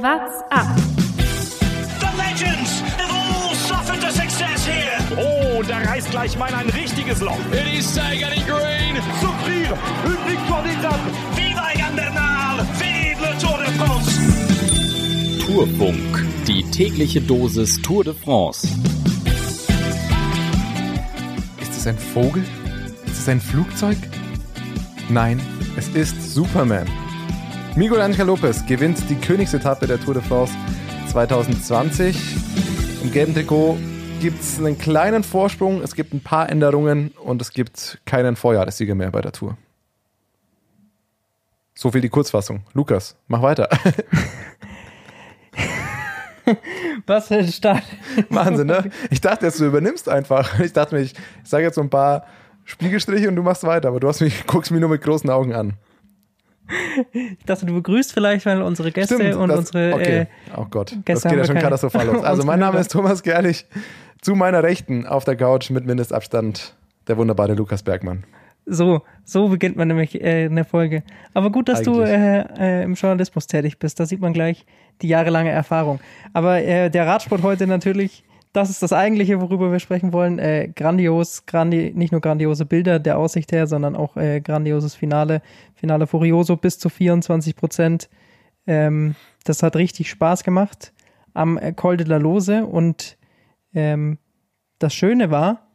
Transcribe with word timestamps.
What's 0.00 0.42
up? 0.52 0.76
The 1.98 2.16
legends 2.16 2.80
have 2.98 3.10
all 3.10 3.52
suffered 3.52 4.00
the 4.00 4.12
success 4.12 4.64
here. 4.64 4.96
Oh, 5.18 5.60
da 5.64 5.78
reißt 5.78 6.12
gleich 6.12 6.38
mal 6.38 6.54
ein 6.54 6.70
richtiges 6.70 7.20
Loch. 7.20 7.36
It 7.50 7.66
is 7.76 7.84
Sagan 7.84 8.32
in 8.32 8.46
green. 8.46 8.94
Souffrir 9.20 9.76
une 10.04 10.30
victoire 10.30 10.62
d'étape. 10.62 11.00
Viva 11.34 11.72
Egan 11.74 11.96
Bernal! 11.96 12.64
Vive 12.78 13.20
le 13.20 13.36
Tour 13.40 13.58
de 13.58 13.64
France! 13.72 14.20
Tourfunk, 15.44 16.24
die 16.46 16.62
tägliche 16.70 17.20
Dosis 17.20 17.82
Tour 17.82 18.04
de 18.04 18.14
France. 18.14 18.68
Ist 21.60 21.72
es 21.76 21.86
ein 21.88 21.98
Vogel? 21.98 22.44
Ist 23.04 23.18
es 23.18 23.28
ein 23.28 23.40
Flugzeug? 23.40 23.98
Nein, 25.08 25.40
es 25.76 25.88
ist 25.88 26.34
Superman. 26.34 26.86
Miguel 27.78 28.00
Angel 28.00 28.26
Lopez 28.26 28.66
gewinnt 28.66 29.08
die 29.08 29.14
Königsetappe 29.14 29.86
der 29.86 30.00
Tour 30.00 30.14
de 30.14 30.22
France 30.24 30.52
2020. 31.12 32.18
Im 33.04 33.12
gelben 33.12 33.32
Trikot 33.32 33.78
gibt 34.20 34.40
es 34.40 34.58
einen 34.58 34.76
kleinen 34.76 35.22
Vorsprung, 35.22 35.80
es 35.80 35.94
gibt 35.94 36.12
ein 36.12 36.18
paar 36.20 36.50
Änderungen 36.50 37.12
und 37.22 37.40
es 37.40 37.52
gibt 37.52 38.00
keinen 38.04 38.34
Vorjahressieger 38.34 38.96
mehr 38.96 39.12
bei 39.12 39.20
der 39.20 39.30
Tour. 39.30 39.56
So 41.72 41.92
viel 41.92 42.00
die 42.00 42.08
Kurzfassung. 42.08 42.64
Lukas, 42.74 43.14
mach 43.28 43.42
weiter. 43.42 43.68
Was 47.06 47.28
für 47.28 47.36
ein 47.36 47.46
Start. 47.46 47.84
Wahnsinn, 48.28 48.66
ne? 48.66 48.90
Ich 49.12 49.20
dachte 49.20 49.46
jetzt, 49.46 49.60
du 49.60 49.66
übernimmst 49.66 50.08
einfach. 50.08 50.58
Ich 50.58 50.72
dachte 50.72 50.96
mir, 50.96 51.02
ich 51.02 51.14
sage 51.44 51.62
jetzt 51.62 51.76
so 51.76 51.80
ein 51.80 51.90
paar 51.90 52.26
Spiegelstriche 52.64 53.28
und 53.28 53.36
du 53.36 53.44
machst 53.44 53.62
weiter, 53.62 53.86
aber 53.86 54.00
du 54.00 54.08
hast 54.08 54.20
mich, 54.20 54.48
guckst 54.48 54.72
mich 54.72 54.80
nur 54.80 54.90
mit 54.90 55.00
großen 55.00 55.30
Augen 55.30 55.54
an. 55.54 55.74
Ich 57.12 57.44
dachte, 57.46 57.66
du 57.66 57.74
begrüßt 57.74 58.12
vielleicht 58.12 58.44
mal 58.46 58.60
unsere 58.62 58.92
Gäste 58.92 59.14
Stimmt, 59.14 59.36
und 59.36 59.48
das, 59.48 59.58
unsere 59.58 59.94
okay. 59.94 60.20
äh, 60.20 60.26
oh 60.56 60.66
Gott, 60.70 60.96
Gäste 61.04 61.28
das 61.28 61.32
geht 61.32 61.38
ja 61.38 61.44
schon 61.44 61.58
katastrophal 61.58 62.06
los. 62.06 62.24
Also 62.24 62.44
mein 62.44 62.60
Name 62.60 62.78
ist 62.78 62.92
Thomas 62.92 63.22
Gerlich. 63.22 63.66
Zu 64.20 64.34
meiner 64.34 64.62
Rechten 64.62 65.06
auf 65.06 65.24
der 65.24 65.36
Couch 65.36 65.70
mit 65.70 65.86
Mindestabstand 65.86 66.74
der 67.06 67.16
wunderbare 67.16 67.54
Lukas 67.54 67.82
Bergmann. 67.82 68.24
so, 68.66 69.02
so 69.24 69.48
beginnt 69.48 69.76
man 69.76 69.88
nämlich 69.88 70.20
äh, 70.20 70.44
eine 70.44 70.64
Folge. 70.64 71.02
Aber 71.34 71.50
gut, 71.50 71.68
dass 71.68 71.82
du 71.82 72.02
Eigentlich. 72.02 72.58
äh, 72.58 72.80
äh, 72.80 72.82
im 72.84 72.94
Journalismus 72.94 73.46
tätig 73.46 73.78
bist. 73.78 73.98
Da 73.98 74.06
sieht 74.06 74.20
man 74.20 74.32
gleich 74.32 74.66
die 75.02 75.08
jahrelange 75.08 75.50
Erfahrung. 75.50 76.00
Aber 76.32 76.60
äh, 76.62 76.90
der 76.90 77.06
Radsport 77.06 77.42
heute 77.42 77.66
natürlich, 77.66 78.24
das 78.58 78.70
ist 78.70 78.82
das 78.82 78.92
eigentliche, 78.92 79.40
worüber 79.40 79.70
wir 79.70 79.78
sprechen 79.78 80.12
wollen. 80.12 80.38
Äh, 80.38 80.72
grandios, 80.74 81.46
grandi 81.46 81.92
nicht 81.94 82.10
nur 82.10 82.20
grandiose 82.20 82.66
Bilder 82.66 82.98
der 82.98 83.16
Aussicht 83.16 83.52
her, 83.52 83.66
sondern 83.66 83.94
auch 83.94 84.16
äh, 84.16 84.40
grandioses 84.40 84.94
Finale. 84.94 85.42
Finale 85.74 86.06
Furioso 86.06 86.56
bis 86.56 86.78
zu 86.78 86.88
24 86.88 87.54
Prozent. 87.54 88.08
Ähm, 88.66 89.14
das 89.44 89.62
hat 89.62 89.76
richtig 89.76 90.10
Spaß 90.10 90.42
gemacht 90.42 90.92
am 91.34 91.56
äh, 91.56 91.72
Col 91.72 91.96
de 91.96 92.06
la 92.06 92.16
Lose 92.16 92.66
und 92.66 93.16
ähm, 93.74 94.18
das 94.78 94.92
Schöne 94.92 95.30
war 95.30 95.68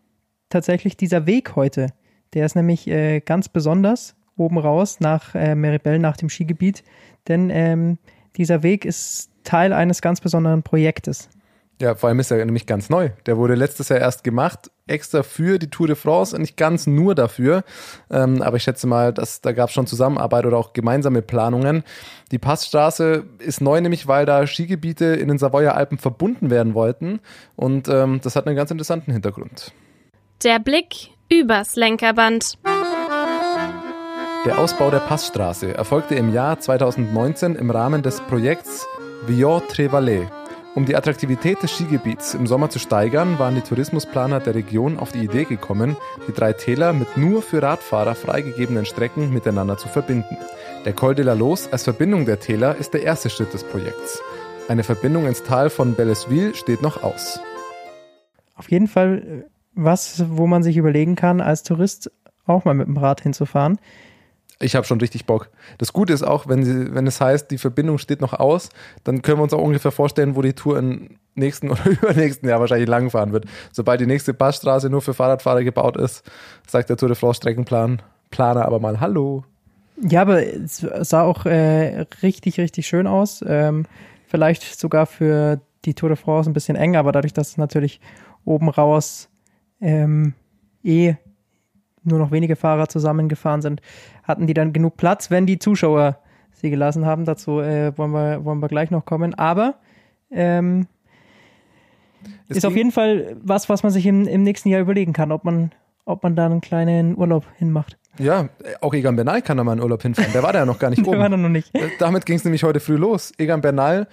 tatsächlich 0.50 0.98
dieser 0.98 1.26
Weg 1.26 1.56
heute. 1.56 1.88
Der 2.34 2.45
ist 2.45 2.56
nämlich 2.56 2.88
äh, 2.88 3.22
ganz 3.22 3.48
besonders 3.48 4.16
oben 4.36 4.58
raus 4.58 5.00
nach 5.00 5.36
äh, 5.36 5.56
Meribel, 5.56 6.00
nach 6.00 6.17
dem 6.17 6.30
Skigebiet, 6.30 6.84
denn 7.28 7.50
ähm, 7.50 7.98
dieser 8.36 8.61
Weg 8.61 8.84
ist 8.84 9.30
Teil 9.44 9.72
eines 9.72 10.02
ganz 10.02 10.20
besonderen 10.20 10.64
Projektes. 10.64 11.30
Ja, 11.84 11.95
vor 11.95 12.08
allem 12.08 12.22
ist 12.22 12.31
er 12.31 12.45
nämlich 12.45 12.66
ganz 12.66 12.89
neu. 12.89 13.09
Der 13.26 13.36
wurde 13.36 13.56
letztes 13.56 13.89
Jahr 13.89 14.00
erst 14.00 14.23
gemacht, 14.23 14.72
extra 14.88 15.22
für 15.22 15.59
die 15.59 15.70
Tour 15.70 15.88
de 15.88 15.98
France, 15.98 16.39
nicht 16.39 16.56
ganz 16.56 16.88
nur 16.88 17.14
dafür. 17.14 17.66
Ähm, 18.09 18.42
aber 18.42 18.56
ich 18.56 18.64
schätze 18.64 18.88
mal, 18.88 19.12
dass 19.12 19.42
da 19.42 19.52
gab 19.52 19.67
es 19.67 19.76
schon 19.76 19.86
Zusammenarbeit 19.86 20.45
oder 20.45 20.58
auch 20.58 20.72
gemeinsame 20.72 21.22
Planungen. 21.22 21.84
Die 22.31 22.39
Passstraße 22.39 23.26
ist 23.39 23.59
neu, 23.59 23.81
nämlich 23.81 24.08
weil 24.08 24.26
da 24.26 24.48
Skigebiete 24.48 25.08
in 25.08 25.28
den 25.28 25.38
Savoyer 25.38 25.76
Alpen 25.76 25.98
verbunden 25.98 26.50
werden 26.50 26.73
wollten. 26.73 27.20
Und 27.58 27.89
ähm, 27.89 28.22
das 28.23 28.38
hat 28.38 28.48
einen 28.48 28.56
ganz 28.56 28.72
interessanten 28.72 29.11
Hintergrund. 29.11 29.73
Der 30.42 30.59
Blick 30.59 31.09
übers 31.30 31.76
Lenkerband. 31.76 32.60
Der 34.45 34.58
Ausbau 34.58 34.89
der 34.89 35.00
Passstraße 35.00 35.73
erfolgte 35.76 36.15
im 36.15 36.33
Jahr 36.33 36.61
2019 36.61 37.58
im 37.58 37.70
Rahmen 37.71 38.04
des 38.04 38.21
Projekts 38.21 38.88
Viot-Trevalet. 39.27 40.42
Um 40.76 40.86
die 40.88 40.95
Attraktivität 40.95 41.61
des 41.61 41.72
Skigebiets 41.72 42.34
im 42.34 42.48
Sommer 42.48 42.67
zu 42.72 42.80
steigern, 42.80 43.38
waren 43.38 43.54
die 43.54 43.61
Tourismusplaner 43.61 44.39
der 44.39 44.56
Region 44.56 44.98
auf 44.98 45.11
die 45.11 45.23
Idee 45.23 45.44
gekommen, 45.44 45.95
die 46.28 46.34
drei 46.34 46.54
Täler 46.54 46.94
mit 46.94 47.16
nur 47.16 47.44
für 47.44 47.61
Radfahrer 47.61 48.16
freigegebenen 48.16 48.86
Strecken 48.86 49.32
miteinander 49.32 49.78
zu 49.78 49.88
verbinden. 49.88 50.36
Der 50.83 50.94
Col 50.94 51.14
de 51.14 51.26
la 51.26 51.33
Los 51.33 51.72
als 51.72 51.83
Verbindung 51.83 52.26
der 52.26 52.39
Täler 52.39 52.76
ist 52.76 52.95
der 52.95 53.04
erste 53.04 53.30
Schritt 53.30 53.54
des 53.54 53.64
Projekts. 53.64 54.20
Eine 54.67 54.83
Verbindung 54.83 55.28
ins 55.28 55.44
Tal 55.44 55.70
von 55.70 55.94
Bellesville 55.94 56.56
steht 56.56 56.82
noch 56.82 57.04
aus. 57.04 57.39
Auf 58.56 58.72
jeden 58.72 58.88
Fall 58.88 59.44
äh, 59.45 59.50
was, 59.76 60.26
wo 60.28 60.48
man 60.48 60.64
sich 60.64 60.78
überlegen 60.78 61.16
kann, 61.16 61.39
als 61.39 61.62
Tourist 61.62 62.12
auch 62.48 62.66
mal 62.66 62.73
mit 62.73 62.88
dem 62.88 62.98
Rad 62.98 63.22
hinzufahren. 63.22 63.78
Ich 64.59 64.75
habe 64.75 64.86
schon 64.86 64.99
richtig 64.99 65.25
Bock. 65.25 65.49
Das 65.77 65.93
Gute 65.93 66.14
ist 66.14 66.23
auch, 66.23 66.47
wenn, 66.47 66.64
sie, 66.64 66.93
wenn 66.93 67.08
es 67.08 67.19
heißt, 67.19 67.49
die 67.52 67.58
Verbindung 67.58 67.97
steht 67.97 68.21
noch 68.21 68.33
aus, 68.33 68.69
dann 69.03 69.21
können 69.21 69.39
wir 69.39 69.43
uns 69.43 69.53
auch 69.53 69.61
ungefähr 69.61 69.91
vorstellen, 69.91 70.36
wo 70.36 70.41
die 70.41 70.53
Tour 70.53 70.77
im 70.77 71.17
nächsten 71.36 71.69
oder 71.71 71.86
übernächsten 71.86 72.47
Jahr 72.47 72.59
wahrscheinlich 72.59 72.89
langfahren 72.89 73.33
wird. 73.33 73.45
Sobald 73.71 73.99
die 73.99 74.05
nächste 74.05 74.33
Passstraße 74.33 74.89
nur 74.89 75.02
für 75.02 75.14
Fahrradfahrer 75.14 75.64
gebaut 75.64 75.97
ist, 75.97 76.23
sagt 76.67 76.89
der 76.89 76.97
Tour 76.97 77.09
de 77.09 77.15
France 77.15 77.37
Streckenplan, 77.37 78.02
Planer 78.30 78.65
aber 78.65 78.80
mal 78.80 78.99
Hallo. 78.99 79.43
Ja, 80.02 80.21
aber 80.21 80.45
es 80.45 80.77
sah 81.02 81.23
auch 81.23 81.45
äh, 81.45 82.05
richtig, 82.23 82.59
richtig 82.59 82.87
schön 82.87 83.05
aus. 83.08 83.43
Ähm, 83.47 83.85
vielleicht 84.27 84.80
sogar 84.80 85.05
für 85.05 85.61
die 85.85 85.93
Tour 85.93 86.09
de 86.09 86.15
France 86.15 86.49
ein 86.49 86.53
bisschen 86.53 86.75
eng, 86.75 86.95
aber 86.95 87.11
dadurch, 87.11 87.33
dass 87.33 87.49
es 87.49 87.58
natürlich 87.58 87.99
oben 88.45 88.70
raus 88.70 89.30
ähm, 89.81 90.33
eh 90.83 91.15
nur 92.03 92.19
noch 92.19 92.31
wenige 92.31 92.55
Fahrer 92.55 92.87
zusammengefahren 92.89 93.61
sind, 93.61 93.81
hatten 94.23 94.47
die 94.47 94.53
dann 94.53 94.73
genug 94.73 94.97
Platz, 94.97 95.31
wenn 95.31 95.45
die 95.45 95.59
Zuschauer 95.59 96.17
sie 96.52 96.69
gelassen 96.69 97.05
haben. 97.05 97.25
Dazu 97.25 97.59
äh, 97.59 97.97
wollen, 97.97 98.11
wir, 98.11 98.43
wollen 98.45 98.59
wir 98.59 98.67
gleich 98.69 98.91
noch 98.91 99.05
kommen. 99.05 99.33
Aber 99.36 99.75
ähm, 100.31 100.87
Es 102.47 102.58
ist 102.58 102.65
auf 102.65 102.71
ging- 102.73 102.77
jeden 102.77 102.91
Fall 102.91 103.36
was, 103.41 103.69
was 103.69 103.83
man 103.83 103.91
sich 103.91 104.05
im, 104.05 104.27
im 104.27 104.43
nächsten 104.43 104.69
Jahr 104.69 104.81
überlegen 104.81 105.14
kann, 105.14 105.31
ob 105.31 105.43
man, 105.43 105.71
ob 106.05 106.23
man 106.23 106.36
da 106.36 106.45
einen 106.45 106.61
kleinen 106.61 107.17
Urlaub 107.17 107.45
hinmacht. 107.58 107.97
Ja, 108.20 108.49
auch 108.81 108.93
Egan 108.93 109.15
Bernal 109.15 109.41
kann 109.41 109.58
da 109.58 109.64
mal 109.64 109.73
in 109.73 109.81
Urlaub 109.81 110.02
hinfahren. 110.03 110.31
Der 110.33 110.43
war 110.43 110.53
da 110.53 110.59
ja 110.59 110.65
noch 110.65 110.77
gar 110.77 110.89
nicht 110.91 110.99
Der 111.05 111.17
war 111.17 111.30
da 111.30 111.33
oben. 111.35 111.41
noch 111.43 111.49
nicht. 111.49 111.73
Äh, 111.75 111.89
Damit 111.99 112.25
ging 112.25 112.35
es 112.35 112.43
nämlich 112.43 112.64
heute 112.64 112.80
früh 112.80 112.95
los. 112.95 113.31
Egan 113.37 113.61
Bernal 113.61 114.08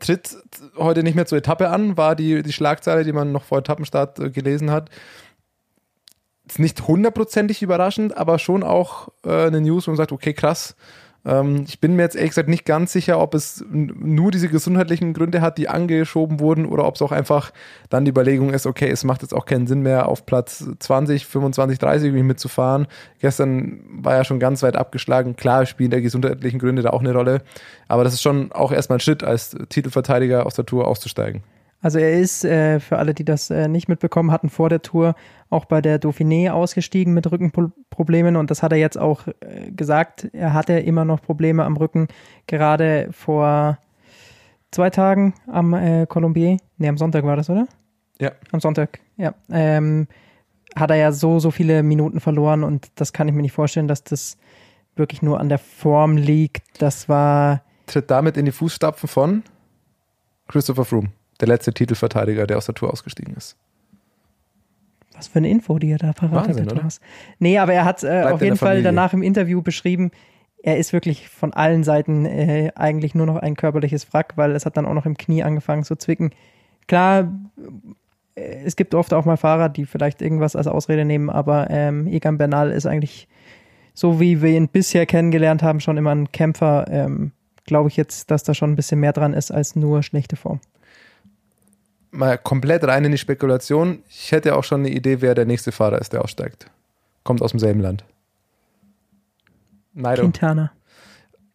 tritt 0.00 0.36
heute 0.76 1.04
nicht 1.04 1.14
mehr 1.14 1.24
zur 1.26 1.38
Etappe 1.38 1.68
an, 1.70 1.96
war 1.96 2.16
die, 2.16 2.42
die 2.42 2.52
Schlagzeile, 2.52 3.04
die 3.04 3.12
man 3.12 3.30
noch 3.30 3.44
vor 3.44 3.58
Etappenstart 3.58 4.18
äh, 4.18 4.30
gelesen 4.30 4.70
hat. 4.72 4.90
Ist 6.46 6.58
nicht 6.58 6.86
hundertprozentig 6.86 7.62
überraschend, 7.62 8.16
aber 8.16 8.38
schon 8.38 8.62
auch 8.62 9.08
äh, 9.24 9.46
eine 9.46 9.60
News, 9.60 9.86
wo 9.86 9.92
man 9.92 9.96
sagt, 9.96 10.12
okay, 10.12 10.34
krass. 10.34 10.76
Ähm, 11.26 11.64
ich 11.66 11.80
bin 11.80 11.96
mir 11.96 12.02
jetzt 12.02 12.16
ehrlich 12.16 12.32
gesagt 12.32 12.48
nicht 12.48 12.66
ganz 12.66 12.92
sicher, 12.92 13.18
ob 13.18 13.34
es 13.34 13.64
nur 13.70 14.30
diese 14.30 14.48
gesundheitlichen 14.48 15.14
Gründe 15.14 15.40
hat, 15.40 15.58
die 15.58 15.68
angeschoben 15.68 16.40
wurden, 16.40 16.66
oder 16.66 16.86
ob 16.86 16.96
es 16.96 17.02
auch 17.02 17.12
einfach 17.12 17.52
dann 17.88 18.04
die 18.04 18.10
Überlegung 18.10 18.52
ist, 18.52 18.66
okay, 18.66 18.90
es 18.90 19.04
macht 19.04 19.22
jetzt 19.22 19.32
auch 19.32 19.46
keinen 19.46 19.66
Sinn 19.66 19.80
mehr, 19.80 20.08
auf 20.08 20.26
Platz 20.26 20.64
20, 20.78 21.26
25, 21.26 21.78
30 21.78 22.08
irgendwie 22.08 22.24
mitzufahren. 22.24 22.86
Gestern 23.20 23.80
war 23.90 24.14
ja 24.14 24.24
schon 24.24 24.38
ganz 24.38 24.62
weit 24.62 24.76
abgeschlagen. 24.76 25.36
Klar 25.36 25.66
spielen 25.66 25.90
da 25.90 26.00
gesundheitlichen 26.00 26.58
Gründe 26.58 26.82
da 26.82 26.90
auch 26.90 27.00
eine 27.00 27.12
Rolle, 27.12 27.42
aber 27.88 28.04
das 28.04 28.14
ist 28.14 28.22
schon 28.22 28.52
auch 28.52 28.72
erstmal 28.72 28.98
ein 28.98 29.00
Schritt, 29.00 29.24
als 29.24 29.56
Titelverteidiger 29.70 30.46
aus 30.46 30.54
der 30.54 30.66
Tour 30.66 30.86
auszusteigen. 30.86 31.42
Also 31.80 31.98
er 31.98 32.18
ist, 32.18 32.46
äh, 32.46 32.80
für 32.80 32.98
alle, 32.98 33.12
die 33.12 33.26
das 33.26 33.50
äh, 33.50 33.68
nicht 33.68 33.90
mitbekommen 33.90 34.30
hatten, 34.30 34.48
vor 34.48 34.70
der 34.70 34.80
Tour 34.80 35.14
auch 35.54 35.64
bei 35.64 35.80
der 35.80 36.00
Dauphiné 36.00 36.50
ausgestiegen 36.50 37.14
mit 37.14 37.30
Rückenproblemen 37.30 38.36
und 38.36 38.50
das 38.50 38.62
hat 38.62 38.72
er 38.72 38.78
jetzt 38.78 38.98
auch 38.98 39.26
äh, 39.26 39.70
gesagt. 39.70 40.28
Er 40.32 40.52
hatte 40.52 40.74
immer 40.74 41.04
noch 41.04 41.22
Probleme 41.22 41.64
am 41.64 41.76
Rücken, 41.76 42.08
gerade 42.46 43.08
vor 43.12 43.78
zwei 44.72 44.90
Tagen 44.90 45.34
am 45.46 45.72
äh, 45.72 46.06
Colombier. 46.06 46.58
Ne, 46.78 46.88
am 46.88 46.98
Sonntag 46.98 47.24
war 47.24 47.36
das, 47.36 47.48
oder? 47.48 47.66
Ja. 48.20 48.32
Am 48.52 48.60
Sonntag, 48.60 48.98
ja. 49.16 49.34
Ähm, 49.50 50.08
hat 50.76 50.90
er 50.90 50.96
ja 50.96 51.12
so, 51.12 51.38
so 51.38 51.52
viele 51.52 51.82
Minuten 51.84 52.18
verloren 52.18 52.64
und 52.64 52.88
das 52.96 53.12
kann 53.12 53.28
ich 53.28 53.34
mir 53.34 53.42
nicht 53.42 53.52
vorstellen, 53.52 53.86
dass 53.86 54.02
das 54.02 54.36
wirklich 54.96 55.22
nur 55.22 55.38
an 55.38 55.48
der 55.48 55.58
Form 55.58 56.16
liegt. 56.16 56.82
Das 56.82 57.08
war 57.08 57.62
Tritt 57.86 58.10
damit 58.10 58.36
in 58.36 58.44
die 58.44 58.52
Fußstapfen 58.52 59.08
von 59.08 59.42
Christopher 60.48 60.84
Froome, 60.84 61.12
der 61.40 61.48
letzte 61.48 61.72
Titelverteidiger, 61.72 62.46
der 62.46 62.58
aus 62.58 62.66
der 62.66 62.74
Tour 62.74 62.92
ausgestiegen 62.92 63.34
ist. 63.36 63.56
Was 65.16 65.28
für 65.28 65.38
eine 65.38 65.48
Info, 65.48 65.78
die 65.78 65.90
er 65.90 65.98
da 65.98 66.12
parat 66.12 66.48
Wahnsinn, 66.48 66.64
hat, 66.64 66.72
oder? 66.72 66.80
Thomas. 66.80 67.00
Nee, 67.38 67.58
aber 67.58 67.72
er 67.72 67.84
hat 67.84 68.02
äh, 68.02 68.24
auf 68.24 68.42
jeden 68.42 68.56
Fall 68.56 68.82
danach 68.82 69.12
im 69.12 69.22
Interview 69.22 69.62
beschrieben, 69.62 70.10
er 70.64 70.78
ist 70.78 70.94
wirklich 70.94 71.28
von 71.28 71.52
allen 71.52 71.84
Seiten 71.84 72.24
äh, 72.24 72.72
eigentlich 72.74 73.14
nur 73.14 73.26
noch 73.26 73.36
ein 73.36 73.54
körperliches 73.54 74.12
Wrack, 74.12 74.32
weil 74.36 74.52
es 74.52 74.64
hat 74.64 74.78
dann 74.78 74.86
auch 74.86 74.94
noch 74.94 75.04
im 75.04 75.18
Knie 75.18 75.42
angefangen 75.42 75.84
zu 75.84 75.94
zwicken. 75.94 76.30
Klar, 76.88 77.30
äh, 78.34 78.64
es 78.64 78.74
gibt 78.74 78.94
oft 78.94 79.12
auch 79.12 79.26
mal 79.26 79.36
Fahrer, 79.36 79.68
die 79.68 79.84
vielleicht 79.84 80.22
irgendwas 80.22 80.56
als 80.56 80.66
Ausrede 80.66 81.04
nehmen, 81.04 81.28
aber 81.28 81.68
ähm, 81.68 82.06
Egan 82.06 82.38
Bernal 82.38 82.70
ist 82.70 82.86
eigentlich, 82.86 83.28
so 83.92 84.20
wie 84.20 84.40
wir 84.40 84.56
ihn 84.56 84.68
bisher 84.68 85.04
kennengelernt 85.04 85.62
haben, 85.62 85.80
schon 85.80 85.98
immer 85.98 86.14
ein 86.14 86.32
Kämpfer, 86.32 86.86
ähm, 86.88 87.32
glaube 87.66 87.90
ich 87.90 87.96
jetzt, 87.98 88.30
dass 88.30 88.42
da 88.42 88.54
schon 88.54 88.72
ein 88.72 88.76
bisschen 88.76 89.00
mehr 89.00 89.12
dran 89.12 89.34
ist 89.34 89.50
als 89.50 89.76
nur 89.76 90.02
schlechte 90.02 90.36
Form. 90.36 90.60
Mal 92.14 92.38
komplett 92.38 92.84
rein 92.84 93.04
in 93.04 93.10
die 93.10 93.18
Spekulation. 93.18 94.04
Ich 94.08 94.30
hätte 94.30 94.54
auch 94.54 94.62
schon 94.62 94.80
eine 94.80 94.90
Idee, 94.90 95.20
wer 95.20 95.34
der 95.34 95.46
nächste 95.46 95.72
Fahrer 95.72 96.00
ist, 96.00 96.12
der 96.12 96.22
aussteigt. 96.22 96.70
Kommt 97.24 97.42
aus 97.42 97.50
demselben 97.50 97.80
Land. 97.80 98.04
Nairo. 99.94 100.22
Quintana. 100.22 100.70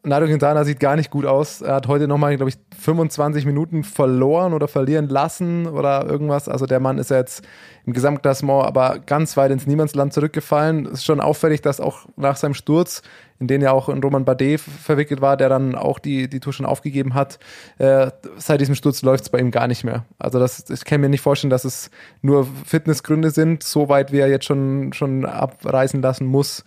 Nairo 0.01 0.27
Quintana 0.27 0.63
sieht 0.63 0.79
gar 0.79 0.95
nicht 0.95 1.11
gut 1.11 1.25
aus. 1.25 1.61
Er 1.61 1.75
hat 1.75 1.87
heute 1.87 2.07
nochmal, 2.07 2.37
glaube 2.37 2.49
ich, 2.49 2.57
25 2.79 3.45
Minuten 3.45 3.83
verloren 3.83 4.53
oder 4.53 4.69
verlieren 4.69 5.09
lassen 5.09 5.67
oder 5.67 6.05
irgendwas. 6.05 6.47
Also 6.47 6.65
der 6.65 6.79
Mann 6.79 6.97
ist 6.97 7.09
ja 7.09 7.17
jetzt 7.17 7.43
im 7.85 7.91
Gesamtklassement 7.91 8.65
aber 8.65 8.99
ganz 8.99 9.35
weit 9.35 9.51
ins 9.51 9.67
Niemandsland 9.67 10.13
zurückgefallen. 10.13 10.85
Es 10.85 10.99
ist 10.99 11.05
schon 11.05 11.19
auffällig, 11.19 11.61
dass 11.61 11.81
auch 11.81 12.05
nach 12.15 12.37
seinem 12.37 12.53
Sturz, 12.53 13.01
in 13.39 13.47
den 13.47 13.61
ja 13.61 13.73
auch 13.73 13.89
ein 13.89 14.01
Roman 14.01 14.23
Bardet 14.23 14.61
verwickelt 14.61 15.19
war, 15.19 15.35
der 15.35 15.49
dann 15.49 15.75
auch 15.75 15.99
die, 15.99 16.29
die 16.29 16.39
Tour 16.39 16.53
schon 16.53 16.65
aufgegeben 16.65 17.13
hat, 17.13 17.37
äh, 17.77 18.09
seit 18.37 18.61
diesem 18.61 18.75
Sturz 18.75 19.01
läuft 19.01 19.25
es 19.25 19.29
bei 19.29 19.39
ihm 19.39 19.51
gar 19.51 19.67
nicht 19.67 19.83
mehr. 19.83 20.05
Also 20.17 20.39
das, 20.39 20.69
ich 20.69 20.85
kann 20.85 21.01
mir 21.01 21.09
nicht 21.09 21.21
vorstellen, 21.21 21.51
dass 21.51 21.65
es 21.65 21.91
nur 22.21 22.47
Fitnessgründe 22.63 23.31
sind, 23.31 23.63
so 23.63 23.89
weit 23.89 24.13
wie 24.13 24.19
er 24.19 24.29
jetzt 24.29 24.45
schon, 24.45 24.93
schon 24.93 25.25
abreisen 25.25 26.01
lassen 26.01 26.25
muss. 26.25 26.63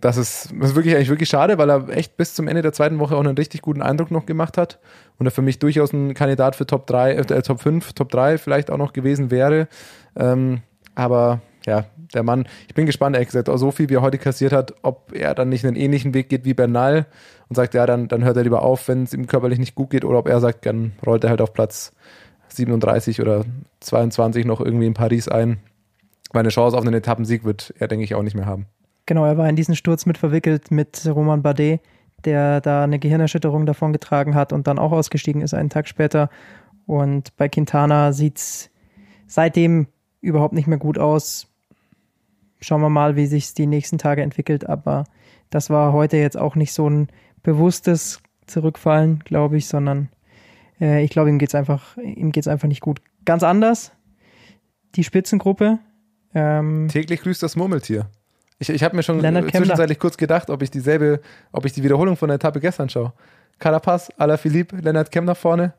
Das 0.00 0.16
ist, 0.16 0.52
das 0.58 0.70
ist 0.70 0.76
wirklich 0.76 0.96
eigentlich 0.96 1.10
wirklich 1.10 1.28
schade, 1.28 1.56
weil 1.58 1.70
er 1.70 1.88
echt 1.90 2.16
bis 2.16 2.34
zum 2.34 2.48
Ende 2.48 2.62
der 2.62 2.72
zweiten 2.72 2.98
Woche 2.98 3.14
auch 3.14 3.20
einen 3.20 3.36
richtig 3.36 3.62
guten 3.62 3.82
Eindruck 3.82 4.10
noch 4.10 4.26
gemacht 4.26 4.58
hat 4.58 4.80
und 5.18 5.26
er 5.26 5.30
für 5.30 5.42
mich 5.42 5.58
durchaus 5.58 5.92
ein 5.92 6.14
Kandidat 6.14 6.56
für 6.56 6.66
Top 6.66 6.86
3, 6.86 7.12
äh, 7.12 7.42
Top 7.42 7.60
5, 7.60 7.92
Top 7.92 8.10
3 8.10 8.38
vielleicht 8.38 8.70
auch 8.70 8.78
noch 8.78 8.92
gewesen 8.92 9.30
wäre. 9.30 9.68
Ähm, 10.16 10.62
aber 10.94 11.40
ja, 11.66 11.84
der 12.14 12.22
Mann, 12.22 12.46
ich 12.68 12.74
bin 12.74 12.86
gespannt, 12.86 13.14
ehrlich 13.14 13.28
gesagt, 13.28 13.48
auch 13.48 13.58
so 13.58 13.70
viel 13.70 13.88
wie 13.88 13.94
er 13.94 14.02
heute 14.02 14.18
kassiert 14.18 14.52
hat, 14.52 14.74
ob 14.82 15.12
er 15.14 15.34
dann 15.34 15.48
nicht 15.48 15.64
einen 15.64 15.76
ähnlichen 15.76 16.14
Weg 16.14 16.28
geht 16.28 16.44
wie 16.44 16.54
Bernal 16.54 17.06
und 17.48 17.56
sagt, 17.56 17.74
ja, 17.74 17.86
dann, 17.86 18.08
dann 18.08 18.24
hört 18.24 18.36
er 18.36 18.42
lieber 18.42 18.62
auf, 18.62 18.88
wenn 18.88 19.04
es 19.04 19.14
ihm 19.14 19.26
körperlich 19.26 19.58
nicht 19.58 19.74
gut 19.74 19.90
geht, 19.90 20.04
oder 20.04 20.18
ob 20.18 20.28
er 20.28 20.40
sagt, 20.40 20.66
dann 20.66 20.92
rollt 21.06 21.24
er 21.24 21.30
halt 21.30 21.40
auf 21.40 21.52
Platz 21.52 21.92
37 22.48 23.20
oder 23.20 23.44
22 23.80 24.44
noch 24.44 24.60
irgendwie 24.60 24.86
in 24.86 24.94
Paris 24.94 25.28
ein. 25.28 25.58
Meine 26.32 26.48
Chance 26.48 26.76
auf 26.76 26.84
einen 26.84 26.94
Etappensieg 26.94 27.44
wird 27.44 27.74
er, 27.78 27.88
denke 27.88 28.04
ich, 28.04 28.14
auch 28.14 28.22
nicht 28.22 28.36
mehr 28.36 28.46
haben. 28.46 28.66
Genau, 29.06 29.24
er 29.24 29.38
war 29.38 29.48
in 29.48 29.56
diesen 29.56 29.76
Sturz 29.76 30.06
mit 30.06 30.18
verwickelt 30.18 30.70
mit 30.70 31.06
Roman 31.06 31.42
Bardet, 31.42 31.80
der 32.24 32.60
da 32.60 32.84
eine 32.84 32.98
Gehirnerschütterung 32.98 33.66
davon 33.66 33.92
getragen 33.92 34.34
hat 34.34 34.52
und 34.52 34.66
dann 34.66 34.78
auch 34.78 34.92
ausgestiegen 34.92 35.42
ist 35.42 35.54
einen 35.54 35.70
Tag 35.70 35.88
später. 35.88 36.30
Und 36.86 37.36
bei 37.36 37.48
Quintana 37.48 38.12
sieht 38.12 38.38
es 38.38 38.70
seitdem 39.26 39.86
überhaupt 40.20 40.54
nicht 40.54 40.66
mehr 40.66 40.78
gut 40.78 40.98
aus. 40.98 41.46
Schauen 42.60 42.82
wir 42.82 42.90
mal, 42.90 43.16
wie 43.16 43.26
sich 43.26 43.54
die 43.54 43.66
nächsten 43.66 43.96
Tage 43.96 44.22
entwickelt. 44.22 44.68
Aber 44.68 45.04
das 45.48 45.70
war 45.70 45.92
heute 45.92 46.16
jetzt 46.16 46.36
auch 46.36 46.56
nicht 46.56 46.72
so 46.72 46.88
ein 46.88 47.08
bewusstes 47.42 48.20
Zurückfallen, 48.46 49.20
glaube 49.20 49.56
ich, 49.56 49.66
sondern 49.66 50.10
äh, 50.80 51.02
ich 51.04 51.10
glaube, 51.10 51.30
ihm 51.30 51.38
geht's 51.38 51.54
einfach, 51.54 51.96
ihm 51.96 52.32
geht's 52.32 52.48
einfach 52.48 52.68
nicht 52.68 52.80
gut. 52.80 53.00
Ganz 53.24 53.42
anders. 53.42 53.92
Die 54.96 55.04
Spitzengruppe. 55.04 55.78
Ähm, 56.34 56.88
Täglich 56.90 57.22
grüßt 57.22 57.42
das 57.42 57.56
Murmeltier. 57.56 58.10
Ich, 58.60 58.68
ich 58.68 58.84
habe 58.84 58.94
mir 58.94 59.02
schon 59.02 59.22
Kemmler. 59.22 59.48
zwischenzeitlich 59.48 59.98
kurz 59.98 60.18
gedacht, 60.18 60.50
ob 60.50 60.60
ich 60.62 60.70
dieselbe, 60.70 61.20
ob 61.50 61.64
ich 61.64 61.72
die 61.72 61.82
Wiederholung 61.82 62.16
von 62.16 62.28
der 62.28 62.36
Etappe 62.36 62.60
gestern 62.60 62.90
schaue. 62.90 63.12
Carapaz, 63.58 64.10
Alaphilippe, 64.18 64.76
Lennart 64.76 65.10
Kemmler 65.10 65.34
vorne. 65.34 65.72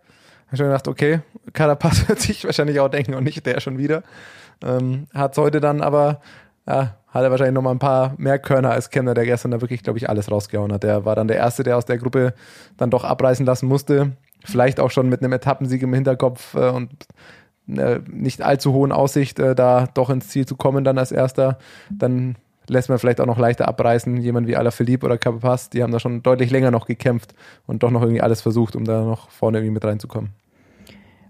Habe 0.48 0.58
schon 0.58 0.66
gedacht, 0.66 0.88
okay, 0.88 1.20
Carapaz 1.54 2.08
wird 2.10 2.20
sich 2.20 2.44
wahrscheinlich 2.44 2.80
auch 2.80 2.90
denken 2.90 3.14
und 3.14 3.24
nicht 3.24 3.46
der 3.46 3.60
schon 3.60 3.78
wieder. 3.78 4.02
Ähm, 4.64 5.08
hat 5.14 5.38
heute 5.38 5.62
dann 5.62 5.82
aber, 5.82 6.22
ja, 6.68 6.98
hat 7.08 7.24
er 7.24 7.30
wahrscheinlich 7.30 7.54
noch 7.54 7.62
mal 7.62 7.72
ein 7.72 7.80
paar 7.80 8.16
mehr 8.18 8.40
Körner 8.40 8.72
als 8.72 8.90
Kemmler, 8.90 9.14
der 9.14 9.26
gestern 9.26 9.52
da 9.52 9.62
wirklich, 9.62 9.84
glaube 9.84 10.00
ich, 10.00 10.10
alles 10.10 10.32
rausgehauen 10.32 10.74
hat. 10.74 10.82
Der 10.82 11.06
war 11.06 11.16
dann 11.16 11.28
der 11.28 11.38
Erste, 11.38 11.62
der 11.62 11.78
aus 11.78 11.86
der 11.86 12.00
Gruppe 12.00 12.34
dann 12.78 12.90
doch 12.90 13.04
abreißen 13.04 13.46
lassen 13.46 13.68
musste. 13.68 14.14
Vielleicht 14.44 14.80
auch 14.80 14.90
schon 14.90 15.08
mit 15.08 15.22
einem 15.22 15.34
Etappensieg 15.34 15.84
im 15.84 15.94
Hinterkopf 15.94 16.56
äh, 16.56 16.70
und 16.70 16.90
äh, 17.68 18.00
nicht 18.08 18.42
allzu 18.42 18.74
hohen 18.74 18.92
Aussicht, 18.92 19.38
äh, 19.38 19.54
da 19.54 19.88
doch 19.94 20.10
ins 20.10 20.30
Ziel 20.30 20.48
zu 20.48 20.56
kommen 20.56 20.84
dann 20.84 20.98
als 20.98 21.12
Erster. 21.12 21.60
Dann 21.92 22.38
lässt 22.68 22.90
man 22.90 23.00
vielleicht 23.00 23.20
auch 23.20 23.26
noch 23.26 23.38
leichter 23.38 23.68
abreißen. 23.68 24.18
Jemand 24.18 24.48
wie 24.48 24.56
Alaphilippe 24.56 25.06
oder 25.06 25.18
Carapaz, 25.18 25.70
die 25.70 25.84
haben 25.84 25.92
da 25.92 26.00
schon 26.00 26.24
deutlich 26.24 26.52
länger 26.52 26.72
noch 26.72 26.86
gekämpft 26.86 27.34
und 27.68 27.84
doch 27.84 27.92
noch 27.92 28.02
irgendwie 28.02 28.22
alles 28.22 28.42
versucht, 28.42 28.76
um 28.76 28.86
da 28.86 29.04
noch 29.04 29.30
vorne 29.30 29.58
irgendwie 29.60 29.74
mit 29.74 29.86
reinzukommen. 29.86 30.32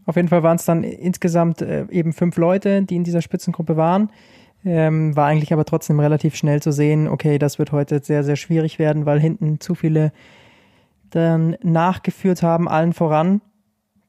Auf 0.05 0.15
jeden 0.15 0.27
Fall 0.27 0.43
waren 0.43 0.57
es 0.57 0.65
dann 0.65 0.83
insgesamt 0.83 1.61
äh, 1.61 1.85
eben 1.89 2.13
fünf 2.13 2.37
Leute, 2.37 2.81
die 2.81 2.95
in 2.95 3.03
dieser 3.03 3.21
Spitzengruppe 3.21 3.77
waren. 3.77 4.09
Ähm, 4.63 5.15
war 5.15 5.27
eigentlich 5.27 5.53
aber 5.53 5.65
trotzdem 5.65 5.99
relativ 5.99 6.35
schnell 6.35 6.61
zu 6.61 6.71
sehen, 6.71 7.07
okay, 7.07 7.39
das 7.39 7.57
wird 7.57 7.71
heute 7.71 8.03
sehr, 8.03 8.23
sehr 8.23 8.35
schwierig 8.35 8.77
werden, 8.77 9.05
weil 9.05 9.19
hinten 9.19 9.59
zu 9.59 9.73
viele 9.73 10.11
dann 11.09 11.55
nachgeführt 11.63 12.43
haben, 12.43 12.67
allen 12.67 12.93
voran 12.93 13.41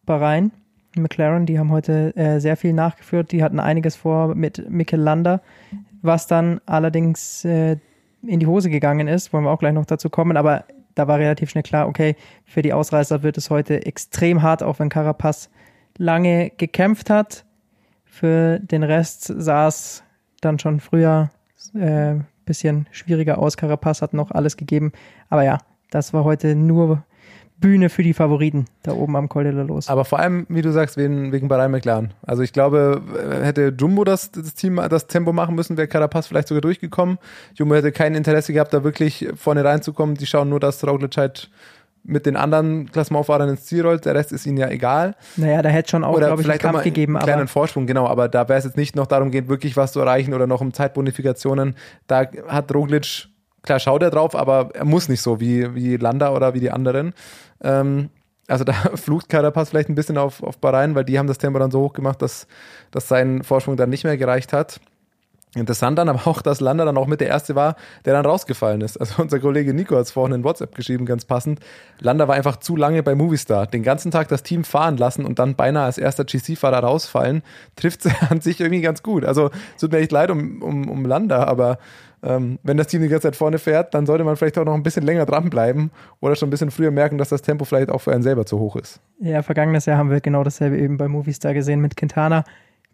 Bahrain, 0.04 0.52
McLaren, 0.96 1.46
die 1.46 1.58
haben 1.58 1.70
heute 1.70 2.14
äh, 2.16 2.38
sehr 2.38 2.56
viel 2.56 2.72
nachgeführt, 2.72 3.32
die 3.32 3.42
hatten 3.42 3.60
einiges 3.60 3.96
vor 3.96 4.34
mit 4.34 4.68
Mikel 4.68 5.00
Landa, 5.00 5.40
was 6.02 6.26
dann 6.26 6.60
allerdings 6.66 7.44
äh, 7.44 7.78
in 8.22 8.40
die 8.40 8.46
Hose 8.46 8.70
gegangen 8.70 9.08
ist, 9.08 9.32
wollen 9.32 9.44
wir 9.44 9.50
auch 9.50 9.58
gleich 9.58 9.72
noch 9.72 9.87
dazu 9.87 10.10
kommen, 10.10 10.37
aber 10.37 10.64
da 10.94 11.08
war 11.08 11.19
relativ 11.19 11.50
schnell 11.50 11.62
klar, 11.62 11.88
okay, 11.88 12.16
für 12.44 12.62
die 12.62 12.72
Ausreißer 12.72 13.22
wird 13.22 13.38
es 13.38 13.50
heute 13.50 13.87
extrem 13.87 14.43
hart, 14.43 14.62
auch 14.62 14.78
wenn 14.78 14.88
Carapaz 14.88 15.50
lange 15.96 16.50
gekämpft 16.50 17.10
hat. 17.10 17.44
Für 18.04 18.58
den 18.60 18.82
Rest 18.82 19.25
sah 19.25 19.69
es 19.69 20.04
dann 20.40 20.58
schon 20.58 20.81
früher 20.81 21.31
äh, 21.75 22.16
bisschen 22.44 22.88
schwieriger 22.90 23.38
aus. 23.38 23.56
Carapaz 23.56 24.02
hat 24.02 24.12
noch 24.12 24.31
alles 24.31 24.56
gegeben, 24.56 24.93
aber 25.28 25.44
ja, 25.44 25.58
das 25.90 26.12
war 26.12 26.25
heute 26.25 26.54
nur 26.54 27.04
Bühne 27.62 27.88
für 27.88 28.03
die 28.03 28.12
Favoriten 28.12 28.67
da 28.82 28.93
oben 28.93 29.17
am 29.17 29.31
Col 29.31 29.44
de 29.44 29.53
la 29.53 29.62
Los. 29.62 29.88
Aber 29.88 30.05
vor 30.05 30.19
allem, 30.19 30.44
wie 30.50 30.61
du 30.61 30.70
sagst, 30.70 30.99
wegen, 30.99 31.32
wegen 31.32 31.49
Bahrain 31.49 31.70
McLaren. 31.70 32.12
Also 32.23 32.43
ich 32.43 32.53
glaube, 32.53 33.00
hätte 33.43 33.75
Jumbo 33.79 34.05
das, 34.05 34.31
das 34.31 34.53
Team 34.55 34.76
das 34.91 35.06
Tempo 35.06 35.32
machen 35.32 35.55
müssen, 35.55 35.79
wäre 35.79 35.88
Carapaz 35.88 36.26
vielleicht 36.26 36.49
sogar 36.49 36.61
durchgekommen. 36.61 37.19
Jumbo 37.55 37.75
hätte 37.75 37.93
kein 37.93 38.14
Interesse 38.14 38.53
gehabt, 38.53 38.75
da 38.75 38.85
wirklich 38.85 39.29
vorne 39.37 39.64
reinzukommen. 39.64 40.17
Die 40.17 40.26
schauen 40.26 40.50
nur, 40.50 40.61
dass 40.61 40.87
Roglic 40.87 41.17
halt 41.17 41.50
mit 42.05 42.26
den 42.26 42.37
anderen 42.37 42.91
Klassementfahrern 42.91 43.49
ins 43.49 43.64
Ziel 43.64 43.87
rollt. 43.87 44.05
Der 44.05 44.14
Rest 44.14 44.32
ist 44.32 44.47
ihnen 44.47 44.59
ja 44.59 44.69
egal. 44.69 45.14
naja, 45.37 45.62
da 45.62 45.69
hätte 45.69 45.91
schon 45.91 46.05
auch, 46.05 46.17
glaube 46.17 46.43
ich, 46.43 46.50
einen 46.50 46.59
Kampf 46.59 46.82
gegeben, 46.82 47.17
einen 47.17 47.25
kleinen 47.25 47.49
Vorsprung, 47.49 47.87
genau. 47.87 48.06
Aber 48.06 48.29
da 48.29 48.49
wäre 48.49 48.59
es 48.59 48.64
jetzt 48.64 48.76
nicht 48.76 48.97
noch 48.97 49.06
darum 49.06 49.31
geht, 49.31 49.49
wirklich 49.49 49.76
was 49.76 49.93
zu 49.93 50.00
erreichen 50.00 50.35
oder 50.35 50.47
noch 50.47 50.61
um 50.61 50.73
Zeitbonifikationen. 50.73 51.76
Da 52.06 52.26
hat 52.49 52.75
Roglic, 52.75 53.29
klar 53.62 53.79
schaut 53.79 54.03
er 54.03 54.11
drauf, 54.11 54.35
aber 54.35 54.70
er 54.75 54.85
muss 54.85 55.09
nicht 55.09 55.23
so 55.23 55.41
wie, 55.41 55.75
wie 55.75 55.97
Landa 55.97 56.32
oder 56.32 56.55
wie 56.55 56.61
die 56.61 56.70
anderen. 56.70 57.14
Ähm, 57.62 58.11
also 58.49 58.64
da 58.64 58.73
flucht 58.94 59.29
Carapaz 59.29 59.70
vielleicht 59.70 59.88
ein 59.88 59.94
bisschen 59.94 60.19
auf, 60.19 60.43
auf 60.43 60.59
Bahrain, 60.59 60.95
weil 60.95 61.04
die 61.04 61.19
haben 61.19 61.26
das 61.26 61.38
Tempo 61.38 61.59
dann 61.59 61.71
so 61.71 61.81
hoch 61.81 61.92
gemacht, 61.92 62.23
dass, 62.23 62.47
dass 62.90 63.09
sein 63.09 63.42
Vorsprung 63.42 63.76
dann 63.76 63.90
nicht 63.90 64.04
mehr 64.04 64.16
gereicht 64.16 64.52
hat. 64.52 64.81
Interessant 65.54 65.99
dann 65.99 66.09
aber 66.09 66.26
auch, 66.26 66.40
dass 66.40 66.61
Landa 66.61 66.87
dann 66.87 66.97
auch 66.97 67.07
mit 67.07 67.21
der 67.21 67.28
Erste 67.28 67.54
war, 67.54 67.76
der 68.07 68.14
dann 68.14 68.25
rausgefallen 68.25 68.81
ist. 68.81 68.97
Also 68.97 69.21
unser 69.21 69.38
Kollege 69.38 69.75
Nico 69.75 69.97
hat 69.97 70.07
es 70.07 70.11
vorhin 70.11 70.35
in 70.35 70.45
WhatsApp 70.45 70.75
geschrieben, 70.75 71.04
ganz 71.04 71.26
passend. 71.26 71.61
Landa 72.00 72.26
war 72.26 72.37
einfach 72.37 72.57
zu 72.57 72.75
lange 72.75 73.02
bei 73.02 73.14
Movistar. 73.14 73.66
Den 73.66 73.83
ganzen 73.83 74.11
Tag 74.11 74.28
das 74.28 74.42
Team 74.42 74.64
fahren 74.64 74.97
lassen 74.97 75.26
und 75.26 75.38
dann 75.38 75.54
beinahe 75.54 75.85
als 75.85 75.99
erster 75.99 76.25
GC-Fahrer 76.25 76.78
rausfallen, 76.78 77.42
trifft 77.76 78.09
an 78.31 78.40
sich 78.40 78.61
irgendwie 78.61 78.81
ganz 78.81 79.02
gut. 79.02 79.26
Also 79.26 79.50
es 79.75 79.83
tut 79.83 79.92
mir 79.92 79.99
echt 79.99 80.12
leid 80.12 80.31
um, 80.31 80.62
um, 80.62 80.88
um 80.88 81.04
Landa, 81.04 81.45
aber 81.45 81.76
ähm, 82.23 82.59
wenn 82.62 82.76
das 82.76 82.87
Team 82.87 83.02
die 83.02 83.09
ganze 83.09 83.29
Zeit 83.29 83.37
vorne 83.37 83.59
fährt, 83.59 83.95
dann 83.95 84.07
sollte 84.07 84.25
man 84.25 84.37
vielleicht 84.37 84.59
auch 84.59 84.64
noch 84.64 84.75
ein 84.75 84.83
bisschen 84.83 85.02
länger 85.02 85.26
dranbleiben 85.26 85.91
oder 86.21 86.37
schon 86.37 86.49
ein 86.49 86.50
bisschen 86.50 86.71
früher 86.71 86.91
merken, 86.91 87.19
dass 87.19 87.31
das 87.31 87.43
Tempo 87.43 87.64
vielleicht 87.64 87.91
auch 87.91 88.00
für 88.00 88.12
einen 88.12 88.23
selber 88.23 88.47
zu 88.47 88.59
hoch 88.59 88.76
ist. 88.76 89.00
ja, 89.19 89.43
vergangenes 89.43 89.87
Jahr 89.87 89.99
haben 89.99 90.11
wir 90.11 90.21
genau 90.21 90.45
dasselbe 90.45 90.79
eben 90.79 90.97
bei 90.97 91.09
Movistar 91.09 91.55
gesehen 91.55 91.81
mit 91.81 91.97
Quintana. 91.97 92.45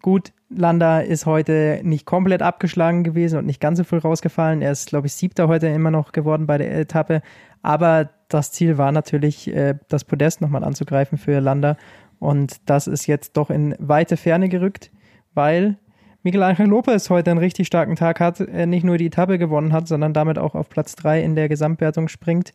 Gut, 0.00 0.32
Landa 0.48 1.00
ist 1.00 1.26
heute 1.26 1.80
nicht 1.82 2.06
komplett 2.06 2.40
abgeschlagen 2.40 3.02
gewesen 3.02 3.38
und 3.38 3.46
nicht 3.46 3.60
ganz 3.60 3.78
so 3.78 3.84
viel 3.84 3.98
rausgefallen. 3.98 4.62
Er 4.62 4.70
ist, 4.70 4.88
glaube 4.88 5.08
ich, 5.08 5.14
siebter 5.14 5.48
heute 5.48 5.66
immer 5.66 5.90
noch 5.90 6.12
geworden 6.12 6.46
bei 6.46 6.56
der 6.56 6.72
Etappe. 6.78 7.20
Aber 7.62 8.08
das 8.28 8.52
Ziel 8.52 8.78
war 8.78 8.92
natürlich, 8.92 9.52
äh, 9.52 9.74
das 9.88 10.04
Podest 10.04 10.40
nochmal 10.40 10.62
anzugreifen 10.62 11.18
für 11.18 11.40
Landa. 11.40 11.76
Und 12.20 12.60
das 12.66 12.86
ist 12.86 13.06
jetzt 13.06 13.36
doch 13.36 13.50
in 13.50 13.74
weite 13.78 14.16
Ferne 14.16 14.48
gerückt, 14.48 14.90
weil 15.34 15.76
Miguel 16.22 16.42
Angel 16.42 16.66
Lopez 16.66 17.10
heute 17.10 17.30
einen 17.30 17.38
richtig 17.38 17.66
starken 17.66 17.96
Tag 17.96 18.20
hat, 18.20 18.40
er 18.40 18.66
nicht 18.66 18.84
nur 18.84 18.98
die 18.98 19.06
Etappe 19.06 19.38
gewonnen 19.38 19.72
hat, 19.72 19.86
sondern 19.86 20.12
damit 20.12 20.38
auch 20.38 20.54
auf 20.54 20.68
Platz 20.68 20.96
drei 20.96 21.22
in 21.22 21.36
der 21.36 21.48
Gesamtwertung 21.48 22.08
springt. 22.08 22.52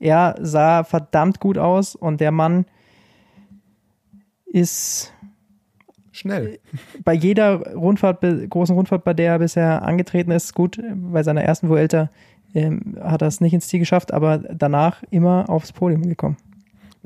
Er 0.00 0.34
sah 0.40 0.82
verdammt 0.82 1.38
gut 1.38 1.58
aus 1.58 1.94
und 1.94 2.20
der 2.20 2.32
Mann 2.32 2.64
ist 4.46 5.12
Schnell. 6.10 6.58
bei 7.04 7.12
jeder 7.14 7.74
Rundfahrt, 7.74 8.20
großen 8.50 8.74
Rundfahrt, 8.74 9.04
bei 9.04 9.14
der 9.14 9.32
er 9.32 9.38
bisher 9.38 9.82
angetreten 9.82 10.30
ist, 10.30 10.54
gut, 10.54 10.80
bei 10.94 11.22
seiner 11.22 11.42
ersten 11.42 11.68
Vuelta 11.68 12.10
ähm, 12.54 12.98
hat 13.00 13.22
er 13.22 13.28
es 13.28 13.40
nicht 13.40 13.54
ins 13.54 13.68
Ziel 13.68 13.80
geschafft, 13.80 14.12
aber 14.12 14.38
danach 14.38 15.02
immer 15.10 15.48
aufs 15.48 15.72
Podium 15.72 16.02
gekommen. 16.02 16.36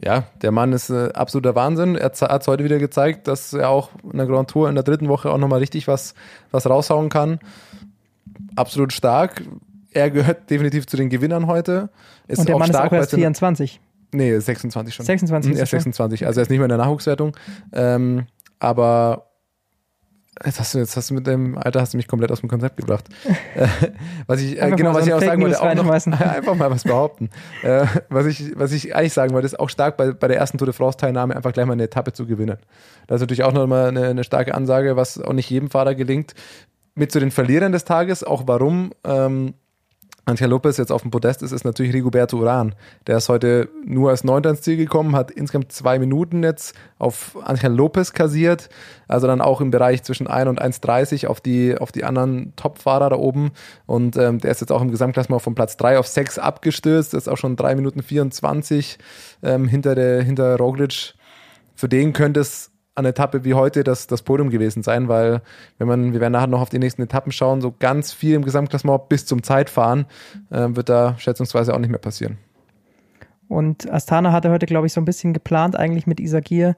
Ja, 0.02 0.24
der 0.42 0.52
Mann 0.52 0.72
ist 0.72 0.90
äh, 0.90 1.10
absoluter 1.14 1.54
Wahnsinn. 1.54 1.96
Er 1.96 2.04
hat 2.10 2.42
es 2.42 2.48
heute 2.48 2.64
wieder 2.64 2.78
gezeigt, 2.78 3.28
dass 3.28 3.52
er 3.54 3.70
auch 3.70 3.90
in 4.10 4.18
der 4.18 4.26
Grand 4.26 4.50
Tour 4.50 4.68
in 4.68 4.74
der 4.74 4.84
dritten 4.84 5.08
Woche 5.08 5.30
auch 5.30 5.38
nochmal 5.38 5.60
richtig 5.60 5.88
was, 5.88 6.14
was 6.50 6.68
raushauen 6.68 7.08
kann. 7.08 7.38
Absolut 8.56 8.92
stark. 8.92 9.42
Er 9.92 10.10
gehört 10.10 10.50
definitiv 10.50 10.86
zu 10.86 10.96
den 10.96 11.08
Gewinnern 11.08 11.46
heute. 11.46 11.88
Ist 12.28 12.38
und 12.40 12.48
der 12.48 12.56
auch 12.56 12.58
Mann 12.60 12.68
ist 12.70 12.76
stark, 12.76 12.88
auch 12.88 12.92
weil 12.92 12.98
erst 13.00 13.08
es 13.12 13.14
in- 13.14 13.20
24. 13.20 13.80
Nee, 14.12 14.38
26 14.38 14.94
schon. 14.94 15.04
26 15.06 15.48
Hm, 15.50 15.52
ist 15.54 15.58
Er 15.58 15.62
ist 15.64 15.70
schon. 15.70 15.78
26, 15.80 16.26
also 16.26 16.40
er 16.40 16.42
ist 16.42 16.48
nicht 16.50 16.58
mehr 16.58 16.66
in 16.66 16.70
der 16.70 16.78
Nachwuchswertung. 16.78 17.36
Ähm, 17.72 18.26
aber 18.60 19.25
jetzt 20.44 20.60
hast 20.60 20.74
du, 20.74 20.78
jetzt 20.78 20.96
hast 20.96 21.10
du 21.10 21.14
mit 21.14 21.26
dem 21.26 21.56
Alter 21.56 21.80
hast 21.80 21.94
du 21.94 21.96
mich 21.96 22.08
komplett 22.08 22.30
aus 22.30 22.40
dem 22.40 22.48
Konzept 22.48 22.76
gebracht. 22.76 23.08
Äh, 23.54 23.68
was 24.26 24.40
ich, 24.40 24.60
äh, 24.60 24.70
genau, 24.72 24.92
was 24.92 25.04
so 25.04 25.08
ich 25.08 25.14
auch 25.14 25.18
Fake 25.18 25.30
sagen 25.30 25.42
wollte, 25.42 25.56
News 25.56 25.62
auch 25.62 26.06
noch, 26.06 26.20
einfach 26.20 26.54
mal 26.54 26.70
was 26.70 26.84
behaupten. 26.84 27.30
Äh, 27.62 27.86
was, 28.10 28.26
ich, 28.26 28.52
was 28.58 28.72
ich 28.72 28.94
eigentlich 28.94 29.14
sagen 29.14 29.32
wollte, 29.32 29.46
ist 29.46 29.58
auch 29.58 29.70
stark 29.70 29.96
bei, 29.96 30.12
bei 30.12 30.28
der 30.28 30.36
ersten 30.36 30.58
Tour 30.58 30.66
de 30.66 30.74
France 30.74 30.98
Teilnahme 30.98 31.34
einfach 31.34 31.52
gleich 31.52 31.64
mal 31.64 31.72
eine 31.72 31.84
Etappe 31.84 32.12
zu 32.12 32.26
gewinnen. 32.26 32.58
Das 33.06 33.16
ist 33.16 33.20
natürlich 33.22 33.44
auch 33.44 33.52
nochmal 33.52 33.88
eine, 33.88 34.08
eine 34.08 34.24
starke 34.24 34.54
Ansage, 34.54 34.96
was 34.96 35.18
auch 35.20 35.32
nicht 35.32 35.48
jedem 35.48 35.70
Fahrer 35.70 35.94
gelingt. 35.94 36.34
Mit 36.94 37.12
zu 37.12 37.20
den 37.20 37.30
Verlierern 37.30 37.72
des 37.72 37.84
Tages, 37.84 38.24
auch 38.24 38.44
warum, 38.46 38.92
ähm, 39.04 39.54
Angel 40.28 40.50
Lopez 40.50 40.76
jetzt 40.76 40.90
auf 40.90 41.02
dem 41.02 41.12
Podest 41.12 41.44
ist, 41.44 41.52
ist 41.52 41.64
natürlich 41.64 41.94
Rigoberto 41.94 42.36
Uran. 42.36 42.74
Der 43.06 43.18
ist 43.18 43.28
heute 43.28 43.68
nur 43.84 44.10
als 44.10 44.24
Neunter 44.24 44.50
ins 44.50 44.60
Ziel 44.60 44.76
gekommen, 44.76 45.14
hat 45.14 45.30
insgesamt 45.30 45.70
zwei 45.70 46.00
Minuten 46.00 46.42
jetzt 46.42 46.74
auf 46.98 47.38
Angel 47.44 47.72
Lopez 47.72 48.12
kassiert. 48.12 48.68
Also 49.06 49.28
dann 49.28 49.40
auch 49.40 49.60
im 49.60 49.70
Bereich 49.70 50.02
zwischen 50.02 50.26
1 50.26 50.48
und 50.48 50.60
1,30 50.60 51.28
auf 51.28 51.40
die, 51.40 51.78
auf 51.78 51.92
die 51.92 52.02
anderen 52.02 52.52
Top-Fahrer 52.56 53.10
da 53.10 53.16
oben. 53.16 53.52
Und 53.86 54.16
ähm, 54.16 54.40
der 54.40 54.50
ist 54.50 54.60
jetzt 54.60 54.72
auch 54.72 54.82
im 54.82 54.90
Gesamtklassement 54.90 55.42
von 55.42 55.54
Platz 55.54 55.76
3 55.76 56.00
auf 56.00 56.08
6 56.08 56.40
abgestürzt. 56.40 57.14
Ist 57.14 57.28
auch 57.28 57.38
schon 57.38 57.54
3 57.54 57.76
Minuten 57.76 58.02
24 58.02 58.98
ähm, 59.44 59.68
hinter, 59.68 59.94
der, 59.94 60.24
hinter 60.24 60.56
Roglic. 60.56 61.14
Für 61.76 61.88
den 61.88 62.12
könnte 62.12 62.40
es 62.40 62.72
an 62.96 63.04
Etappe 63.04 63.44
wie 63.44 63.54
heute 63.54 63.84
das, 63.84 64.06
das 64.06 64.22
Podium 64.22 64.50
gewesen 64.50 64.82
sein, 64.82 65.08
weil 65.08 65.42
wenn 65.78 65.86
man, 65.86 66.12
wir 66.12 66.20
werden 66.20 66.32
nachher 66.32 66.46
noch 66.46 66.62
auf 66.62 66.70
die 66.70 66.78
nächsten 66.78 67.02
Etappen 67.02 67.30
schauen, 67.30 67.60
so 67.60 67.74
ganz 67.78 68.12
viel 68.12 68.34
im 68.34 68.44
Gesamtklassement 68.44 69.08
bis 69.08 69.26
zum 69.26 69.42
Zeitfahren 69.42 70.06
äh, 70.50 70.68
wird 70.70 70.88
da 70.88 71.14
schätzungsweise 71.18 71.74
auch 71.74 71.78
nicht 71.78 71.90
mehr 71.90 71.98
passieren. 71.98 72.38
Und 73.48 73.90
Astana 73.92 74.32
hatte 74.32 74.50
heute, 74.50 74.66
glaube 74.66 74.86
ich, 74.86 74.92
so 74.92 75.00
ein 75.00 75.04
bisschen 75.04 75.32
geplant, 75.32 75.76
eigentlich 75.76 76.06
mit 76.06 76.20
Isagir 76.20 76.74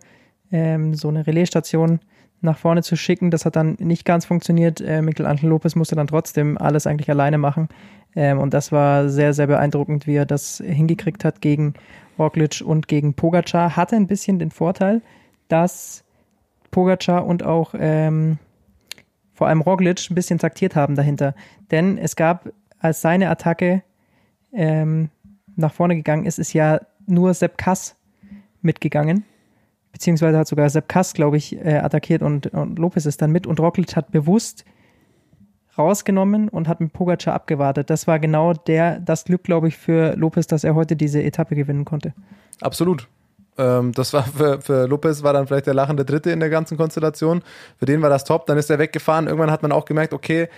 ähm, 0.50 0.94
so 0.94 1.08
eine 1.08 1.26
Relaisstation 1.26 2.00
nach 2.40 2.58
vorne 2.58 2.82
zu 2.82 2.96
schicken. 2.96 3.30
Das 3.30 3.44
hat 3.44 3.56
dann 3.56 3.76
nicht 3.78 4.04
ganz 4.04 4.26
funktioniert. 4.26 4.80
Äh, 4.80 5.02
Michelangelo 5.02 5.50
Lopez 5.50 5.74
musste 5.74 5.96
dann 5.96 6.06
trotzdem 6.06 6.58
alles 6.58 6.86
eigentlich 6.86 7.10
alleine 7.10 7.38
machen. 7.38 7.68
Ähm, 8.14 8.38
und 8.38 8.54
das 8.54 8.72
war 8.72 9.08
sehr, 9.08 9.34
sehr 9.34 9.46
beeindruckend, 9.46 10.06
wie 10.06 10.16
er 10.16 10.26
das 10.26 10.62
hingekriegt 10.64 11.24
hat 11.24 11.40
gegen 11.40 11.74
Roglic 12.18 12.62
und 12.64 12.88
gegen 12.88 13.14
Pogacar. 13.14 13.76
Hatte 13.76 13.96
ein 13.96 14.06
bisschen 14.06 14.38
den 14.38 14.50
Vorteil, 14.50 15.02
dass 15.48 16.04
Pogacar 16.70 17.26
und 17.26 17.42
auch 17.42 17.74
ähm, 17.78 18.38
vor 19.32 19.46
allem 19.46 19.60
Roglic 19.60 20.10
ein 20.10 20.14
bisschen 20.14 20.38
taktiert 20.38 20.74
haben 20.74 20.94
dahinter. 20.94 21.34
Denn 21.70 21.98
es 21.98 22.16
gab, 22.16 22.50
als 22.80 23.00
seine 23.00 23.30
Attacke 23.30 23.82
ähm, 24.52 25.10
nach 25.56 25.72
vorne 25.72 25.96
gegangen 25.96 26.26
ist, 26.26 26.38
ist 26.38 26.52
ja 26.52 26.80
nur 27.06 27.34
Sepp 27.34 27.58
Kass 27.58 27.96
mitgegangen. 28.62 29.24
Beziehungsweise 29.92 30.38
hat 30.38 30.48
sogar 30.48 30.68
Sepp 30.70 30.88
Kass, 30.88 31.14
glaube 31.14 31.36
ich, 31.36 31.56
äh, 31.56 31.78
attackiert 31.78 32.22
und, 32.22 32.48
und 32.48 32.78
Lopez 32.78 33.06
ist 33.06 33.22
dann 33.22 33.32
mit. 33.32 33.46
Und 33.46 33.60
Roglic 33.60 33.96
hat 33.96 34.10
bewusst 34.10 34.64
rausgenommen 35.78 36.48
und 36.48 36.68
hat 36.68 36.80
mit 36.80 36.92
Pogacar 36.92 37.34
abgewartet. 37.34 37.88
Das 37.90 38.06
war 38.06 38.18
genau 38.18 38.52
der, 38.52 38.98
das 38.98 39.24
Glück, 39.24 39.44
glaube 39.44 39.68
ich, 39.68 39.76
für 39.76 40.16
Lopez, 40.16 40.46
dass 40.48 40.64
er 40.64 40.74
heute 40.74 40.96
diese 40.96 41.22
Etappe 41.22 41.54
gewinnen 41.54 41.84
konnte. 41.84 42.12
Absolut. 42.60 43.08
Ähm, 43.58 43.92
das 43.92 44.12
war 44.12 44.24
für, 44.24 44.60
für 44.60 44.86
Lopez 44.86 45.22
war 45.22 45.32
dann 45.32 45.46
vielleicht 45.46 45.66
der 45.66 45.74
lachende 45.74 46.04
Dritte 46.04 46.30
in 46.30 46.40
der 46.40 46.50
ganzen 46.50 46.76
Konstellation. 46.76 47.42
Für 47.78 47.86
den 47.86 48.00
war 48.02 48.10
das 48.10 48.24
top. 48.24 48.46
Dann 48.46 48.56
ist 48.58 48.70
er 48.70 48.78
weggefahren. 48.78 49.26
Irgendwann 49.26 49.50
hat 49.50 49.62
man 49.62 49.72
auch 49.72 49.84
gemerkt, 49.84 50.14
okay, 50.14 50.48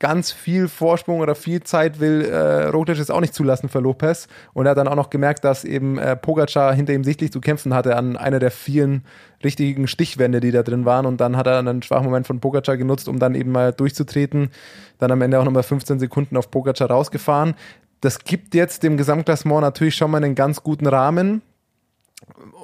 ganz 0.00 0.32
viel 0.32 0.68
Vorsprung 0.68 1.20
oder 1.20 1.34
viel 1.34 1.62
Zeit 1.62 2.00
will 2.00 2.26
äh, 2.26 2.64
Roglic 2.66 2.98
jetzt 2.98 3.10
auch 3.10 3.22
nicht 3.22 3.32
zulassen 3.32 3.68
für 3.68 3.78
Lopez. 3.78 4.28
Und 4.52 4.66
er 4.66 4.70
hat 4.70 4.78
dann 4.78 4.88
auch 4.88 4.96
noch 4.96 5.08
gemerkt, 5.08 5.44
dass 5.44 5.64
eben 5.64 5.98
äh, 5.98 6.14
Pogacar 6.14 6.74
hinter 6.74 6.92
ihm 6.92 7.04
sichtlich 7.04 7.32
zu 7.32 7.40
kämpfen 7.40 7.72
hatte 7.72 7.96
an 7.96 8.16
einer 8.16 8.38
der 8.38 8.50
vielen 8.50 9.04
richtigen 9.42 9.86
Stichwände, 9.86 10.40
die 10.40 10.50
da 10.50 10.62
drin 10.62 10.84
waren. 10.84 11.06
Und 11.06 11.22
dann 11.22 11.36
hat 11.36 11.46
er 11.46 11.58
einen 11.58 11.82
schwachen 11.82 12.04
Moment 12.04 12.26
von 12.26 12.40
Pogacar 12.40 12.76
genutzt, 12.76 13.08
um 13.08 13.18
dann 13.18 13.34
eben 13.34 13.52
mal 13.52 13.72
durchzutreten. 13.72 14.50
Dann 14.98 15.10
am 15.10 15.22
Ende 15.22 15.38
auch 15.38 15.44
nochmal 15.44 15.62
15 15.62 15.98
Sekunden 15.98 16.36
auf 16.36 16.50
Pogacar 16.50 16.90
rausgefahren. 16.90 17.54
Das 18.00 18.18
gibt 18.18 18.54
jetzt 18.54 18.82
dem 18.82 18.98
Gesamtklassement 18.98 19.62
natürlich 19.62 19.94
schon 19.94 20.10
mal 20.10 20.22
einen 20.22 20.34
ganz 20.34 20.62
guten 20.62 20.86
Rahmen. 20.86 21.40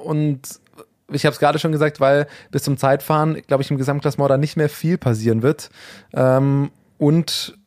Und 0.03 0.59
ich 1.11 1.25
habe 1.25 1.33
es 1.33 1.39
gerade 1.39 1.59
schon 1.59 1.71
gesagt, 1.71 1.99
weil 1.99 2.27
bis 2.51 2.63
zum 2.63 2.77
Zeitfahren, 2.77 3.41
glaube 3.47 3.63
ich, 3.63 3.71
im 3.71 3.77
Gesamtklassement 3.77 4.29
da 4.29 4.37
nicht 4.37 4.57
mehr 4.57 4.69
viel 4.69 4.97
passieren 4.97 5.41
wird. 5.41 5.69
Ähm, 6.13 6.71
und 6.97 7.57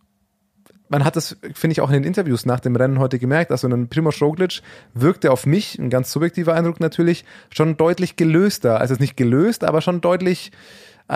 man 0.88 1.04
hat 1.04 1.16
das, 1.16 1.36
finde 1.54 1.72
ich, 1.72 1.80
auch 1.80 1.88
in 1.88 1.94
den 1.94 2.04
Interviews 2.04 2.46
nach 2.46 2.60
dem 2.60 2.76
Rennen 2.76 2.98
heute 2.98 3.18
gemerkt. 3.18 3.50
Also 3.50 3.66
ein 3.66 3.88
Primoz 3.88 4.20
Roglic 4.20 4.62
wirkte 4.92 5.32
auf 5.32 5.46
mich, 5.46 5.78
ein 5.78 5.90
ganz 5.90 6.12
subjektiver 6.12 6.54
Eindruck 6.54 6.78
natürlich, 6.80 7.24
schon 7.50 7.76
deutlich 7.76 8.16
gelöster. 8.16 8.80
Also 8.80 8.94
nicht 8.94 9.16
gelöst, 9.16 9.64
aber 9.64 9.80
schon 9.80 10.00
deutlich, 10.00 10.52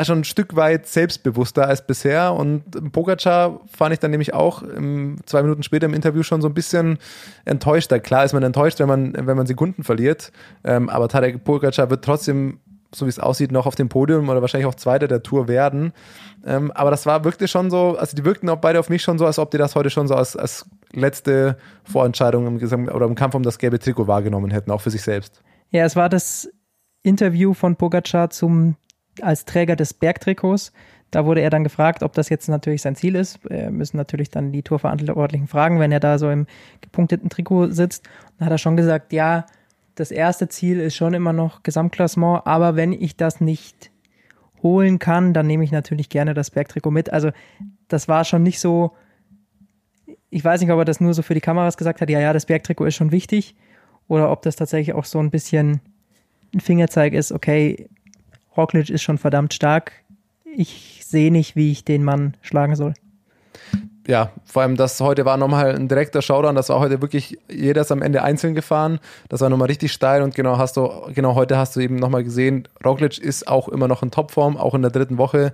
schon 0.03 0.21
ein 0.21 0.25
Stück 0.25 0.57
weit 0.57 0.87
selbstbewusster 0.87 1.67
als 1.67 1.87
bisher. 1.87 2.35
Und 2.35 2.93
Pogacar 2.93 3.61
fand 3.71 3.93
ich 3.93 3.99
dann 3.99 4.11
nämlich 4.11 4.35
auch 4.35 4.63
ähm, 4.63 5.17
zwei 5.27 5.43
Minuten 5.43 5.63
später 5.63 5.87
im 5.87 5.95
Interview 5.95 6.23
schon 6.23 6.43
so 6.43 6.49
ein 6.49 6.55
bisschen 6.55 6.99
enttäuschter. 7.45 8.01
Klar 8.01 8.25
ist 8.25 8.33
man 8.33 8.43
enttäuscht, 8.43 8.79
wenn 8.81 8.89
man, 8.89 9.15
wenn 9.15 9.37
man 9.37 9.47
Sekunden 9.47 9.85
verliert. 9.85 10.33
Ähm, 10.65 10.89
aber 10.89 11.09
Tadej 11.09 11.39
Pogacar 11.39 11.91
wird 11.91 12.05
trotzdem 12.05 12.61
so 12.95 13.05
wie 13.05 13.11
es 13.11 13.19
aussieht, 13.19 13.53
noch 13.53 13.67
auf 13.67 13.75
dem 13.75 13.89
Podium 13.89 14.29
oder 14.29 14.41
wahrscheinlich 14.41 14.67
auch 14.67 14.75
Zweiter 14.75 15.09
der 15.09 15.23
Tour 15.23 15.49
werden. 15.49 15.93
Ähm, 16.47 16.71
aber 16.71 16.91
das 16.91 17.05
war 17.05 17.25
wirklich 17.25 17.51
schon 17.51 17.71
so, 17.71 17.97
also 17.99 18.17
die 18.17 18.25
wirkten 18.25 18.49
auch 18.49 18.57
beide 18.57 18.81
auf 18.81 18.89
mich 18.89 19.03
schon 19.03 19.19
so, 19.19 19.27
als 19.27 19.39
ob 19.39 19.51
die 19.51 19.59
das 19.59 19.75
heute 19.75 19.91
schon 19.91 20.09
so 20.09 20.15
als, 20.15 20.37
als 20.37 20.67
letzte 20.93 21.59
Vorentscheidung 21.85 22.47
im, 22.59 22.89
oder 22.89 23.07
im 23.07 23.15
Kampf 23.15 23.35
um 23.35 23.43
das 23.43 23.59
gelbe 23.59 23.79
Trikot 23.79 24.07
wahrgenommen 24.07 24.51
hätten, 24.51 24.71
auch 24.71 24.81
für 24.81 24.91
sich 24.91 25.03
selbst. 25.03 25.43
Ja, 25.71 25.85
es 25.85 25.97
war 25.97 26.09
das 26.09 26.51
Interview 27.03 27.53
von 27.53 27.77
Pogacar 27.77 28.31
zum, 28.31 28.77
als 29.25 29.45
Träger 29.45 29.77
des 29.77 29.95
Bergtrikots. 29.95 30.73
Da 31.11 31.25
wurde 31.25 31.41
er 31.41 31.51
dann 31.51 31.65
gefragt, 31.65 32.03
ob 32.03 32.13
das 32.13 32.29
jetzt 32.29 32.49
natürlich 32.49 32.83
sein 32.83 32.97
Ziel 32.97 33.15
ist. 33.15 33.41
Äh, 33.51 33.71
müssen 33.71 33.97
natürlich 33.97 34.31
dann 34.31 34.53
die 34.53 34.63
Tourverantwortlichen 34.63 35.49
fragen, 35.49 35.81
wenn 35.81 35.93
er 35.93 36.01
da 36.01 36.19
so 36.19 36.31
im 36.31 36.47
gepunkteten 36.81 37.31
Trikot 37.31 37.69
sitzt. 37.69 38.09
Dann 38.39 38.47
hat 38.47 38.53
er 38.53 38.59
schon 38.59 38.77
gesagt, 38.77 39.13
ja, 39.13 39.47
das 39.95 40.11
erste 40.11 40.49
Ziel 40.49 40.81
ist 40.81 40.95
schon 40.95 41.15
immer 41.15 41.33
noch 41.33 41.63
Gesamtklassement, 41.63 42.47
aber 42.47 42.77
wenn 42.77 42.93
ich 42.93 43.17
das 43.17 43.41
nicht 43.41 43.91
holen 44.63 44.99
kann, 44.99 45.35
dann 45.35 45.47
nehme 45.47 45.65
ich 45.65 45.73
natürlich 45.73 46.09
gerne 46.09 46.35
das 46.35 46.51
Bergtrikot 46.51 46.91
mit. 46.91 47.13
Also 47.13 47.31
das 47.89 48.07
war 48.07 48.25
schon 48.25 48.43
nicht 48.43 48.61
so, 48.61 48.93
ich 50.31 50.45
weiß 50.45 50.61
nicht, 50.61 50.71
ob 50.71 50.79
er 50.79 50.85
das 50.85 51.01
nur 51.01 51.15
so 51.15 51.23
für 51.23 51.35
die 51.35 51.41
Kameras 51.41 51.77
gesagt 51.77 52.01
hat, 52.01 52.11
ja, 52.11 52.21
ja, 52.21 52.33
das 52.33 52.47
Bergtrikot 52.47 52.87
ist 52.87 52.97
schon 52.97 53.13
wichtig, 53.13 53.57
oder 54.09 54.31
ob 54.31 54.43
das 54.43 54.57
tatsächlich 54.57 54.95
auch 54.95 55.05
so 55.05 55.19
ein 55.19 55.31
bisschen 55.31 55.81
ein 56.55 56.61
Fingerzeig 56.61 57.13
ist, 57.13 57.33
okay, 57.33 57.89
Roglic 58.59 58.91
ist 58.91 59.03
schon 59.03 59.19
verdammt 59.19 59.55
stark, 59.55 59.93
ich 60.45 61.03
sehe 61.07 61.31
nicht, 61.31 61.55
wie 61.55 61.71
ich 61.71 61.85
den 61.85 62.03
Mann 62.03 62.37
schlagen 62.43 62.75
soll. 62.75 62.95
Ja, 64.09 64.31
vor 64.47 64.63
allem 64.63 64.77
das 64.77 64.99
heute 65.03 65.27
war 65.27 65.37
nochmal 65.37 65.77
ein 65.77 65.87
direkter 65.87 66.23
Showdown, 66.23 66.55
das 66.55 66.71
war 66.71 66.81
heute 66.81 67.03
wirklich, 67.03 67.39
jeder 67.51 67.83
ist 67.83 67.93
am 67.93 68.01
Ende 68.01 68.23
einzeln 68.23 68.55
gefahren, 68.55 69.01
das 69.29 69.43
war 69.43 69.51
nochmal 69.51 69.69
richtig 69.69 69.93
steil 69.93 70.23
und 70.23 70.35
genau 70.35 70.57
hast 70.57 70.79
du, 70.79 70.91
genau 71.15 71.35
heute 71.35 71.59
hast 71.59 71.77
du 71.77 71.81
eben 71.81 71.97
nochmal 71.97 72.25
gesehen, 72.25 72.67
Roglic 72.83 73.19
ist 73.19 73.47
auch 73.47 73.69
immer 73.69 73.87
noch 73.87 74.03
in 74.03 74.11
Topform, 74.11 74.57
auch 74.57 74.75
in 74.75 74.81
der 74.81 74.91
dritten 74.91 75.19
Woche, 75.19 75.53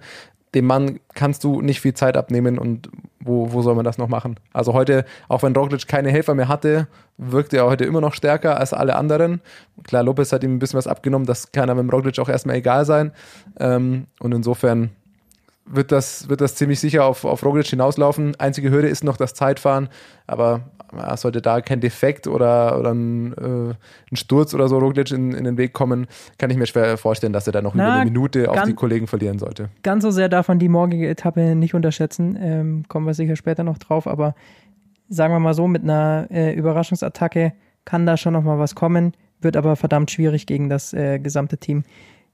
dem 0.55 0.67
Mann 0.67 1.01
kannst 1.15 1.43
du 1.43 1.63
nicht 1.63 1.81
viel 1.81 1.95
Zeit 1.95 2.17
abnehmen 2.17 2.57
und 2.61 2.91
wo, 3.19 3.53
wo 3.53 3.63
soll 3.63 3.75
man 3.75 3.85
das 3.85 3.99
noch 3.99 4.07
machen? 4.07 4.39
Also 4.53 4.73
heute, 4.73 5.05
auch 5.29 5.43
wenn 5.43 5.57
Roglic 5.57 5.89
keine 5.89 6.11
Helfer 6.11 6.37
mehr 6.37 6.47
hatte, 6.47 6.87
wirkte 7.19 7.57
er 7.57 7.67
heute 7.67 7.85
immer 7.85 8.01
noch 8.01 8.15
stärker 8.15 8.61
als 8.61 8.73
alle 8.73 8.95
anderen. 8.95 9.41
Klar, 9.83 10.05
Lopez 10.05 10.31
hat 10.33 10.45
ihm 10.45 10.55
ein 10.55 10.59
bisschen 10.61 10.77
was 10.77 10.87
abgenommen, 10.87 11.27
das 11.27 11.51
kann 11.51 11.71
aber 11.71 11.83
mit 11.83 11.93
Roglic 11.93 12.21
auch 12.21 12.29
erstmal 12.29 12.55
egal 12.55 12.85
sein. 12.85 13.11
Ähm, 13.59 14.07
und 14.21 14.33
insofern 14.33 14.91
wird 15.67 15.93
das, 15.93 16.29
wird 16.29 16.41
das 16.41 16.55
ziemlich 16.55 16.81
sicher 16.81 17.05
auf, 17.05 17.25
auf 17.25 17.45
Roglic 17.45 17.67
hinauslaufen. 17.67 18.35
Einzige 18.39 18.71
Hürde 18.71 18.89
ist 18.89 19.05
noch 19.05 19.17
das 19.17 19.35
Zeitfahren, 19.35 19.89
aber 20.27 20.61
ja, 20.97 21.17
sollte 21.17 21.41
da 21.43 21.61
kein 21.61 21.81
Defekt 21.81 22.27
oder, 22.27 22.79
oder 22.79 22.93
ein, 22.93 23.33
äh, 23.33 23.75
ein 24.13 24.17
Sturz 24.17 24.55
oder 24.55 24.69
so 24.69 24.79
Roglic 24.79 25.11
in, 25.11 25.33
in 25.33 25.45
den 25.45 25.57
Weg 25.57 25.73
kommen, 25.73 26.07
kann 26.39 26.51
ich 26.51 26.57
mir 26.57 26.67
schwer 26.67 26.97
vorstellen, 26.99 27.33
dass 27.33 27.47
er 27.47 27.53
da 27.53 27.63
noch 27.63 27.75
Na, 27.75 27.85
über 27.85 27.95
eine 27.95 28.05
Minute 28.05 28.49
auf 28.51 28.57
ganz- 28.57 28.69
die 28.69 28.75
Kollegen 28.75 29.07
verlieren 29.07 29.39
sollte. 29.39 29.71
Ganz 29.83 30.05
so 30.05 30.11
sehr 30.11 30.29
darf 30.29 30.49
man 30.49 30.59
die 30.59 30.69
morgige 30.69 31.09
Etappe 31.09 31.55
nicht 31.55 31.75
unterschätzen, 31.75 32.39
ähm, 32.41 32.85
kommen 32.89 33.07
wir 33.07 33.15
sicher 33.15 33.37
später 33.37 33.65
noch 33.65 33.79
drauf, 33.79 34.07
aber 34.07 34.35
sagen 35.09 35.35
wir 35.35 35.41
mal 35.41 35.55
so, 35.55 35.67
mit 35.67 35.83
einer 35.83 36.29
äh, 36.31 36.53
Überraschungsattacke 36.55 37.53
kann 37.85 38.07
da 38.07 38.17
schon 38.17 38.33
noch 38.33 38.43
mal 38.43 38.59
was 38.59 38.75
kommen, 38.75 39.13
wird 39.41 39.57
aber 39.57 39.77
verdammt 39.77 40.11
schwierig 40.11 40.47
gegen 40.47 40.69
das 40.69 40.93
äh, 40.93 41.19
gesamte 41.19 41.59
Team 41.59 41.85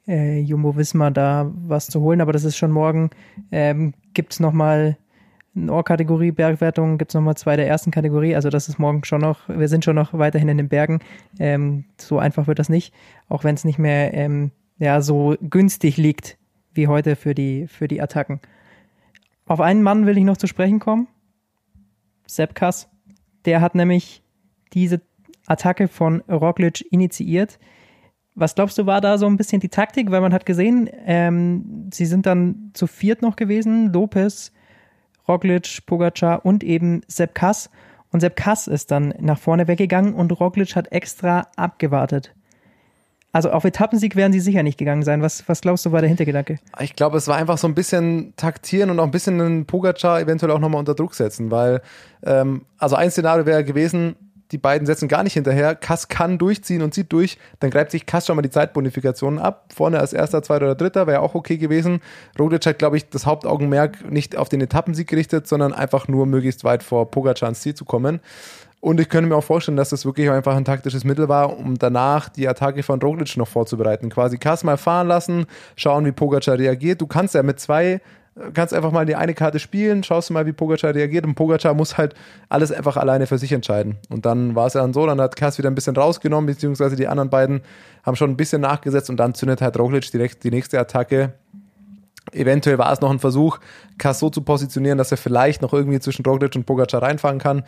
äh, 0.07 0.41
Jumbo 0.41 0.77
Visma 0.77 1.11
da 1.11 1.51
was 1.55 1.87
zu 1.87 2.01
holen, 2.01 2.21
aber 2.21 2.33
das 2.33 2.45
ist 2.45 2.57
schon 2.57 2.71
morgen. 2.71 3.11
Ähm, 3.53 3.95
gibt 4.15 4.33
es 4.33 4.41
nochmal 4.41 4.97
eine 5.55 5.73
Ohr-Kategorie 5.73 6.31
Bergwertung, 6.31 6.99
gibt 6.99 7.11
es 7.11 7.15
nochmal 7.15 7.37
zwei 7.37 7.57
der 7.57 7.67
ersten 7.67 7.91
Kategorie, 7.91 8.35
also 8.35 8.51
das 8.51 8.69
ist 8.69 8.79
morgen 8.79 9.05
schon 9.05 9.21
noch, 9.21 9.49
wir 9.49 9.69
sind 9.69 9.85
schon 9.85 9.97
noch 9.97 10.13
weiterhin 10.15 10.49
in 10.49 10.59
den 10.59 10.69
Bergen, 10.69 11.01
ähm, 11.39 11.85
so 11.97 12.19
einfach 12.19 12.47
wird 12.47 12.61
das 12.61 12.69
nicht, 12.69 12.95
auch 13.29 13.43
wenn 13.43 13.57
es 13.57 13.65
nicht 13.65 13.79
mehr 13.79 14.15
ähm, 14.15 14.53
ja, 14.79 15.01
so 15.01 15.37
günstig 15.41 15.97
liegt 15.97 16.39
wie 16.73 16.87
heute 16.87 17.17
für 17.17 17.35
die, 17.35 17.67
für 17.67 17.89
die 17.89 18.01
Attacken. 18.01 18.41
Auf 19.47 19.61
einen 19.61 19.83
Mann 19.83 20.07
will 20.07 20.17
ich 20.17 20.25
noch 20.25 20.37
zu 20.37 20.47
sprechen 20.47 20.79
kommen, 20.79 21.09
Sepp 22.27 22.55
Kass, 22.55 22.89
der 23.45 23.61
hat 23.61 23.75
nämlich 23.75 24.23
diese 24.73 25.01
Attacke 25.47 25.89
von 25.89 26.21
Roglic 26.23 26.85
initiiert. 26.93 27.59
Was 28.41 28.55
glaubst 28.55 28.79
du, 28.79 28.87
war 28.87 29.01
da 29.01 29.19
so 29.19 29.27
ein 29.27 29.37
bisschen 29.37 29.61
die 29.61 29.69
Taktik? 29.69 30.11
Weil 30.11 30.23
man 30.23 30.33
hat 30.33 30.47
gesehen, 30.47 30.89
ähm, 31.05 31.89
sie 31.93 32.07
sind 32.07 32.27
dann 32.27 32.71
zu 32.73 32.87
viert 32.87 33.23
noch 33.23 33.37
gewesen. 33.37 33.93
Lopez, 33.93 34.53
Roglic, 35.29 35.87
Pogacar 35.87 36.45
und 36.45 36.65
eben 36.65 37.03
Sepp 37.07 37.35
Kass. 37.35 37.71
Und 38.11 38.21
Sepp 38.21 38.37
Kass 38.37 38.67
ist 38.67 38.91
dann 38.91 39.15
nach 39.21 39.39
vorne 39.39 39.69
weggegangen 39.69 40.15
und 40.15 40.33
Roglic 40.41 40.75
hat 40.75 40.91
extra 40.91 41.49
abgewartet. 41.57 42.35
Also 43.33 43.51
auf 43.51 43.65
Etappensieg 43.65 44.17
werden 44.17 44.33
sie 44.33 44.41
sicher 44.41 44.65
nicht 44.65 44.79
gegangen 44.79 45.05
sein. 45.05 45.23
Was, 45.23 45.49
was 45.49 45.61
glaubst 45.61 45.87
du, 45.87 45.93
war 45.93 46.01
der 46.01 46.09
Hintergedanke? 46.09 46.59
Ich 46.81 46.97
glaube, 46.97 47.17
es 47.17 47.29
war 47.29 47.37
einfach 47.37 47.59
so 47.59 47.69
ein 47.69 47.75
bisschen 47.75 48.35
taktieren 48.37 48.91
und 48.91 48.99
auch 48.99 49.05
ein 49.05 49.13
bisschen 49.13 49.41
einen 49.41 49.67
Pogacar 49.67 50.21
eventuell 50.21 50.51
auch 50.51 50.59
nochmal 50.59 50.81
unter 50.81 50.95
Druck 50.95 51.15
setzen, 51.15 51.51
weil, 51.51 51.81
ähm, 52.25 52.63
also 52.79 52.97
ein 52.97 53.11
Szenario 53.11 53.47
wäre 53.47 53.65
gewesen, 53.65 54.17
die 54.53 54.59
beiden 54.59 54.87
setzen 54.87 55.09
gar 55.09 55.23
nicht 55.23 55.35
hinterher. 55.35 55.75
Kass 55.75 56.09
kann 56.09 56.39
durchziehen 56.39 56.83
und 56.83 56.93
zieht 56.93 57.13
durch. 57.13 57.39
Dann 57.61 57.71
greift 57.71 57.93
sich 57.93 58.07
Kass 58.07 58.27
schon 58.27 58.37
mal 58.37 58.43
die 58.43 58.51
Zeitbonifikationen 58.51 59.39
ab. 59.39 59.67
Vorne 59.75 60.01
als 60.01 60.13
erster, 60.13 60.43
zweiter 60.43 60.67
oder 60.67 60.75
dritter 60.75 61.07
wäre 61.07 61.21
auch 61.21 61.35
okay 61.35 61.57
gewesen. 61.57 62.01
Roglic 62.39 62.67
hat, 62.67 62.79
glaube 62.79 62.97
ich, 62.97 63.09
das 63.09 63.27
Hauptaugenmerk 63.27 64.11
nicht 64.11 64.37
auf 64.37 64.49
den 64.49 64.61
Etappensieg 64.61 65.09
gerichtet, 65.09 65.47
sondern 65.47 65.73
einfach 65.73 66.09
nur 66.09 66.27
möglichst 66.27 66.65
weit 66.65 66.83
vor 66.83 67.11
Pogacar 67.11 67.49
ins 67.49 67.61
Ziel 67.61 67.75
zu 67.75 67.85
kommen. 67.85 68.21
Und 68.81 68.99
ich 68.99 69.11
könnte 69.11 69.29
mir 69.29 69.37
auch 69.37 69.45
vorstellen, 69.45 69.77
dass 69.77 69.91
das 69.91 70.07
wirklich 70.07 70.31
einfach 70.31 70.57
ein 70.57 70.65
taktisches 70.65 71.05
Mittel 71.05 71.29
war, 71.29 71.59
um 71.59 71.77
danach 71.77 72.31
die 72.31 72.49
Attacke 72.49 72.83
von 72.83 73.01
Roglic 73.01 73.37
noch 73.37 73.49
vorzubereiten. 73.49 74.09
Quasi 74.09 74.39
Kass 74.39 74.65
mal 74.65 74.79
fahren 74.79 75.07
lassen, 75.07 75.47
schauen, 75.77 76.07
wie 76.07 76.13
Pogacar 76.13 76.59
reagiert. 76.59 77.01
Du 77.01 77.07
kannst 77.07 77.35
ja 77.35 77.43
mit 77.43 77.61
zwei, 77.61 78.01
kannst 78.55 78.73
einfach 78.73 78.93
mal 78.93 79.07
die 79.07 79.17
eine 79.17 79.35
Karte 79.35 79.59
spielen, 79.59 80.03
schaust 80.03 80.31
du 80.31 80.35
mal, 80.35 80.47
wie 80.47 80.53
Pogacar 80.53 80.95
reagiert. 80.95 81.25
Und 81.25 81.35
Pogacar 81.35 81.75
muss 81.75 81.99
halt 81.99 82.15
alles 82.49 82.73
einfach 82.73 82.97
alleine 82.97 83.27
für 83.27 83.39
sich 83.39 83.53
entscheiden. 83.53 83.97
Und 84.09 84.27
dann 84.27 84.55
war 84.55 84.67
es 84.67 84.75
ja 84.75 84.81
dann 84.81 84.93
so, 84.93 85.07
dann 85.07 85.21
hat 85.21 85.37
Kass 85.37 85.59
wieder 85.59 85.71
ein 85.71 85.75
bisschen 85.75 85.97
rausgenommen, 85.97 86.47
beziehungsweise 86.47 86.97
die 86.97 87.09
anderen 87.09 87.31
beiden 87.31 87.63
haben 88.05 88.17
schon 88.17 88.31
ein 88.31 88.37
bisschen 88.37 88.63
nachgesetzt 88.63 89.11
und 89.11 89.17
dann 89.19 89.35
zündet 89.35 89.61
halt 89.61 89.79
Roglic 89.79 90.11
direkt 90.11 90.45
die 90.45 90.51
nächste 90.51 90.79
Attacke. 90.79 91.35
Eventuell 92.33 92.79
war 92.79 92.93
es 92.93 93.01
noch 93.01 93.11
ein 93.11 93.19
Versuch, 93.19 93.59
Kass 93.99 94.21
so 94.21 94.31
zu 94.31 94.43
positionieren, 94.43 94.99
dass 94.99 95.11
er 95.11 95.17
vielleicht 95.17 95.63
noch 95.63 95.73
irgendwie 95.73 95.99
zwischen 95.99 96.25
Roglic 96.25 96.55
und 96.55 96.65
Pogacar 96.65 97.03
reinfahren 97.03 97.39
kann 97.39 97.65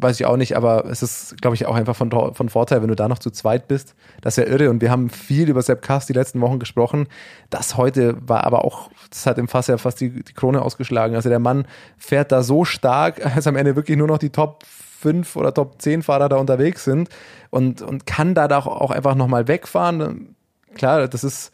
weiß 0.00 0.18
ich 0.18 0.26
auch 0.26 0.36
nicht, 0.36 0.56
aber 0.56 0.86
es 0.86 1.02
ist, 1.02 1.40
glaube 1.40 1.54
ich, 1.54 1.66
auch 1.66 1.74
einfach 1.74 1.96
von, 1.96 2.10
von 2.10 2.48
Vorteil, 2.48 2.82
wenn 2.82 2.88
du 2.88 2.96
da 2.96 3.08
noch 3.08 3.18
zu 3.18 3.30
zweit 3.30 3.68
bist. 3.68 3.94
Das 4.20 4.36
ist 4.36 4.44
ja 4.44 4.50
irre 4.50 4.70
und 4.70 4.80
wir 4.80 4.90
haben 4.90 5.10
viel 5.10 5.48
über 5.48 5.62
Sepp 5.62 5.82
Kass 5.82 6.06
die 6.06 6.12
letzten 6.12 6.40
Wochen 6.40 6.58
gesprochen. 6.58 7.08
Das 7.50 7.76
heute 7.76 8.16
war 8.26 8.44
aber 8.44 8.64
auch, 8.64 8.90
das 9.10 9.26
hat 9.26 9.38
im 9.38 9.48
Fass 9.48 9.66
ja 9.66 9.78
fast 9.78 10.00
die, 10.00 10.22
die 10.22 10.32
Krone 10.32 10.62
ausgeschlagen. 10.62 11.14
Also 11.16 11.28
der 11.28 11.38
Mann 11.38 11.66
fährt 11.98 12.32
da 12.32 12.42
so 12.42 12.64
stark, 12.64 13.24
als 13.36 13.46
am 13.46 13.56
Ende 13.56 13.76
wirklich 13.76 13.96
nur 13.96 14.08
noch 14.08 14.18
die 14.18 14.30
Top 14.30 14.64
5 15.00 15.36
oder 15.36 15.54
Top 15.54 15.80
10 15.80 16.02
Fahrer 16.02 16.28
da 16.28 16.36
unterwegs 16.36 16.84
sind 16.84 17.08
und, 17.50 17.82
und 17.82 18.06
kann 18.06 18.34
da 18.34 18.46
auch 18.58 18.90
einfach 18.90 19.14
nochmal 19.14 19.48
wegfahren. 19.48 20.36
Klar, 20.74 21.08
das 21.08 21.24
ist, 21.24 21.52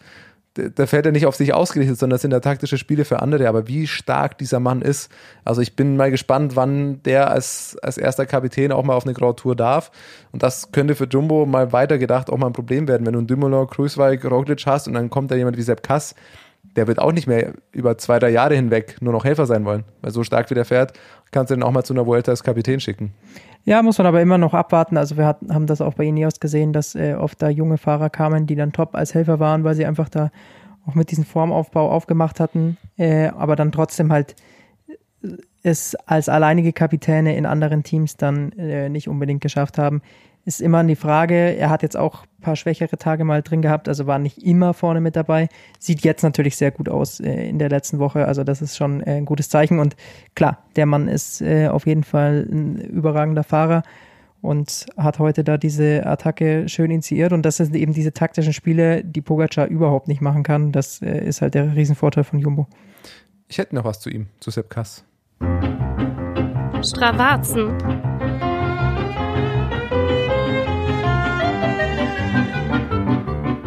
da 0.74 0.86
fährt 0.86 1.06
er 1.06 1.12
nicht 1.12 1.26
auf 1.26 1.36
sich 1.36 1.52
ausgerichtet, 1.52 1.98
sondern 1.98 2.14
das 2.14 2.22
sind 2.22 2.32
ja 2.32 2.40
taktische 2.40 2.78
Spiele 2.78 3.04
für 3.04 3.20
andere. 3.20 3.48
Aber 3.48 3.68
wie 3.68 3.86
stark 3.86 4.38
dieser 4.38 4.60
Mann 4.60 4.82
ist, 4.82 5.10
also 5.44 5.60
ich 5.60 5.76
bin 5.76 5.96
mal 5.96 6.10
gespannt, 6.10 6.56
wann 6.56 7.02
der 7.02 7.30
als, 7.30 7.76
als 7.82 7.98
erster 7.98 8.26
Kapitän 8.26 8.72
auch 8.72 8.84
mal 8.84 8.94
auf 8.94 9.04
eine 9.04 9.14
Grand 9.14 9.38
Tour 9.38 9.56
darf. 9.56 9.90
Und 10.32 10.42
das 10.42 10.72
könnte 10.72 10.94
für 10.94 11.06
Jumbo 11.06 11.46
mal 11.46 11.72
weitergedacht 11.72 12.30
auch 12.30 12.38
mal 12.38 12.48
ein 12.48 12.52
Problem 12.52 12.88
werden, 12.88 13.06
wenn 13.06 13.12
du 13.12 13.18
einen 13.20 13.28
Dumoulin, 13.28 13.66
Kruiswijk, 13.66 14.24
Roglic 14.24 14.64
hast 14.66 14.88
und 14.88 14.94
dann 14.94 15.10
kommt 15.10 15.30
da 15.30 15.36
jemand 15.36 15.56
wie 15.56 15.62
Sepp 15.62 15.82
Kass, 15.82 16.14
der 16.74 16.86
wird 16.86 16.98
auch 16.98 17.12
nicht 17.12 17.26
mehr 17.26 17.54
über 17.72 17.96
zwei, 17.98 18.18
drei 18.18 18.30
Jahre 18.30 18.54
hinweg 18.54 18.96
nur 19.00 19.12
noch 19.12 19.24
Helfer 19.24 19.46
sein 19.46 19.64
wollen. 19.64 19.84
Weil 20.02 20.12
so 20.12 20.24
stark 20.24 20.50
wie 20.50 20.54
der 20.54 20.64
fährt, 20.64 20.92
kannst 21.30 21.50
du 21.50 21.54
den 21.54 21.62
auch 21.62 21.70
mal 21.70 21.84
zu 21.84 21.94
einer 21.94 22.06
Vuelta 22.06 22.32
als 22.32 22.42
Kapitän 22.42 22.80
schicken. 22.80 23.12
Ja, 23.66 23.82
muss 23.82 23.98
man 23.98 24.06
aber 24.06 24.22
immer 24.22 24.38
noch 24.38 24.54
abwarten. 24.54 24.96
Also 24.96 25.16
wir 25.16 25.26
hat, 25.26 25.38
haben 25.50 25.66
das 25.66 25.80
auch 25.80 25.94
bei 25.94 26.04
Ineos 26.04 26.38
gesehen, 26.38 26.72
dass 26.72 26.94
äh, 26.94 27.14
oft 27.14 27.42
da 27.42 27.48
junge 27.48 27.78
Fahrer 27.78 28.10
kamen, 28.10 28.46
die 28.46 28.54
dann 28.54 28.72
top 28.72 28.94
als 28.94 29.12
Helfer 29.12 29.40
waren, 29.40 29.64
weil 29.64 29.74
sie 29.74 29.84
einfach 29.84 30.08
da 30.08 30.30
auch 30.86 30.94
mit 30.94 31.10
diesem 31.10 31.24
Formaufbau 31.24 31.90
aufgemacht 31.90 32.38
hatten, 32.38 32.76
äh, 32.96 33.26
aber 33.26 33.56
dann 33.56 33.72
trotzdem 33.72 34.12
halt 34.12 34.36
es 35.64 35.96
als 36.06 36.28
alleinige 36.28 36.72
Kapitäne 36.72 37.36
in 37.36 37.44
anderen 37.44 37.82
Teams 37.82 38.16
dann 38.16 38.52
äh, 38.52 38.88
nicht 38.88 39.08
unbedingt 39.08 39.40
geschafft 39.40 39.78
haben 39.78 40.00
ist 40.46 40.62
immer 40.62 40.82
die 40.84 40.96
Frage, 40.96 41.34
er 41.34 41.70
hat 41.70 41.82
jetzt 41.82 41.96
auch 41.96 42.22
ein 42.22 42.40
paar 42.40 42.56
schwächere 42.56 42.96
Tage 42.96 43.24
mal 43.24 43.42
drin 43.42 43.62
gehabt, 43.62 43.88
also 43.88 44.06
war 44.06 44.20
nicht 44.20 44.38
immer 44.38 44.74
vorne 44.74 45.00
mit 45.00 45.16
dabei. 45.16 45.48
Sieht 45.80 46.02
jetzt 46.02 46.22
natürlich 46.22 46.56
sehr 46.56 46.70
gut 46.70 46.88
aus 46.88 47.18
äh, 47.18 47.48
in 47.48 47.58
der 47.58 47.68
letzten 47.68 47.98
Woche, 47.98 48.26
also 48.26 48.44
das 48.44 48.62
ist 48.62 48.76
schon 48.76 49.00
äh, 49.00 49.16
ein 49.16 49.24
gutes 49.24 49.48
Zeichen. 49.48 49.80
Und 49.80 49.96
klar, 50.36 50.62
der 50.76 50.86
Mann 50.86 51.08
ist 51.08 51.42
äh, 51.42 51.66
auf 51.66 51.86
jeden 51.86 52.04
Fall 52.04 52.46
ein 52.48 52.76
überragender 52.76 53.42
Fahrer 53.42 53.82
und 54.40 54.86
hat 54.96 55.18
heute 55.18 55.42
da 55.42 55.58
diese 55.58 56.06
Attacke 56.06 56.68
schön 56.68 56.92
initiiert. 56.92 57.32
Und 57.32 57.42
das 57.42 57.56
sind 57.56 57.74
eben 57.74 57.92
diese 57.92 58.12
taktischen 58.12 58.52
Spiele, 58.52 59.02
die 59.02 59.22
Pogacar 59.22 59.66
überhaupt 59.66 60.06
nicht 60.06 60.20
machen 60.20 60.44
kann. 60.44 60.70
Das 60.70 61.02
äh, 61.02 61.26
ist 61.26 61.42
halt 61.42 61.54
der 61.54 61.74
Riesenvorteil 61.74 62.22
von 62.22 62.38
Jumbo. 62.38 62.68
Ich 63.48 63.58
hätte 63.58 63.74
noch 63.74 63.84
was 63.84 63.98
zu 63.98 64.10
ihm, 64.10 64.28
zu 64.38 64.52
Sepp 64.52 64.70
Kass. 64.70 65.04
Stravazen. 66.82 68.05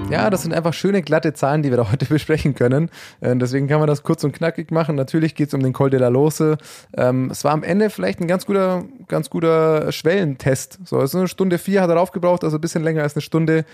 Ja, 0.10 0.30
das 0.30 0.42
sind 0.42 0.54
einfach 0.54 0.74
schöne 0.74 1.02
glatte 1.02 1.34
Zahlen, 1.34 1.62
die 1.62 1.70
wir 1.70 1.78
da 1.78 1.92
heute 1.92 2.06
besprechen 2.10 2.56
können. 2.56 2.90
Äh, 3.22 3.36
deswegen 3.36 3.68
kann 3.68 3.80
man 3.80 3.88
das 3.88 4.04
kurz 4.04 4.24
und 4.24 4.32
knackig 4.32 4.72
machen. 4.72 4.96
Natürlich 4.96 5.36
geht 5.36 5.50
es 5.50 5.54
um 5.54 5.62
den 5.62 5.74
Col 5.74 5.90
de 5.90 6.00
la 6.00 6.08
Lose. 6.08 6.58
Ähm, 6.98 7.30
es 7.32 7.44
war 7.44 7.52
am 7.52 7.64
Ende 7.64 7.90
vielleicht 7.90 8.20
ein 8.20 8.28
ganz 8.28 8.46
guter, 8.46 8.86
ganz 9.08 9.30
guter 9.30 9.92
Schwellentest. 9.92 10.80
So, 10.86 10.98
also 10.98 11.20
eine 11.20 11.28
Stunde 11.28 11.58
vier 11.58 11.82
hat 11.82 11.90
er 11.90 12.00
aufgebraucht, 12.00 12.44
also 12.44 12.58
ein 12.58 12.62
bisschen 12.62 12.84
länger 12.84 13.04
als 13.04 13.16
eine 13.16 13.22
Stunde. 13.22 13.66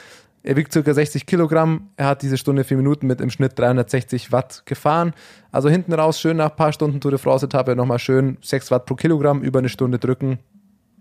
Er 0.44 0.56
wiegt 0.56 0.74
circa 0.74 0.94
60 0.94 1.26
Kilogramm. 1.26 1.90
Er 1.98 2.08
hat 2.08 2.22
diese 2.22 2.38
Stunde 2.38 2.64
vier 2.64 2.78
Minuten 2.78 3.08
mit 3.08 3.20
im 3.20 3.32
Schnitt 3.32 3.58
360 3.58 4.32
Watt 4.32 4.64
gefahren. 4.66 5.14
Also 5.52 5.70
hinten 5.70 5.94
raus 5.94 6.20
schön 6.20 6.38
nach 6.38 6.52
ein 6.52 6.56
paar 6.56 6.72
Stunden 6.72 7.00
Tour 7.00 7.12
de 7.12 7.20
France 7.20 7.46
Etappe 7.46 7.76
nochmal 7.76 7.98
schön 7.98 8.38
6 8.42 8.70
Watt 8.72 8.86
pro 8.86 8.96
Kilogramm 8.96 9.42
über 9.42 9.60
eine 9.60 9.70
Stunde 9.70 9.98
drücken. 9.98 10.38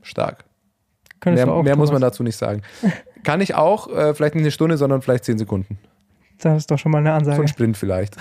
Stark. 0.01 0.44
Könntest 1.20 1.47
Mehr, 1.47 1.55
auch, 1.55 1.62
mehr 1.62 1.77
muss 1.77 1.92
man 1.92 2.01
dazu 2.01 2.23
nicht 2.23 2.37
sagen. 2.37 2.62
Kann 3.25 3.41
ich 3.41 3.55
auch, 3.55 3.89
äh, 3.89 4.15
vielleicht 4.15 4.35
nicht 4.35 4.45
eine 4.45 4.51
Stunde, 4.51 4.77
sondern 4.77 5.03
vielleicht 5.03 5.25
zehn 5.25 5.39
Sekunden. 5.39 5.79
Das 6.39 6.59
ist 6.59 6.71
doch 6.71 6.79
schon 6.79 6.93
mal 6.93 6.99
eine 6.99 7.11
So 7.11 7.15
Ansage. 7.15 7.43
ein 7.43 7.49
Sprint 7.49 7.77
vielleicht. 7.77 8.17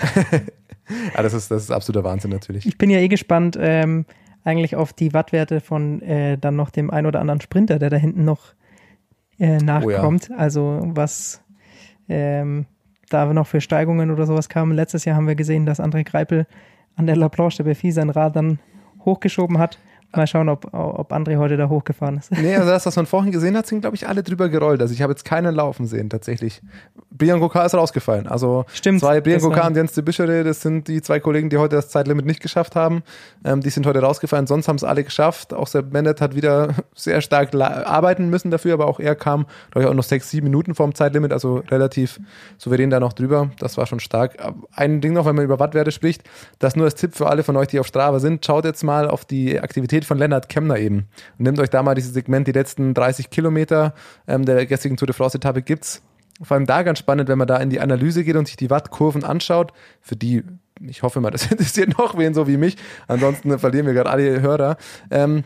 ja, 1.16 1.22
das 1.22 1.34
ist, 1.34 1.50
das 1.50 1.62
ist 1.64 1.70
absoluter 1.70 2.04
Wahnsinn 2.04 2.30
natürlich. 2.30 2.66
Ich 2.66 2.78
bin 2.78 2.90
ja 2.90 2.98
eh 2.98 3.08
gespannt 3.08 3.56
ähm, 3.60 4.06
eigentlich 4.44 4.76
auf 4.76 4.92
die 4.92 5.12
Wattwerte 5.12 5.60
von 5.60 6.02
äh, 6.02 6.38
dann 6.38 6.56
noch 6.56 6.70
dem 6.70 6.90
ein 6.90 7.06
oder 7.06 7.20
anderen 7.20 7.40
Sprinter, 7.40 7.78
der 7.78 7.90
da 7.90 7.96
hinten 7.96 8.24
noch 8.24 8.54
äh, 9.38 9.58
nachkommt. 9.58 10.30
Also 10.36 10.80
was 10.84 11.42
ähm, 12.08 12.66
da 13.10 13.32
noch 13.32 13.46
für 13.46 13.60
Steigungen 13.60 14.10
oder 14.10 14.26
sowas 14.26 14.48
kamen. 14.48 14.72
Letztes 14.72 15.04
Jahr 15.04 15.16
haben 15.16 15.26
wir 15.26 15.34
gesehen, 15.34 15.66
dass 15.66 15.80
André 15.80 16.04
Greipel 16.04 16.46
an 16.96 17.06
der 17.06 17.16
La 17.16 17.28
Planche 17.28 17.58
de 17.58 17.64
Belfi 17.64 17.92
sein 17.92 18.10
Rad 18.10 18.36
dann 18.36 18.58
hochgeschoben 19.04 19.58
hat. 19.58 19.78
Mal 20.16 20.26
schauen, 20.26 20.48
ob, 20.48 20.72
ob 20.72 21.12
André 21.12 21.36
heute 21.38 21.56
da 21.56 21.68
hochgefahren 21.68 22.18
ist. 22.18 22.30
Nee, 22.30 22.54
also 22.54 22.68
das, 22.68 22.86
was 22.86 22.96
man 22.96 23.06
vorhin 23.06 23.32
gesehen 23.32 23.56
hat, 23.56 23.66
sind, 23.66 23.80
glaube 23.80 23.96
ich, 23.96 24.08
alle 24.08 24.22
drüber 24.22 24.48
gerollt. 24.48 24.80
Also 24.80 24.94
ich 24.94 25.02
habe 25.02 25.12
jetzt 25.12 25.24
keinen 25.24 25.54
laufen 25.54 25.86
sehen, 25.86 26.10
tatsächlich. 26.10 26.62
Brian 27.10 27.40
Gokar 27.40 27.66
ist 27.66 27.74
rausgefallen. 27.74 28.26
Also 28.26 28.64
Stimmt, 28.72 29.00
zwei 29.00 29.20
Brian 29.20 29.40
Gokar 29.40 29.66
und 29.66 29.76
Jens 29.76 29.92
de 29.92 30.02
Bischere, 30.02 30.44
das 30.44 30.62
sind 30.62 30.88
die 30.88 31.00
zwei 31.00 31.20
Kollegen, 31.20 31.48
die 31.48 31.58
heute 31.58 31.76
das 31.76 31.88
Zeitlimit 31.88 32.26
nicht 32.26 32.40
geschafft 32.40 32.74
haben. 32.74 33.02
Ähm, 33.44 33.60
die 33.60 33.70
sind 33.70 33.86
heute 33.86 34.00
rausgefallen, 34.00 34.46
sonst 34.46 34.68
haben 34.68 34.76
es 34.76 34.84
alle 34.84 35.04
geschafft. 35.04 35.54
Auch 35.54 35.68
Sepp 35.68 35.92
Mendet 35.92 36.20
hat 36.20 36.34
wieder 36.34 36.74
sehr 36.94 37.20
stark 37.20 37.54
arbeiten 37.54 38.30
müssen 38.30 38.50
dafür, 38.50 38.74
aber 38.74 38.86
auch 38.86 39.00
er 39.00 39.14
kam, 39.14 39.46
glaube 39.70 39.84
ich, 39.84 39.90
auch 39.90 39.94
noch 39.94 40.04
sechs, 40.04 40.30
sieben 40.30 40.44
Minuten 40.44 40.74
vorm 40.74 40.94
Zeitlimit, 40.94 41.32
also 41.32 41.62
relativ 41.70 42.20
souverän 42.58 42.90
da 42.90 43.00
noch 43.00 43.12
drüber. 43.12 43.50
Das 43.58 43.76
war 43.76 43.86
schon 43.86 44.00
stark. 44.00 44.36
Ein 44.72 45.00
Ding 45.00 45.12
noch, 45.12 45.26
wenn 45.26 45.36
man 45.36 45.44
über 45.44 45.58
Wattwerte 45.58 45.92
spricht, 45.92 46.24
das 46.58 46.76
nur 46.76 46.86
als 46.86 46.94
Tipp 46.96 47.14
für 47.14 47.28
alle 47.28 47.42
von 47.42 47.56
euch, 47.56 47.68
die 47.68 47.78
auf 47.78 47.86
Strava 47.86 48.18
sind, 48.18 48.44
schaut 48.44 48.64
jetzt 48.64 48.82
mal 48.82 49.08
auf 49.08 49.24
die 49.24 49.60
Aktivität 49.60 50.03
von 50.06 50.18
Lennart 50.18 50.48
Kemner 50.48 50.78
eben 50.78 51.08
und 51.38 51.44
nehmt 51.44 51.58
euch 51.58 51.70
da 51.70 51.82
mal 51.82 51.94
dieses 51.94 52.12
Segment, 52.12 52.46
die 52.46 52.52
letzten 52.52 52.94
30 52.94 53.30
Kilometer 53.30 53.94
ähm, 54.26 54.44
der 54.44 54.66
gestrigen 54.66 54.96
Tour 54.96 55.06
de 55.06 55.14
France 55.14 55.36
Etappe 55.36 55.62
gibt's. 55.62 56.02
Vor 56.42 56.56
allem 56.56 56.66
da 56.66 56.82
ganz 56.82 56.98
spannend, 56.98 57.28
wenn 57.28 57.38
man 57.38 57.46
da 57.46 57.58
in 57.58 57.70
die 57.70 57.80
Analyse 57.80 58.24
geht 58.24 58.36
und 58.36 58.46
sich 58.46 58.56
die 58.56 58.70
Wattkurven 58.70 59.24
anschaut, 59.24 59.72
für 60.00 60.16
die, 60.16 60.42
ich 60.80 61.02
hoffe 61.02 61.20
mal, 61.20 61.30
das 61.32 61.50
interessiert 61.50 61.96
noch 61.98 62.18
wen 62.18 62.34
so 62.34 62.46
wie 62.48 62.56
mich, 62.56 62.76
ansonsten 63.06 63.58
verlieren 63.58 63.86
wir 63.86 63.94
gerade 63.94 64.10
alle 64.10 64.40
Hörer. 64.40 64.76
Ähm, 65.10 65.44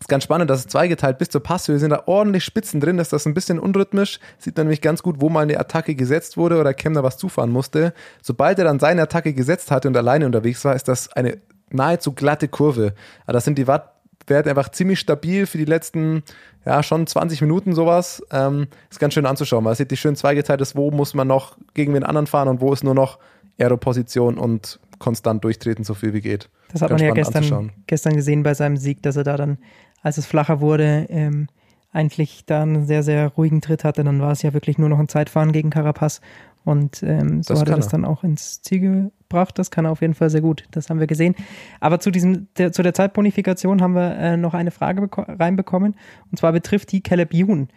ist 0.00 0.08
ganz 0.08 0.24
spannend, 0.24 0.48
dass 0.48 0.60
es 0.60 0.66
zweigeteilt 0.68 1.18
bis 1.18 1.28
zur 1.28 1.42
Passhöhe 1.42 1.78
sind 1.78 1.90
da 1.90 2.04
ordentlich 2.06 2.44
Spitzen 2.44 2.80
drin, 2.80 2.98
ist 2.98 3.12
das 3.12 3.26
ein 3.26 3.34
bisschen 3.34 3.58
unrhythmisch. 3.58 4.20
Sieht 4.38 4.56
man 4.56 4.66
nämlich 4.66 4.80
ganz 4.80 5.02
gut, 5.02 5.16
wo 5.20 5.28
mal 5.28 5.40
eine 5.40 5.58
Attacke 5.58 5.96
gesetzt 5.96 6.36
wurde 6.36 6.60
oder 6.60 6.72
Kemner 6.72 7.02
was 7.02 7.16
zufahren 7.16 7.50
musste. 7.50 7.92
Sobald 8.22 8.58
er 8.58 8.64
dann 8.64 8.78
seine 8.78 9.02
Attacke 9.02 9.34
gesetzt 9.34 9.72
hatte 9.72 9.88
und 9.88 9.96
alleine 9.96 10.26
unterwegs 10.26 10.64
war, 10.64 10.76
ist 10.76 10.86
das 10.86 11.12
eine 11.12 11.38
nahezu 11.70 12.12
glatte 12.12 12.48
Kurve. 12.48 12.94
Aber 13.24 13.32
das 13.32 13.44
sind 13.44 13.58
die 13.58 13.66
Wattwerte 13.66 14.50
einfach 14.50 14.70
ziemlich 14.70 15.00
stabil 15.00 15.46
für 15.46 15.58
die 15.58 15.64
letzten, 15.64 16.22
ja, 16.64 16.82
schon 16.82 17.06
20 17.06 17.40
Minuten 17.40 17.74
sowas. 17.74 18.22
Ähm, 18.30 18.68
ist 18.90 19.00
ganz 19.00 19.14
schön 19.14 19.26
anzuschauen, 19.26 19.64
weil 19.64 19.72
es 19.72 19.78
sieht 19.78 19.90
die 19.90 19.96
schön 19.96 20.16
zweigeteilt 20.16 20.60
ist, 20.60 20.76
wo 20.76 20.90
muss 20.90 21.14
man 21.14 21.28
noch 21.28 21.56
gegen 21.74 21.94
den 21.94 22.04
anderen 22.04 22.26
fahren 22.26 22.48
und 22.48 22.60
wo 22.60 22.72
ist 22.72 22.84
nur 22.84 22.94
noch 22.94 23.18
Aeroposition 23.58 24.38
und 24.38 24.80
konstant 24.98 25.44
durchtreten, 25.44 25.84
so 25.84 25.94
viel 25.94 26.12
wie 26.12 26.20
geht. 26.20 26.48
Das 26.72 26.82
hat 26.82 26.90
Ganz 26.90 27.00
man 27.00 27.08
ja 27.08 27.14
gestern, 27.14 27.72
gestern 27.86 28.14
gesehen 28.14 28.42
bei 28.42 28.54
seinem 28.54 28.76
Sieg, 28.76 29.02
dass 29.02 29.16
er 29.16 29.24
da 29.24 29.36
dann, 29.36 29.58
als 30.02 30.18
es 30.18 30.26
flacher 30.26 30.60
wurde, 30.60 31.06
ähm, 31.08 31.48
eigentlich 31.92 32.44
da 32.44 32.62
einen 32.62 32.86
sehr, 32.86 33.02
sehr 33.02 33.28
ruhigen 33.28 33.60
Tritt 33.60 33.84
hatte, 33.84 34.04
dann 34.04 34.20
war 34.20 34.32
es 34.32 34.42
ja 34.42 34.52
wirklich 34.52 34.78
nur 34.78 34.88
noch 34.88 34.98
ein 34.98 35.08
Zeitfahren 35.08 35.52
gegen 35.52 35.70
Carapaz. 35.70 36.20
Und 36.64 37.02
ähm, 37.02 37.42
so 37.42 37.54
Das 37.54 37.60
hat 37.62 37.68
er 37.70 37.76
das 37.76 37.88
dann 37.88 38.04
auch 38.04 38.24
ins 38.24 38.60
Ziel 38.60 39.10
gebracht. 39.28 39.58
Das 39.58 39.70
kann 39.70 39.84
er 39.84 39.90
auf 39.90 40.00
jeden 40.00 40.14
Fall 40.14 40.30
sehr 40.30 40.40
gut. 40.40 40.64
Das 40.70 40.90
haben 40.90 41.00
wir 41.00 41.06
gesehen. 41.06 41.34
Aber 41.80 42.00
zu, 42.00 42.10
diesem, 42.10 42.48
der, 42.56 42.72
zu 42.72 42.82
der 42.82 42.94
Zeitbonifikation 42.94 43.82
haben 43.82 43.94
wir 43.94 44.16
äh, 44.16 44.36
noch 44.36 44.54
eine 44.54 44.70
Frage 44.70 45.02
beko- 45.02 45.38
reinbekommen. 45.38 45.94
Und 46.30 46.38
zwar 46.38 46.52
betrifft 46.52 46.92
die 46.92 47.02
Caleb 47.02 47.34
Ewan. 47.34 47.68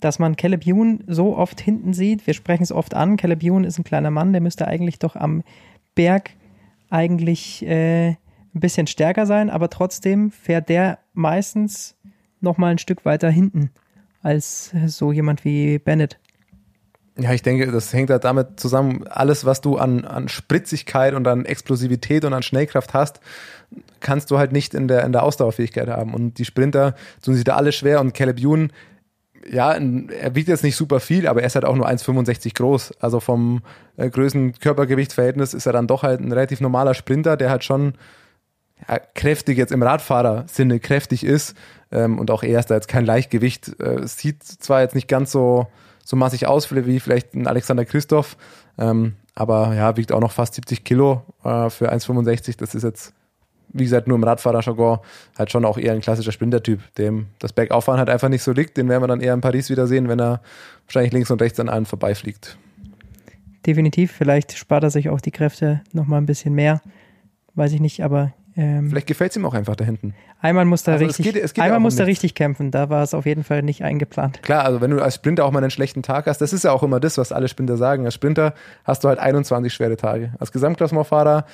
Dass 0.00 0.18
man 0.18 0.36
Caleb 0.36 0.66
Ewan 0.66 1.04
so 1.06 1.36
oft 1.36 1.60
hinten 1.60 1.92
sieht. 1.92 2.26
Wir 2.26 2.34
sprechen 2.34 2.62
es 2.62 2.72
oft 2.72 2.94
an. 2.94 3.16
Caleb 3.16 3.42
Ewan 3.42 3.64
ist 3.64 3.78
ein 3.78 3.84
kleiner 3.84 4.10
Mann, 4.10 4.32
der 4.32 4.40
müsste 4.40 4.66
eigentlich 4.66 4.98
doch 4.98 5.16
am 5.16 5.42
Berg 5.94 6.30
eigentlich 6.88 7.66
äh, 7.66 8.08
ein 8.08 8.60
bisschen 8.60 8.86
stärker 8.86 9.26
sein, 9.26 9.50
aber 9.50 9.68
trotzdem 9.70 10.30
fährt 10.30 10.68
der 10.68 10.98
meistens 11.12 11.96
noch 12.40 12.58
mal 12.58 12.72
ein 12.72 12.78
Stück 12.78 13.04
weiter 13.04 13.30
hinten 13.30 13.70
als 14.22 14.74
so 14.86 15.12
jemand 15.12 15.44
wie 15.44 15.78
Bennett. 15.78 16.18
Ja, 17.20 17.32
ich 17.32 17.42
denke, 17.42 17.70
das 17.70 17.92
hängt 17.92 18.10
halt 18.10 18.24
damit 18.24 18.58
zusammen, 18.58 19.06
alles, 19.08 19.44
was 19.44 19.60
du 19.60 19.76
an, 19.76 20.04
an 20.04 20.28
Spritzigkeit 20.28 21.14
und 21.14 21.26
an 21.28 21.44
Explosivität 21.44 22.24
und 22.24 22.32
an 22.32 22.42
Schnellkraft 22.42 22.94
hast, 22.94 23.20
kannst 24.00 24.30
du 24.30 24.38
halt 24.38 24.52
nicht 24.52 24.72
in 24.74 24.88
der, 24.88 25.04
in 25.04 25.12
der 25.12 25.22
Ausdauerfähigkeit 25.22 25.88
haben. 25.88 26.14
Und 26.14 26.38
die 26.38 26.44
Sprinter 26.44 26.94
tun 27.22 27.34
sich 27.34 27.44
da 27.44 27.56
alle 27.56 27.72
schwer 27.72 28.00
und 28.00 28.14
Caleb 28.14 28.38
Ewan, 28.40 28.72
ja, 29.48 29.72
er 29.72 30.34
wiegt 30.34 30.48
jetzt 30.48 30.64
nicht 30.64 30.76
super 30.76 31.00
viel, 31.00 31.26
aber 31.26 31.40
er 31.40 31.46
ist 31.46 31.54
halt 31.54 31.64
auch 31.64 31.74
nur 31.74 31.88
1,65 31.88 32.54
groß. 32.54 32.92
Also 33.00 33.20
vom 33.20 33.62
äh, 33.96 34.08
Größen-Körpergewicht-Verhältnis 34.10 35.54
ist 35.54 35.66
er 35.66 35.72
dann 35.72 35.86
doch 35.86 36.02
halt 36.02 36.20
ein 36.20 36.32
relativ 36.32 36.60
normaler 36.60 36.94
Sprinter, 36.94 37.36
der 37.36 37.50
halt 37.50 37.64
schon 37.64 37.94
ja, 38.88 38.98
kräftig 39.14 39.58
jetzt 39.58 39.72
im 39.72 39.82
Radfahrer-Sinne 39.82 40.80
kräftig 40.80 41.24
ist 41.24 41.54
ähm, 41.90 42.18
und 42.18 42.30
auch 42.30 42.42
er 42.42 42.60
ist 42.60 42.70
da 42.70 42.74
jetzt 42.74 42.88
kein 42.88 43.04
Leichtgewicht. 43.04 43.80
Äh, 43.80 44.06
sieht 44.06 44.42
zwar 44.42 44.82
jetzt 44.82 44.94
nicht 44.94 45.08
ganz 45.08 45.32
so, 45.32 45.66
so 46.10 46.16
massig 46.16 46.48
aus 46.48 46.74
wie 46.74 46.98
vielleicht 46.98 47.34
ein 47.34 47.46
Alexander 47.46 47.84
Christoph, 47.84 48.36
ähm, 48.78 49.14
aber 49.36 49.74
ja, 49.74 49.96
wiegt 49.96 50.10
auch 50.10 50.20
noch 50.20 50.32
fast 50.32 50.54
70 50.54 50.82
Kilo 50.82 51.22
äh, 51.44 51.70
für 51.70 51.92
1,65. 51.92 52.58
Das 52.58 52.74
ist 52.74 52.82
jetzt, 52.82 53.14
wie 53.68 53.84
gesagt, 53.84 54.08
nur 54.08 54.16
im 54.16 54.24
Radfahrerjargon 54.24 54.98
halt 55.38 55.52
schon 55.52 55.64
auch 55.64 55.78
eher 55.78 55.92
ein 55.92 56.00
klassischer 56.00 56.32
Sprintertyp, 56.32 56.80
dem 56.96 57.28
das 57.38 57.52
Bergauffahren 57.52 58.00
halt 58.00 58.10
einfach 58.10 58.28
nicht 58.28 58.42
so 58.42 58.50
liegt. 58.50 58.76
Den 58.76 58.88
werden 58.88 59.04
wir 59.04 59.06
dann 59.06 59.20
eher 59.20 59.34
in 59.34 59.40
Paris 59.40 59.70
wieder 59.70 59.86
sehen, 59.86 60.08
wenn 60.08 60.20
er 60.20 60.42
wahrscheinlich 60.86 61.12
links 61.12 61.30
und 61.30 61.40
rechts 61.40 61.60
an 61.60 61.68
allen 61.68 61.86
vorbeifliegt. 61.86 62.58
Definitiv, 63.64 64.10
vielleicht 64.10 64.58
spart 64.58 64.82
er 64.82 64.90
sich 64.90 65.10
auch 65.10 65.20
die 65.20 65.30
Kräfte 65.30 65.80
noch 65.92 66.06
mal 66.06 66.18
ein 66.18 66.26
bisschen 66.26 66.54
mehr. 66.54 66.82
Weiß 67.54 67.72
ich 67.72 67.80
nicht, 67.80 68.02
aber 68.02 68.32
ähm, 68.56 68.90
Vielleicht 68.90 69.06
gefällt 69.06 69.30
es 69.30 69.36
ihm 69.36 69.46
auch 69.46 69.54
einfach 69.54 69.76
da 69.76 69.84
hinten. 69.84 70.14
Einmal 70.40 70.64
muss 70.64 70.86
er 70.86 70.94
Also 70.94 71.04
es 71.06 71.18
richtig, 71.18 71.34
geht- 71.34 71.42
es 71.44 71.54
geht 71.54 71.64
einmal 71.64 71.80
muss 71.80 71.94
nichts. 71.94 72.08
richtig 72.08 72.34
kämpfen. 72.34 72.70
Da 72.70 72.88
war 72.90 73.02
es 73.02 73.14
auf 73.14 73.26
jeden 73.26 73.44
Fall 73.44 73.62
nicht 73.62 73.82
eingeplant. 73.84 74.42
Klar, 74.42 74.64
also 74.64 74.80
wenn 74.80 74.90
du 74.90 75.00
als 75.02 75.14
Sprinter 75.16 75.44
auch 75.44 75.50
mal 75.50 75.58
einen 75.60 75.70
schlechten 75.70 76.02
Tag 76.02 76.26
hast, 76.26 76.40
das 76.40 76.52
ist 76.52 76.64
ja 76.64 76.72
auch 76.72 76.82
immer 76.82 77.00
das, 77.00 77.18
was 77.18 77.32
alle 77.32 77.48
Sprinter 77.48 77.76
sagen. 77.76 78.04
Als 78.04 78.14
Sprinter 78.14 78.54
hast 78.84 79.04
du 79.04 79.08
halt 79.08 79.18
21 79.18 79.72
schwere 79.72 79.96
Tage. 79.96 80.32
Als 80.38 80.52
Gesamtklassementfahrer, 80.52 81.44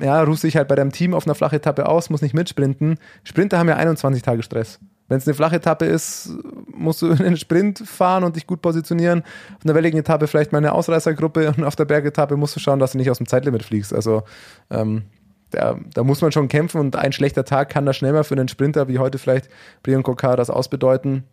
ja, 0.00 0.22
ruhst 0.22 0.44
dich 0.44 0.56
halt 0.56 0.68
bei 0.68 0.74
deinem 0.74 0.92
Team 0.92 1.14
auf 1.14 1.26
einer 1.26 1.34
flachen 1.34 1.56
Etappe 1.56 1.86
aus, 1.88 2.10
musst 2.10 2.22
nicht 2.22 2.34
mitsprinten. 2.34 2.98
Sprinter 3.24 3.58
haben 3.58 3.68
ja 3.68 3.76
21 3.76 4.22
Tage 4.22 4.42
Stress. 4.42 4.78
Wenn 5.08 5.18
es 5.18 5.26
eine 5.26 5.34
flache 5.34 5.56
Etappe 5.56 5.86
ist, 5.86 6.30
musst 6.72 7.02
du 7.02 7.10
einen 7.10 7.36
Sprint 7.36 7.80
fahren 7.84 8.22
und 8.22 8.36
dich 8.36 8.46
gut 8.46 8.62
positionieren. 8.62 9.24
Auf 9.58 9.64
einer 9.64 9.74
welligen 9.74 9.98
Etappe 9.98 10.28
vielleicht 10.28 10.52
mal 10.52 10.58
eine 10.58 10.72
Ausreißergruppe 10.72 11.52
und 11.56 11.64
auf 11.64 11.74
der 11.74 11.84
Bergetappe 11.84 12.36
musst 12.36 12.54
du 12.54 12.60
schauen, 12.60 12.78
dass 12.78 12.92
du 12.92 12.98
nicht 12.98 13.10
aus 13.10 13.18
dem 13.18 13.26
Zeitlimit 13.26 13.64
fliegst. 13.64 13.92
Also 13.92 14.22
ähm, 14.70 15.02
da, 15.50 15.78
da 15.94 16.04
muss 16.04 16.20
man 16.20 16.32
schon 16.32 16.48
kämpfen 16.48 16.80
und 16.80 16.96
ein 16.96 17.12
schlechter 17.12 17.44
Tag 17.44 17.68
kann 17.68 17.86
da 17.86 17.92
schnell 17.92 18.12
mal 18.12 18.24
für 18.24 18.34
einen 18.34 18.48
Sprinter 18.48 18.88
wie 18.88 18.98
heute 18.98 19.18
vielleicht 19.18 19.48
Brian 19.82 20.02
Kokar 20.02 20.36
das 20.36 20.50
ausbedeuten. 20.50 21.24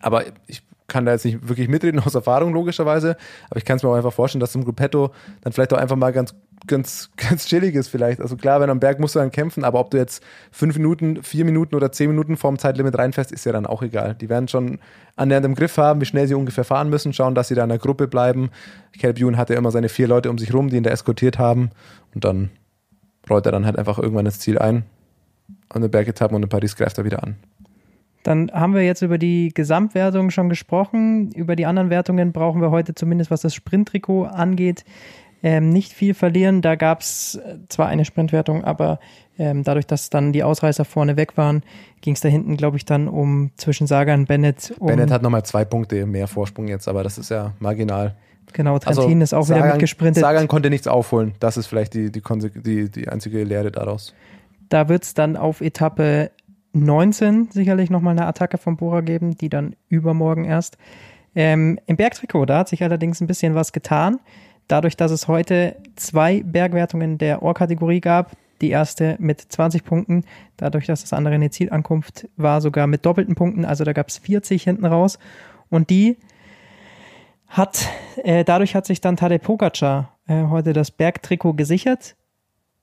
Aber 0.00 0.24
ich 0.46 0.62
kann 0.86 1.06
da 1.06 1.12
jetzt 1.12 1.24
nicht 1.24 1.48
wirklich 1.48 1.68
mitreden 1.68 2.00
aus 2.04 2.14
Erfahrung, 2.14 2.52
logischerweise. 2.52 3.16
Aber 3.50 3.58
ich 3.58 3.64
kann 3.64 3.76
es 3.76 3.82
mir 3.82 3.88
auch 3.88 3.94
einfach 3.94 4.12
vorstellen, 4.12 4.40
dass 4.40 4.52
zum 4.52 4.64
Gruppetto 4.64 5.12
dann 5.42 5.52
vielleicht 5.52 5.72
auch 5.72 5.78
einfach 5.78 5.96
mal 5.96 6.12
ganz, 6.12 6.34
ganz, 6.66 7.10
ganz 7.16 7.46
chillig 7.46 7.74
ist 7.74 7.88
vielleicht. 7.88 8.20
Also 8.20 8.36
klar, 8.36 8.60
wenn 8.60 8.70
am 8.70 8.80
Berg 8.80 9.00
musst 9.00 9.14
du 9.14 9.18
dann 9.18 9.30
kämpfen, 9.30 9.64
aber 9.64 9.80
ob 9.80 9.90
du 9.90 9.96
jetzt 9.96 10.22
fünf 10.50 10.76
Minuten, 10.76 11.22
vier 11.22 11.44
Minuten 11.44 11.74
oder 11.74 11.90
zehn 11.92 12.10
Minuten 12.10 12.36
vorm 12.36 12.58
Zeitlimit 12.58 12.96
reinfährst, 12.98 13.32
ist 13.32 13.44
ja 13.46 13.52
dann 13.52 13.66
auch 13.66 13.82
egal. 13.82 14.14
Die 14.14 14.28
werden 14.28 14.48
schon 14.48 14.78
annähernd 15.16 15.46
im 15.46 15.54
Griff 15.54 15.76
haben, 15.78 16.00
wie 16.00 16.06
schnell 16.06 16.28
sie 16.28 16.34
ungefähr 16.34 16.64
fahren 16.64 16.90
müssen, 16.90 17.12
schauen, 17.12 17.34
dass 17.34 17.48
sie 17.48 17.54
da 17.54 17.62
in 17.62 17.70
der 17.70 17.78
Gruppe 17.78 18.08
bleiben. 18.08 18.50
Caleb 18.98 19.18
Ewan 19.18 19.36
hatte 19.36 19.54
immer 19.54 19.70
seine 19.70 19.88
vier 19.88 20.08
Leute 20.08 20.30
um 20.30 20.38
sich 20.38 20.52
rum, 20.52 20.68
die 20.68 20.76
ihn 20.76 20.82
da 20.82 20.90
eskortiert 20.90 21.38
haben. 21.38 21.70
Und 22.14 22.24
dann 22.24 22.50
rollt 23.28 23.46
er 23.46 23.52
dann 23.52 23.66
halt 23.66 23.78
einfach 23.78 23.98
irgendwann 23.98 24.26
ins 24.26 24.38
Ziel 24.38 24.58
ein. 24.58 24.84
An 25.68 25.82
den 25.82 25.90
Bergetappen 25.90 26.36
und 26.36 26.42
in 26.42 26.48
Paris 26.48 26.76
greift 26.76 26.98
er 26.98 27.04
wieder 27.04 27.22
an. 27.22 27.36
Dann 28.22 28.50
haben 28.52 28.74
wir 28.74 28.82
jetzt 28.82 29.02
über 29.02 29.18
die 29.18 29.50
Gesamtwertung 29.52 30.30
schon 30.30 30.48
gesprochen. 30.48 31.30
Über 31.32 31.56
die 31.56 31.66
anderen 31.66 31.90
Wertungen 31.90 32.32
brauchen 32.32 32.62
wir 32.62 32.70
heute 32.70 32.94
zumindest, 32.94 33.30
was 33.30 33.42
das 33.42 33.54
Sprinttrikot 33.54 34.24
angeht, 34.24 34.84
ähm, 35.42 35.68
nicht 35.68 35.92
viel 35.92 36.14
verlieren. 36.14 36.62
Da 36.62 36.74
gab 36.74 37.02
es 37.02 37.38
zwar 37.68 37.86
eine 37.88 38.06
Sprintwertung, 38.06 38.64
aber 38.64 38.98
ähm, 39.38 39.64
dadurch, 39.64 39.86
dass 39.86 40.10
dann 40.10 40.32
die 40.32 40.42
Ausreißer 40.42 40.84
vorne 40.84 41.16
weg 41.16 41.36
waren, 41.36 41.62
ging 42.00 42.14
es 42.14 42.20
da 42.20 42.28
hinten, 42.28 42.56
glaube 42.56 42.76
ich, 42.76 42.84
dann 42.84 43.08
um 43.08 43.50
zwischen 43.56 43.86
Sagan, 43.86 44.26
Bennett, 44.26 44.74
um 44.78 44.86
Bennett 44.86 45.10
hat 45.10 45.22
nochmal 45.22 45.44
zwei 45.44 45.64
Punkte 45.64 46.06
mehr 46.06 46.28
Vorsprung 46.28 46.68
jetzt, 46.68 46.88
aber 46.88 47.02
das 47.02 47.18
ist 47.18 47.30
ja 47.30 47.52
marginal. 47.58 48.14
genau, 48.52 48.78
Trentin 48.78 49.20
ist 49.20 49.34
auch 49.34 49.48
wieder 49.48 49.64
mitgesprintet. 49.66 50.22
Also 50.22 50.34
Sagan 50.34 50.48
konnte 50.48 50.70
nichts 50.70 50.86
aufholen. 50.86 51.34
Das 51.40 51.56
ist 51.56 51.66
vielleicht 51.66 51.94
die, 51.94 52.10
die, 52.10 52.22
die, 52.22 52.90
die 52.90 53.08
einzige 53.08 53.42
Lehre 53.44 53.72
daraus. 53.72 54.14
Da 54.68 54.88
wird 54.88 55.04
es 55.04 55.14
dann 55.14 55.36
auf 55.36 55.60
Etappe 55.60 56.30
19 56.72 57.50
sicherlich 57.50 57.90
nochmal 57.90 58.12
eine 58.12 58.26
Attacke 58.26 58.58
von 58.58 58.76
Bora 58.76 59.00
geben, 59.00 59.36
die 59.36 59.48
dann 59.48 59.76
übermorgen 59.88 60.44
erst. 60.44 60.76
Ähm, 61.34 61.78
Im 61.86 61.96
Bergtrikot, 61.96 62.46
da 62.46 62.58
hat 62.58 62.68
sich 62.68 62.82
allerdings 62.82 63.20
ein 63.20 63.26
bisschen 63.26 63.54
was 63.54 63.72
getan. 63.72 64.20
Dadurch, 64.68 64.96
dass 64.96 65.10
es 65.10 65.28
heute 65.28 65.76
zwei 65.96 66.42
Bergwertungen 66.42 67.18
der 67.18 67.42
Ohr-Kategorie 67.42 68.00
gab. 68.00 68.32
Die 68.60 68.70
erste 68.70 69.16
mit 69.18 69.40
20 69.40 69.84
Punkten, 69.84 70.24
dadurch, 70.56 70.86
dass 70.86 71.02
das 71.02 71.12
andere 71.12 71.34
eine 71.34 71.50
Zielankunft 71.50 72.28
war, 72.36 72.60
sogar 72.60 72.86
mit 72.86 73.04
doppelten 73.04 73.34
Punkten. 73.34 73.64
Also 73.64 73.84
da 73.84 73.92
gab 73.92 74.08
es 74.08 74.18
40 74.18 74.62
hinten 74.62 74.86
raus. 74.86 75.18
Und 75.70 75.90
die 75.90 76.16
hat, 77.48 77.88
äh, 78.22 78.44
dadurch 78.44 78.74
hat 78.74 78.86
sich 78.86 79.00
dann 79.00 79.16
Tadej 79.16 79.38
Pogacar 79.38 80.16
äh, 80.26 80.44
heute 80.44 80.72
das 80.72 80.90
Bergtrikot 80.90 81.54
gesichert. 81.54 82.16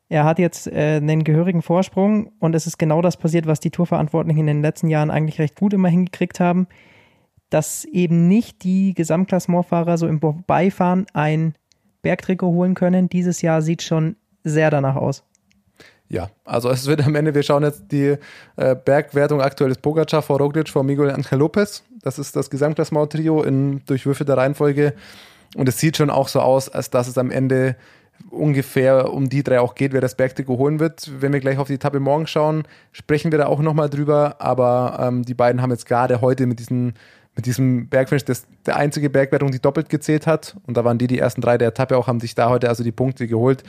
Er 0.10 0.26
hat 0.26 0.40
jetzt 0.40 0.68
äh, 0.68 0.98
einen 0.98 1.24
gehörigen 1.24 1.62
Vorsprung 1.62 2.34
und 2.40 2.54
es 2.54 2.68
ist 2.68 2.78
genau 2.78 3.02
das 3.02 3.18
passiert, 3.18 3.48
was 3.48 3.60
die 3.60 3.70
Tourverantwortlichen 3.70 4.42
in 4.42 4.48
den 4.48 4.62
letzten 4.62 4.90
Jahren 4.90 5.10
eigentlich 5.10 5.40
recht 5.40 5.58
gut 5.58 5.74
immer 5.74 5.88
hingekriegt 5.88 6.40
haben, 6.40 6.68
dass 7.50 7.86
eben 7.86 8.28
nicht 8.28 8.64
die 8.64 8.94
Gesamtklassementfahrer 8.94 9.98
so 9.98 10.08
im 10.08 10.20
Vorbeifahren 10.20 11.06
ein 11.14 11.56
Bergtrikot 12.02 12.52
holen 12.52 12.74
können. 12.74 13.10
Dieses 13.10 13.42
Jahr 13.42 13.62
sieht 13.62 13.84
schon 13.84 14.16
sehr 14.44 14.70
danach 14.70 14.96
aus. 14.96 15.24
Ja, 16.12 16.30
also 16.44 16.70
es 16.70 16.88
wird 16.88 17.06
am 17.06 17.16
Ende, 17.16 17.34
wir 17.34 17.42
schauen 17.42 17.64
jetzt 17.64 17.84
die 17.90 18.18
äh, 18.58 18.76
Bergwertung 18.76 19.40
aktuell 19.40 19.72
ist 19.72 19.82
Pogacar 19.82 20.22
vor 20.22 20.40
Roglic 20.40 20.68
vor 20.68 20.84
Miguel 20.84 21.10
Angel 21.10 21.40
Lopez. 21.40 21.84
Das 22.02 22.20
ist 22.20 22.36
das 22.36 22.50
Gesamtklassement-Trio 22.50 23.44
in 23.44 23.82
durchwürfelter 23.86 24.36
Reihenfolge. 24.36 24.94
Und 25.56 25.70
es 25.70 25.78
sieht 25.78 25.96
schon 25.96 26.10
auch 26.10 26.28
so 26.28 26.42
aus, 26.42 26.68
als 26.68 26.90
dass 26.90 27.08
es 27.08 27.18
am 27.18 27.32
Ende 27.32 27.78
ungefähr 28.30 29.14
um 29.14 29.30
die 29.30 29.42
drei 29.42 29.62
auch 29.62 29.74
geht, 29.74 29.94
wer 29.94 30.02
das 30.02 30.16
Bergtrikot 30.16 30.58
holen 30.58 30.82
wird. 30.82 31.10
Wenn 31.22 31.32
wir 31.32 31.40
gleich 31.40 31.58
auf 31.58 31.68
die 31.68 31.76
Etappe 31.76 32.02
morgen 32.02 32.28
schauen, 32.28 32.64
sprechen 32.92 33.32
wir 33.32 33.40
da 33.40 33.46
auch 33.46 33.62
nochmal 33.62 33.90
drüber. 33.90 34.36
Aber 34.40 34.98
ähm, 35.02 35.24
die 35.24 35.34
beiden 35.34 35.62
haben 35.62 35.72
jetzt 35.72 35.86
gerade 35.86 36.20
heute 36.20 36.46
mit 36.46 36.60
diesen 36.60 36.94
mit 37.34 37.46
diesem 37.46 37.88
Bergfinish, 37.88 38.26
das 38.26 38.46
der 38.66 38.76
einzige 38.76 39.10
Bergwertung, 39.10 39.52
die 39.52 39.62
doppelt 39.62 39.88
gezählt 39.88 40.28
hat. 40.28 40.58
Und 40.68 40.76
da 40.76 40.84
waren 40.84 40.98
die 40.98 41.08
die 41.08 41.20
ersten 41.20 41.40
drei 41.40 41.58
der 41.58 41.70
Etappe 41.70 41.98
auch, 41.98 42.08
haben 42.08 42.20
sich 42.20 42.36
da 42.36 42.50
heute 42.50 42.68
also 42.68 42.84
die 42.84 42.92
Punkte 42.92 43.26
geholt. 43.26 43.64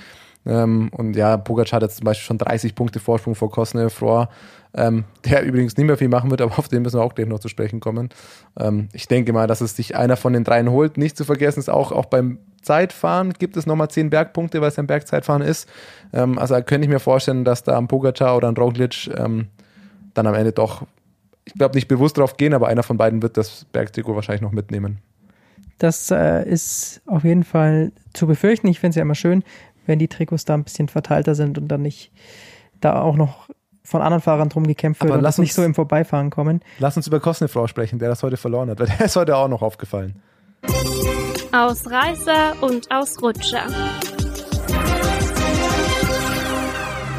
Ähm, 0.44 0.90
und 0.92 1.14
ja, 1.14 1.36
Pogacar 1.36 1.76
hat 1.76 1.82
jetzt 1.82 1.98
zum 1.98 2.04
Beispiel 2.04 2.24
schon 2.24 2.38
30 2.38 2.74
Punkte 2.74 2.98
Vorsprung 2.98 3.34
vor 3.34 3.50
Cosnefroy, 3.50 4.26
ähm, 4.74 5.04
der 5.24 5.42
übrigens 5.44 5.76
nicht 5.76 5.86
mehr 5.86 5.96
viel 5.96 6.08
machen 6.08 6.30
wird, 6.30 6.40
aber 6.40 6.58
auf 6.58 6.68
den 6.68 6.82
müssen 6.82 6.98
wir 6.98 7.04
auch 7.04 7.14
gleich 7.14 7.28
noch 7.28 7.38
zu 7.38 7.48
sprechen 7.48 7.80
kommen. 7.80 8.08
Ähm, 8.58 8.88
ich 8.92 9.06
denke 9.06 9.32
mal, 9.32 9.46
dass 9.46 9.60
es 9.60 9.76
sich 9.76 9.96
einer 9.96 10.16
von 10.16 10.32
den 10.32 10.44
dreien 10.44 10.70
holt. 10.70 10.96
Nicht 10.96 11.16
zu 11.16 11.24
vergessen 11.24 11.60
ist 11.60 11.68
auch, 11.68 11.92
auch 11.92 12.06
beim 12.06 12.38
Zeitfahren 12.62 13.32
gibt 13.34 13.56
es 13.56 13.66
nochmal 13.66 13.88
10 13.88 14.10
Bergpunkte, 14.10 14.60
weil 14.60 14.68
es 14.68 14.78
ein 14.78 14.86
Bergzeitfahren 14.86 15.42
ist. 15.42 15.68
Ähm, 16.12 16.38
also 16.38 16.54
könnte 16.62 16.84
ich 16.86 16.88
mir 16.88 17.00
vorstellen, 17.00 17.44
dass 17.44 17.62
da 17.62 17.78
ein 17.78 17.88
Pogacar 17.88 18.36
oder 18.36 18.48
ein 18.48 18.56
Roglic 18.56 19.10
ähm, 19.16 19.48
dann 20.14 20.26
am 20.26 20.34
Ende 20.34 20.52
doch, 20.52 20.86
ich 21.44 21.54
glaube 21.54 21.74
nicht 21.74 21.88
bewusst 21.88 22.18
drauf 22.18 22.36
gehen, 22.36 22.54
aber 22.54 22.68
einer 22.68 22.82
von 22.82 22.96
beiden 22.96 23.22
wird 23.22 23.36
das 23.36 23.64
Bergtrikot 23.72 24.14
wahrscheinlich 24.14 24.42
noch 24.42 24.52
mitnehmen. 24.52 24.98
Das 25.78 26.12
äh, 26.12 26.48
ist 26.48 27.02
auf 27.06 27.24
jeden 27.24 27.42
Fall 27.42 27.90
zu 28.12 28.28
befürchten. 28.28 28.68
Ich 28.68 28.78
finde 28.78 28.90
es 28.90 28.96
ja 28.96 29.02
immer 29.02 29.16
schön, 29.16 29.42
wenn 29.86 29.98
die 29.98 30.08
Trikots 30.08 30.44
da 30.44 30.54
ein 30.54 30.64
bisschen 30.64 30.88
verteilter 30.88 31.34
sind 31.34 31.58
und 31.58 31.68
dann 31.68 31.82
nicht 31.82 32.10
da 32.80 33.00
auch 33.00 33.16
noch 33.16 33.48
von 33.84 34.00
anderen 34.02 34.20
Fahrern 34.22 34.48
drum 34.48 34.66
gekämpft 34.66 35.02
wird 35.02 35.10
Aber 35.10 35.18
und 35.18 35.24
lass 35.24 35.36
das 35.36 35.40
nicht 35.42 35.50
uns- 35.50 35.56
so 35.56 35.62
im 35.64 35.74
Vorbeifahren 35.74 36.30
kommen. 36.30 36.60
Lass 36.78 36.96
uns 36.96 37.06
über 37.06 37.18
Cosnefroy 37.20 37.66
sprechen, 37.68 37.98
der 37.98 38.08
das 38.08 38.22
heute 38.22 38.36
verloren 38.36 38.70
hat, 38.70 38.78
weil 38.80 38.86
der 38.86 39.00
ist 39.06 39.16
heute 39.16 39.36
auch 39.36 39.48
noch 39.48 39.62
aufgefallen. 39.62 40.22
Ausreißer 41.52 42.54
und 42.62 42.90
Ausrutscher. 42.90 43.66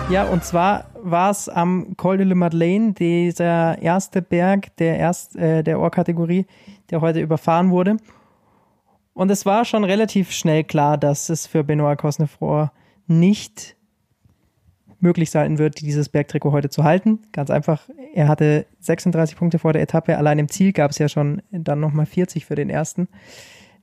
Ja, 0.10 0.24
und 0.26 0.44
zwar 0.44 0.86
war 1.02 1.32
es 1.32 1.50
am 1.50 1.96
Col 1.98 2.18
de 2.18 2.26
la 2.28 2.36
Madeleine, 2.36 2.94
dieser 2.94 3.80
erste 3.82 4.22
Berg 4.22 4.76
der, 4.78 4.98
erst, 4.98 5.36
äh, 5.36 5.64
der 5.64 5.80
Ohrkategorie, 5.80 6.46
der 6.90 7.02
heute 7.02 7.20
überfahren 7.20 7.72
wurde. 7.72 7.98
Und 9.14 9.30
es 9.30 9.46
war 9.46 9.66
schon 9.66 9.84
relativ 9.84 10.32
schnell 10.32 10.64
klar, 10.64 10.98
dass 10.98 11.30
es 11.30 11.46
für 11.46 11.64
Benoit 11.64 11.98
Cosnefroy 11.98 12.68
nicht 13.08 13.76
möglich 15.00 15.30
sein 15.30 15.60
wird, 15.60 15.82
dieses 15.82 16.10
Bergtrikot 16.10 16.52
heute 16.52 16.70
zu 16.70 16.84
halten. 16.84 17.20
Ganz 17.32 17.52
einfach, 17.52 17.90
er 18.14 18.28
hatte 18.28 18.66
36 18.80 19.38
Punkte 19.38 19.60
vor 19.60 19.74
der 19.74 19.82
Etappe. 19.82 20.18
Allein 20.18 20.40
im 20.40 20.50
Ziel 20.50 20.72
gab 20.72 20.92
es 20.92 20.98
ja 20.98 21.10
schon 21.10 21.42
dann 21.52 21.80
nochmal 21.80 22.06
40 22.06 22.46
für 22.46 22.56
den 22.56 22.70
ersten. 22.70 23.08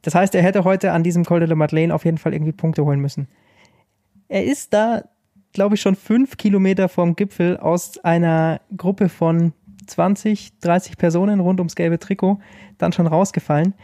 Das 0.02 0.14
heißt, 0.14 0.34
er 0.34 0.42
hätte 0.42 0.64
heute 0.64 0.92
an 0.92 1.04
diesem 1.04 1.24
Col 1.24 1.40
de 1.40 1.48
la 1.48 1.54
Madeleine 1.54 1.94
auf 1.94 2.04
jeden 2.04 2.18
Fall 2.18 2.32
irgendwie 2.32 2.52
Punkte 2.52 2.84
holen 2.84 3.00
müssen. 3.00 3.28
Er 4.28 4.44
ist 4.44 4.72
da, 4.72 5.04
glaube 5.52 5.74
ich, 5.74 5.80
schon 5.82 5.94
fünf 5.94 6.38
Kilometer 6.38 6.88
vom 6.88 7.14
Gipfel 7.14 7.58
aus 7.58 7.98
einer 7.98 8.62
Gruppe 8.76 9.08
von 9.08 9.52
20, 9.86 10.58
30 10.60 10.96
Personen 10.96 11.40
rund 11.40 11.60
ums 11.60 11.74
gelbe 11.74 11.98
Trikot 11.98 12.40
dann 12.78 12.92
schon 12.92 13.06
rausgefallen. 13.06 13.74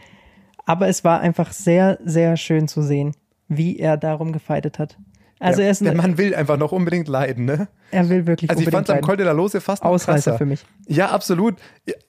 Aber 0.67 0.89
es 0.89 1.03
war 1.05 1.21
einfach 1.21 1.53
sehr, 1.53 1.97
sehr 2.03 2.35
schön 2.35 2.67
zu 2.67 2.81
sehen, 2.81 3.15
wie 3.47 3.79
er 3.79 3.95
darum 3.97 4.33
gefeitet 4.33 4.77
hat. 4.77 4.97
Also 5.39 5.57
der, 5.57 5.67
er 5.67 5.71
ist 5.71 5.81
ein, 5.81 5.95
Mann 5.95 6.17
will 6.17 6.35
einfach 6.35 6.57
noch 6.57 6.73
unbedingt 6.73 7.07
leiden, 7.07 7.45
ne? 7.45 7.69
Er 7.91 8.09
will 8.09 8.27
wirklich 8.27 8.49
Also 8.49 8.61
ich 8.61 8.69
fand 8.69 8.89
unbedingt 8.89 9.03
am. 9.03 9.07
Col 9.07 9.17
de 9.17 9.25
la 9.25 9.31
Lose 9.31 9.61
fast 9.61 9.83
Ausreißer 9.83 10.31
krasser. 10.31 10.37
für 10.37 10.45
mich. 10.45 10.65
Ja, 10.87 11.09
absolut. 11.09 11.55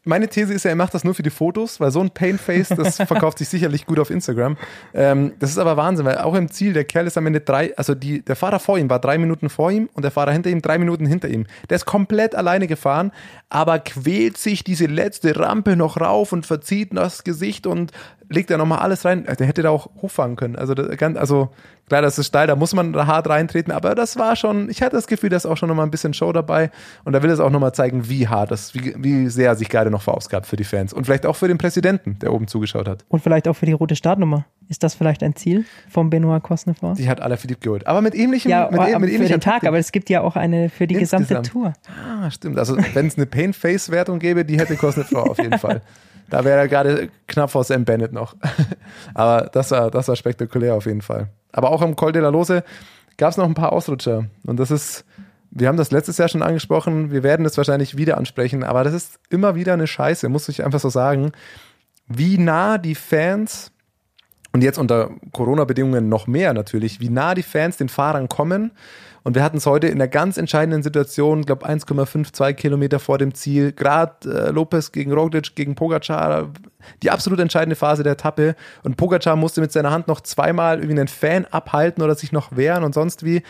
Meine 0.04 0.28
These 0.28 0.52
ist 0.52 0.64
ja, 0.64 0.70
er 0.70 0.76
macht 0.76 0.94
das 0.94 1.04
nur 1.04 1.14
für 1.14 1.22
die 1.22 1.30
Fotos, 1.30 1.80
weil 1.80 1.90
so 1.90 2.00
ein 2.00 2.10
Painface, 2.10 2.68
das 2.68 2.96
verkauft 3.06 3.38
sich 3.38 3.48
sicherlich 3.48 3.86
gut 3.86 3.98
auf 3.98 4.10
Instagram. 4.10 4.56
Ähm, 4.94 5.32
das 5.38 5.50
ist 5.50 5.58
aber 5.58 5.76
Wahnsinn, 5.76 6.06
weil 6.06 6.18
auch 6.18 6.34
im 6.34 6.50
Ziel, 6.50 6.72
der 6.72 6.84
Kerl 6.84 7.06
ist 7.06 7.16
am 7.16 7.26
Ende 7.26 7.40
drei, 7.40 7.76
also 7.76 7.94
die, 7.94 8.22
der 8.22 8.36
Fahrer 8.36 8.58
vor 8.58 8.78
ihm 8.78 8.90
war 8.90 8.98
drei 8.98 9.18
Minuten 9.18 9.48
vor 9.48 9.70
ihm 9.70 9.88
und 9.94 10.02
der 10.02 10.10
Fahrer 10.10 10.32
hinter 10.32 10.50
ihm 10.50 10.62
drei 10.62 10.78
Minuten 10.78 11.06
hinter 11.06 11.28
ihm. 11.28 11.46
Der 11.70 11.76
ist 11.76 11.86
komplett 11.86 12.34
alleine 12.34 12.66
gefahren, 12.66 13.12
aber 13.48 13.78
quält 13.78 14.36
sich 14.36 14.64
diese 14.64 14.86
letzte 14.86 15.38
Rampe 15.38 15.76
noch 15.76 16.00
rauf 16.00 16.32
und 16.32 16.46
verzieht 16.46 16.90
das 16.92 17.24
Gesicht 17.24 17.66
und 17.66 17.92
legt 18.28 18.50
da 18.50 18.58
nochmal 18.58 18.80
alles 18.80 19.04
rein. 19.04 19.24
Der 19.38 19.46
hätte 19.46 19.62
da 19.62 19.70
auch 19.70 19.88
hochfahren 20.02 20.36
können. 20.36 20.56
Also, 20.56 20.74
das, 20.74 20.88
also 21.16 21.50
klar, 21.88 22.02
das 22.02 22.18
ist 22.18 22.26
steil, 22.26 22.46
da 22.46 22.56
muss 22.56 22.74
man 22.74 22.94
hart 23.06 23.28
reintreten, 23.28 23.72
aber 23.72 23.94
das 23.94 24.18
war 24.18 24.36
schon, 24.36 24.68
ich 24.68 24.82
hatte 24.82 24.96
das 24.96 25.06
Gefühl, 25.06 25.30
da 25.30 25.36
ist 25.36 25.46
auch 25.46 25.56
schon 25.56 25.67
nochmal 25.68 25.86
ein 25.86 25.90
bisschen 25.90 26.12
Show 26.14 26.32
dabei 26.32 26.70
und 27.04 27.12
da 27.12 27.22
will 27.22 27.30
es 27.30 27.38
auch 27.38 27.50
nochmal 27.50 27.72
zeigen, 27.72 28.08
wie 28.08 28.26
hart 28.26 28.50
das, 28.50 28.74
wie, 28.74 28.94
wie 28.98 29.28
sehr 29.28 29.50
er 29.50 29.56
sich 29.56 29.68
gerade 29.68 29.90
noch 29.90 30.02
verausgabt 30.02 30.46
für 30.46 30.56
die 30.56 30.64
Fans 30.64 30.92
und 30.92 31.04
vielleicht 31.04 31.24
auch 31.26 31.36
für 31.36 31.46
den 31.46 31.58
Präsidenten, 31.58 32.18
der 32.18 32.32
oben 32.32 32.48
zugeschaut 32.48 32.88
hat. 32.88 33.04
Und 33.08 33.22
vielleicht 33.22 33.46
auch 33.46 33.54
für 33.54 33.66
die 33.66 33.72
rote 33.72 33.94
Startnummer. 33.94 34.44
Ist 34.70 34.82
das 34.82 34.94
vielleicht 34.94 35.22
ein 35.22 35.34
Ziel 35.34 35.64
vom 35.88 36.10
Benoit 36.10 36.42
Cosnefroy? 36.42 36.94
Die 36.94 37.08
hat 37.08 37.20
Alaphilippe 37.22 37.60
geholt. 37.60 37.86
Aber 37.86 38.02
mit 38.02 38.14
ähnlichem, 38.14 38.50
Ja, 38.50 38.68
mit, 38.70 38.80
aber 38.80 38.98
mit 38.98 39.08
für 39.10 39.14
ähnlicher 39.16 39.36
den 39.36 39.40
Tag, 39.40 39.52
Taktik. 39.54 39.68
aber 39.68 39.78
es 39.78 39.92
gibt 39.92 40.10
ja 40.10 40.20
auch 40.20 40.36
eine 40.36 40.68
für 40.68 40.86
die 40.86 40.96
gesamte 40.96 41.34
Insgesamt. 41.34 41.46
Tour. 41.50 41.72
Ah, 42.22 42.30
stimmt. 42.30 42.58
Also 42.58 42.76
wenn 42.94 43.06
es 43.06 43.16
eine 43.16 43.24
Pain-Face-Wertung 43.26 44.18
gäbe, 44.18 44.44
die 44.44 44.58
hätte 44.58 44.76
Cosnefroy 44.76 45.30
auf 45.30 45.38
jeden 45.38 45.58
Fall. 45.58 45.80
Da 46.30 46.44
wäre 46.44 46.58
er 46.58 46.68
gerade 46.68 47.08
knapp 47.26 47.50
vor 47.50 47.64
Sam 47.64 47.86
Bennett 47.86 48.12
noch. 48.12 48.36
Aber 49.14 49.48
das 49.50 49.70
war, 49.70 49.90
das 49.90 50.08
war 50.08 50.16
spektakulär 50.16 50.74
auf 50.74 50.84
jeden 50.84 51.00
Fall. 51.00 51.28
Aber 51.52 51.70
auch 51.70 51.80
am 51.80 51.96
Col 51.96 52.12
de 52.12 52.20
la 52.20 52.28
Lose 52.28 52.62
gab 53.16 53.30
es 53.30 53.36
noch 53.38 53.46
ein 53.46 53.54
paar 53.54 53.72
Ausrutscher. 53.72 54.26
Und 54.46 54.58
das 54.60 54.70
ist, 54.70 55.06
wir 55.50 55.68
haben 55.68 55.76
das 55.76 55.90
letztes 55.90 56.18
Jahr 56.18 56.28
schon 56.28 56.42
angesprochen, 56.42 57.10
wir 57.10 57.22
werden 57.22 57.46
es 57.46 57.56
wahrscheinlich 57.56 57.96
wieder 57.96 58.18
ansprechen, 58.18 58.64
aber 58.64 58.84
das 58.84 58.94
ist 58.94 59.18
immer 59.30 59.54
wieder 59.54 59.72
eine 59.72 59.86
Scheiße, 59.86 60.28
muss 60.28 60.48
ich 60.48 60.64
einfach 60.64 60.80
so 60.80 60.90
sagen. 60.90 61.32
Wie 62.06 62.38
nah 62.38 62.78
die 62.78 62.94
Fans 62.94 63.72
und 64.52 64.62
jetzt 64.62 64.78
unter 64.78 65.10
Corona-Bedingungen 65.32 66.08
noch 66.08 66.26
mehr 66.26 66.54
natürlich, 66.54 67.00
wie 67.00 67.10
nah 67.10 67.34
die 67.34 67.42
Fans 67.42 67.76
den 67.76 67.88
Fahrern 67.88 68.28
kommen. 68.28 68.72
Und 69.24 69.34
wir 69.34 69.42
hatten 69.42 69.58
es 69.58 69.66
heute 69.66 69.88
in 69.88 69.94
einer 69.94 70.08
ganz 70.08 70.38
entscheidenden 70.38 70.82
Situation, 70.82 71.44
glaube 71.44 71.68
1,52 71.68 72.54
Kilometer 72.54 72.98
vor 72.98 73.18
dem 73.18 73.34
Ziel, 73.34 73.72
gerade 73.72 74.14
äh, 74.24 74.50
Lopez 74.50 74.90
gegen 74.90 75.12
Roglic, 75.12 75.54
gegen 75.54 75.74
Pogacar, 75.74 76.50
die 77.02 77.10
absolut 77.10 77.38
entscheidende 77.40 77.76
Phase 77.76 78.02
der 78.02 78.14
Etappe. 78.14 78.54
Und 78.84 78.96
Pogacar 78.96 79.36
musste 79.36 79.60
mit 79.60 79.70
seiner 79.70 79.90
Hand 79.90 80.08
noch 80.08 80.22
zweimal 80.22 80.78
irgendwie 80.78 80.98
einen 80.98 81.08
Fan 81.08 81.44
abhalten 81.44 82.02
oder 82.02 82.14
sich 82.14 82.32
noch 82.32 82.56
wehren 82.56 82.84
und 82.84 82.94
sonst 82.94 83.24
wie 83.24 83.42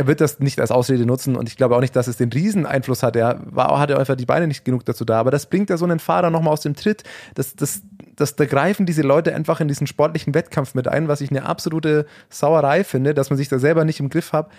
er 0.00 0.06
wird 0.06 0.22
das 0.22 0.38
nicht 0.38 0.58
als 0.58 0.70
Ausrede 0.70 1.04
nutzen 1.04 1.36
und 1.36 1.46
ich 1.46 1.58
glaube 1.58 1.76
auch 1.76 1.82
nicht, 1.82 1.94
dass 1.94 2.06
es 2.06 2.16
den 2.16 2.32
riesen 2.32 2.64
Einfluss 2.64 3.02
hat. 3.02 3.16
Er 3.16 3.38
war, 3.44 3.78
hatte 3.78 3.98
einfach 3.98 4.16
die 4.16 4.24
Beine 4.24 4.46
nicht 4.46 4.64
genug 4.64 4.86
dazu 4.86 5.04
da, 5.04 5.20
aber 5.20 5.30
das 5.30 5.44
bringt 5.44 5.68
ja 5.68 5.76
so 5.76 5.84
einen 5.84 5.98
Fahrer 5.98 6.30
nochmal 6.30 6.54
aus 6.54 6.62
dem 6.62 6.74
Tritt. 6.74 7.04
Das, 7.34 7.54
das, 7.54 7.82
das, 8.16 8.34
da 8.34 8.46
greifen 8.46 8.86
diese 8.86 9.02
Leute 9.02 9.34
einfach 9.34 9.60
in 9.60 9.68
diesen 9.68 9.86
sportlichen 9.86 10.32
Wettkampf 10.32 10.74
mit 10.74 10.88
ein, 10.88 11.06
was 11.08 11.20
ich 11.20 11.28
eine 11.28 11.44
absolute 11.44 12.06
Sauerei 12.30 12.82
finde, 12.82 13.12
dass 13.12 13.28
man 13.28 13.36
sich 13.36 13.50
da 13.50 13.58
selber 13.58 13.84
nicht 13.84 14.00
im 14.00 14.08
Griff 14.08 14.32
hat. 14.32 14.50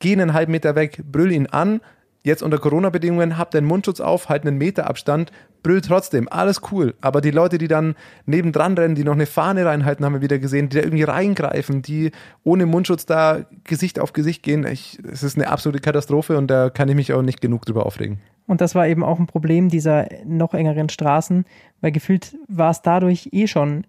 Geh 0.00 0.10
einen 0.14 0.32
halben 0.32 0.50
Meter 0.50 0.74
weg, 0.74 1.00
brüll 1.04 1.30
ihn 1.30 1.46
an. 1.46 1.80
Jetzt 2.28 2.42
unter 2.42 2.58
Corona-Bedingungen 2.58 3.38
habt 3.38 3.54
den 3.54 3.64
Mundschutz 3.64 4.00
auf, 4.00 4.28
halt 4.28 4.46
einen 4.46 4.58
Meter 4.58 4.86
Abstand, 4.86 5.32
brüll 5.62 5.80
trotzdem, 5.80 6.28
alles 6.28 6.60
cool. 6.70 6.94
Aber 7.00 7.22
die 7.22 7.30
Leute, 7.30 7.56
die 7.56 7.68
dann 7.68 7.94
nebendran 8.26 8.76
rennen, 8.76 8.94
die 8.94 9.02
noch 9.02 9.14
eine 9.14 9.24
Fahne 9.24 9.64
reinhalten, 9.64 10.04
haben 10.04 10.12
wir 10.12 10.20
wieder 10.20 10.38
gesehen, 10.38 10.68
die 10.68 10.76
da 10.76 10.82
irgendwie 10.82 11.04
reingreifen, 11.04 11.80
die 11.80 12.10
ohne 12.44 12.66
Mundschutz 12.66 13.06
da 13.06 13.46
Gesicht 13.64 13.98
auf 13.98 14.12
Gesicht 14.12 14.42
gehen. 14.42 14.64
Es 14.64 15.22
ist 15.22 15.38
eine 15.38 15.48
absolute 15.48 15.80
Katastrophe 15.80 16.36
und 16.36 16.48
da 16.48 16.68
kann 16.68 16.90
ich 16.90 16.96
mich 16.96 17.14
auch 17.14 17.22
nicht 17.22 17.40
genug 17.40 17.64
drüber 17.64 17.86
aufregen. 17.86 18.18
Und 18.46 18.60
das 18.60 18.74
war 18.74 18.86
eben 18.86 19.02
auch 19.02 19.18
ein 19.18 19.26
Problem 19.26 19.70
dieser 19.70 20.06
noch 20.26 20.52
engeren 20.52 20.90
Straßen, 20.90 21.46
weil 21.80 21.92
gefühlt 21.92 22.36
war 22.46 22.72
es 22.72 22.82
dadurch 22.82 23.30
eh 23.32 23.46
schon 23.46 23.86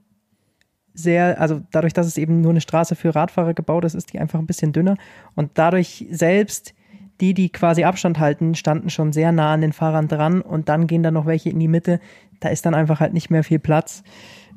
sehr, 0.93 1.41
also 1.41 1.59
dadurch, 1.71 1.91
dass 1.91 2.07
es 2.07 2.17
eben 2.17 2.39
nur 2.39 2.51
eine 2.51 2.61
Straße 2.61 2.95
für 2.95 3.13
Radfahrer 3.13 3.53
gebaut 3.53 3.83
ist, 3.83 3.95
ist 3.95 4.13
die 4.13 4.19
einfach 4.19 4.39
ein 4.39 4.47
bisschen 4.47 4.71
dünner. 4.71 4.95
Und 5.35 5.51
dadurch 5.55 6.05
selbst 6.09 6.73
die, 7.21 7.33
die 7.33 7.49
quasi 7.49 7.83
Abstand 7.83 8.19
halten, 8.19 8.55
standen 8.55 8.89
schon 8.89 9.11
sehr 9.11 9.31
nah 9.31 9.53
an 9.53 9.61
den 9.61 9.73
Fahrern 9.73 10.07
dran 10.07 10.41
und 10.41 10.69
dann 10.69 10.87
gehen 10.87 11.03
dann 11.03 11.13
noch 11.13 11.25
welche 11.25 11.49
in 11.49 11.59
die 11.59 11.67
Mitte. 11.67 11.99
Da 12.39 12.49
ist 12.49 12.65
dann 12.65 12.73
einfach 12.73 12.99
halt 12.99 13.13
nicht 13.13 13.29
mehr 13.29 13.43
viel 13.43 13.59
Platz. 13.59 14.03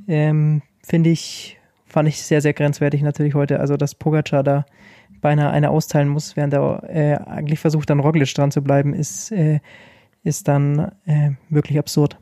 Ähm, 0.07 0.63
Finde 0.85 1.11
ich, 1.11 1.59
fand 1.87 2.09
ich 2.09 2.23
sehr, 2.23 2.41
sehr 2.41 2.53
grenzwertig 2.53 3.03
natürlich 3.03 3.35
heute. 3.35 3.61
Also, 3.61 3.77
dass 3.77 3.95
Pogacar 3.95 4.43
da 4.43 4.65
beinahe 5.21 5.51
eine 5.51 5.71
austeilen 5.71 6.09
muss, 6.09 6.37
während 6.37 6.55
er 6.55 6.83
äh, 6.89 7.15
eigentlich 7.17 7.61
versucht, 7.61 7.91
an 7.91 8.01
Roglic 8.01 8.35
dran 8.35 8.51
zu 8.51 8.63
bleiben, 8.63 8.95
ist, 8.95 9.31
äh, 9.33 9.61
ist 10.25 10.49
dann 10.49 10.93
äh, 11.07 11.31
wirklich 11.49 11.79
absurd. 11.79 12.19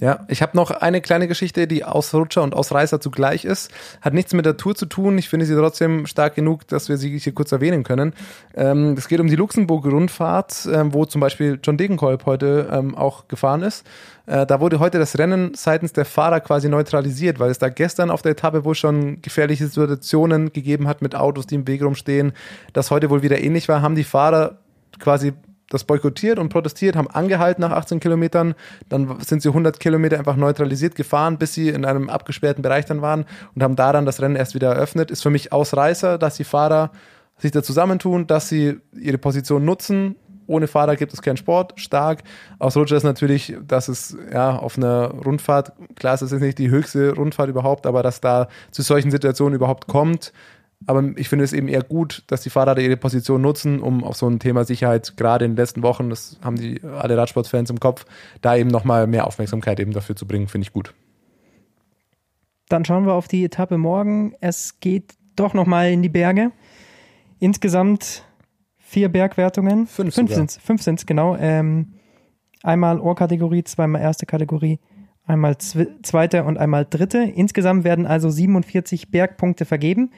Ja, 0.00 0.24
ich 0.28 0.40
habe 0.40 0.56
noch 0.56 0.70
eine 0.70 1.02
kleine 1.02 1.28
Geschichte, 1.28 1.66
die 1.66 1.84
Ausrutscher 1.84 2.42
und 2.42 2.54
Ausreißer 2.54 3.02
zugleich 3.02 3.44
ist. 3.44 3.70
Hat 4.00 4.14
nichts 4.14 4.32
mit 4.32 4.46
der 4.46 4.56
Tour 4.56 4.74
zu 4.74 4.86
tun. 4.86 5.18
Ich 5.18 5.28
finde 5.28 5.44
sie 5.44 5.54
trotzdem 5.54 6.06
stark 6.06 6.34
genug, 6.34 6.66
dass 6.68 6.88
wir 6.88 6.96
sie 6.96 7.18
hier 7.18 7.34
kurz 7.34 7.52
erwähnen 7.52 7.82
können. 7.82 8.14
Ähm, 8.54 8.94
es 8.96 9.08
geht 9.08 9.20
um 9.20 9.26
die 9.26 9.36
Luxemburg-Rundfahrt, 9.36 10.68
ähm, 10.72 10.94
wo 10.94 11.04
zum 11.04 11.20
Beispiel 11.20 11.60
John 11.62 11.76
Degenkolb 11.76 12.24
heute 12.24 12.70
ähm, 12.72 12.94
auch 12.94 13.28
gefahren 13.28 13.62
ist. 13.62 13.86
Äh, 14.24 14.46
da 14.46 14.60
wurde 14.60 14.78
heute 14.78 14.98
das 14.98 15.18
Rennen 15.18 15.52
seitens 15.54 15.92
der 15.92 16.06
Fahrer 16.06 16.40
quasi 16.40 16.70
neutralisiert, 16.70 17.38
weil 17.38 17.50
es 17.50 17.58
da 17.58 17.68
gestern 17.68 18.10
auf 18.10 18.22
der 18.22 18.32
Etappe 18.32 18.64
wohl 18.64 18.74
schon 18.74 19.20
gefährliche 19.20 19.66
Situationen 19.66 20.50
gegeben 20.54 20.88
hat 20.88 21.02
mit 21.02 21.14
Autos, 21.14 21.46
die 21.46 21.56
im 21.56 21.68
Weg 21.68 21.82
rumstehen. 21.82 22.32
Das 22.72 22.90
heute 22.90 23.10
wohl 23.10 23.20
wieder 23.22 23.38
ähnlich 23.42 23.68
war, 23.68 23.82
haben 23.82 23.96
die 23.96 24.04
Fahrer 24.04 24.56
quasi 24.98 25.34
das 25.70 25.84
boykottiert 25.84 26.38
und 26.38 26.50
protestiert, 26.50 26.96
haben 26.96 27.08
angehalten 27.08 27.62
nach 27.62 27.70
18 27.70 28.00
Kilometern, 28.00 28.54
dann 28.90 29.18
sind 29.20 29.40
sie 29.40 29.48
100 29.48 29.80
Kilometer 29.80 30.18
einfach 30.18 30.36
neutralisiert 30.36 30.94
gefahren, 30.94 31.38
bis 31.38 31.54
sie 31.54 31.70
in 31.70 31.86
einem 31.86 32.10
abgesperrten 32.10 32.60
Bereich 32.60 32.84
dann 32.84 33.00
waren 33.00 33.24
und 33.54 33.62
haben 33.62 33.76
daran 33.76 34.04
das 34.04 34.20
Rennen 34.20 34.36
erst 34.36 34.54
wieder 34.54 34.74
eröffnet. 34.74 35.10
Ist 35.10 35.22
für 35.22 35.30
mich 35.30 35.52
Ausreißer, 35.52 36.18
dass 36.18 36.36
die 36.36 36.44
Fahrer 36.44 36.90
sich 37.38 37.52
da 37.52 37.62
zusammentun, 37.62 38.26
dass 38.26 38.48
sie 38.48 38.78
ihre 38.92 39.16
Position 39.16 39.64
nutzen. 39.64 40.16
Ohne 40.46 40.66
Fahrer 40.66 40.96
gibt 40.96 41.12
es 41.12 41.22
keinen 41.22 41.36
Sport, 41.36 41.74
stark. 41.76 42.24
Ausrutscher 42.58 42.96
ist 42.96 43.04
natürlich, 43.04 43.56
dass 43.64 43.86
es 43.86 44.18
ja 44.32 44.56
auf 44.56 44.76
einer 44.76 45.12
Rundfahrt, 45.24 45.72
klar, 45.94 46.14
es 46.14 46.22
ist 46.22 46.32
jetzt 46.32 46.40
nicht 46.40 46.58
die 46.58 46.70
höchste 46.70 47.14
Rundfahrt 47.14 47.48
überhaupt, 47.48 47.86
aber 47.86 48.02
dass 48.02 48.20
da 48.20 48.48
zu 48.72 48.82
solchen 48.82 49.12
Situationen 49.12 49.54
überhaupt 49.54 49.86
kommt, 49.86 50.32
aber 50.86 51.04
ich 51.16 51.28
finde 51.28 51.44
es 51.44 51.52
eben 51.52 51.68
eher 51.68 51.82
gut, 51.82 52.24
dass 52.26 52.40
die 52.42 52.50
Fahrer 52.50 52.78
ihre 52.78 52.96
Position 52.96 53.42
nutzen, 53.42 53.80
um 53.80 54.02
auf 54.02 54.16
so 54.16 54.28
ein 54.28 54.38
Thema 54.38 54.64
Sicherheit 54.64 55.16
gerade 55.16 55.44
in 55.44 55.52
den 55.52 55.56
letzten 55.56 55.82
Wochen, 55.82 56.08
das 56.08 56.38
haben 56.42 56.56
die 56.56 56.80
alle 56.82 57.16
Radsportfans 57.16 57.70
im 57.70 57.80
Kopf, 57.80 58.06
da 58.40 58.56
eben 58.56 58.70
nochmal 58.70 59.06
mehr 59.06 59.26
Aufmerksamkeit 59.26 59.78
eben 59.78 59.92
dafür 59.92 60.16
zu 60.16 60.26
bringen, 60.26 60.48
finde 60.48 60.64
ich 60.64 60.72
gut. 60.72 60.94
Dann 62.68 62.84
schauen 62.84 63.04
wir 63.04 63.14
auf 63.14 63.28
die 63.28 63.44
Etappe 63.44 63.78
morgen. 63.78 64.34
Es 64.40 64.78
geht 64.80 65.14
doch 65.36 65.54
nochmal 65.54 65.90
in 65.90 66.02
die 66.02 66.08
Berge. 66.08 66.52
Insgesamt 67.40 68.24
vier 68.78 69.08
Bergwertungen. 69.08 69.86
Fünf 69.86 70.14
Fünf 70.14 70.30
sogar. 70.30 70.36
sind's, 70.36 70.56
fünf 70.58 70.82
sind's, 70.82 71.04
genau. 71.04 71.36
Ähm, 71.36 71.94
einmal 72.62 73.00
Ohrkategorie, 73.00 73.64
zweimal 73.64 74.00
erste 74.00 74.24
Kategorie, 74.24 74.78
einmal 75.24 75.58
zwe 75.58 75.88
zweite 76.02 76.44
und 76.44 76.58
einmal 76.58 76.86
dritte. 76.88 77.18
Insgesamt 77.18 77.84
werden 77.84 78.06
also 78.06 78.30
47 78.30 79.10
Bergpunkte 79.10 79.64
vergeben. 79.64 80.12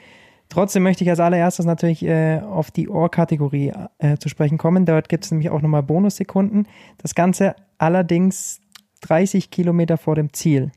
Trotzdem 0.53 0.83
möchte 0.83 1.03
ich 1.03 1.09
als 1.09 1.19
allererstes 1.19 1.65
natürlich 1.65 2.05
äh, 2.05 2.41
auf 2.41 2.71
die 2.71 2.91
Ohrkategorie 2.91 3.73
äh, 3.97 4.19
zu 4.19 4.29
sprechen 4.29 4.59
kommen. 4.59 4.85
Dort 4.85 5.09
gibt 5.09 5.25
es 5.25 5.31
nämlich 5.31 5.49
auch 5.49 5.63
nochmal 5.63 5.83
Bonussekunden. 5.83 6.69
Das 6.99 7.15
Ganze 7.15 7.57
allerdings 7.79 8.61
30 9.01 9.51
Kilometer 9.51 9.97
vor 9.97 10.15
dem 10.15 10.35
Ziel. 10.35 10.71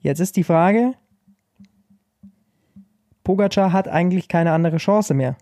Jetzt 0.00 0.20
ist 0.20 0.38
die 0.38 0.42
Frage, 0.42 0.94
Pogacar 3.24 3.74
hat 3.74 3.88
eigentlich 3.88 4.26
keine 4.26 4.52
andere 4.52 4.78
Chance 4.78 5.12
mehr. 5.12 5.36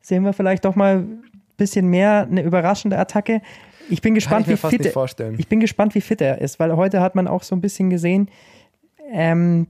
sehen 0.00 0.24
wir 0.24 0.32
vielleicht 0.32 0.64
doch 0.64 0.74
mal 0.74 0.96
ein 0.96 1.22
bisschen 1.56 1.86
mehr 1.86 2.26
eine 2.28 2.42
überraschende 2.42 2.98
Attacke. 2.98 3.40
Ich 3.88 4.02
bin 4.02 4.16
gespannt, 4.16 4.48
ich 4.48 4.60
wie 4.64 4.68
fit 4.68 4.84
er, 4.84 5.38
ich 5.38 5.46
bin 5.46 5.60
gespannt, 5.60 5.94
wie 5.94 6.00
fit 6.00 6.20
er 6.20 6.40
ist, 6.40 6.58
weil 6.58 6.74
heute 6.74 7.00
hat 7.00 7.14
man 7.14 7.28
auch 7.28 7.44
so 7.44 7.54
ein 7.54 7.60
bisschen 7.60 7.88
gesehen, 7.88 8.28
ähm, 9.12 9.68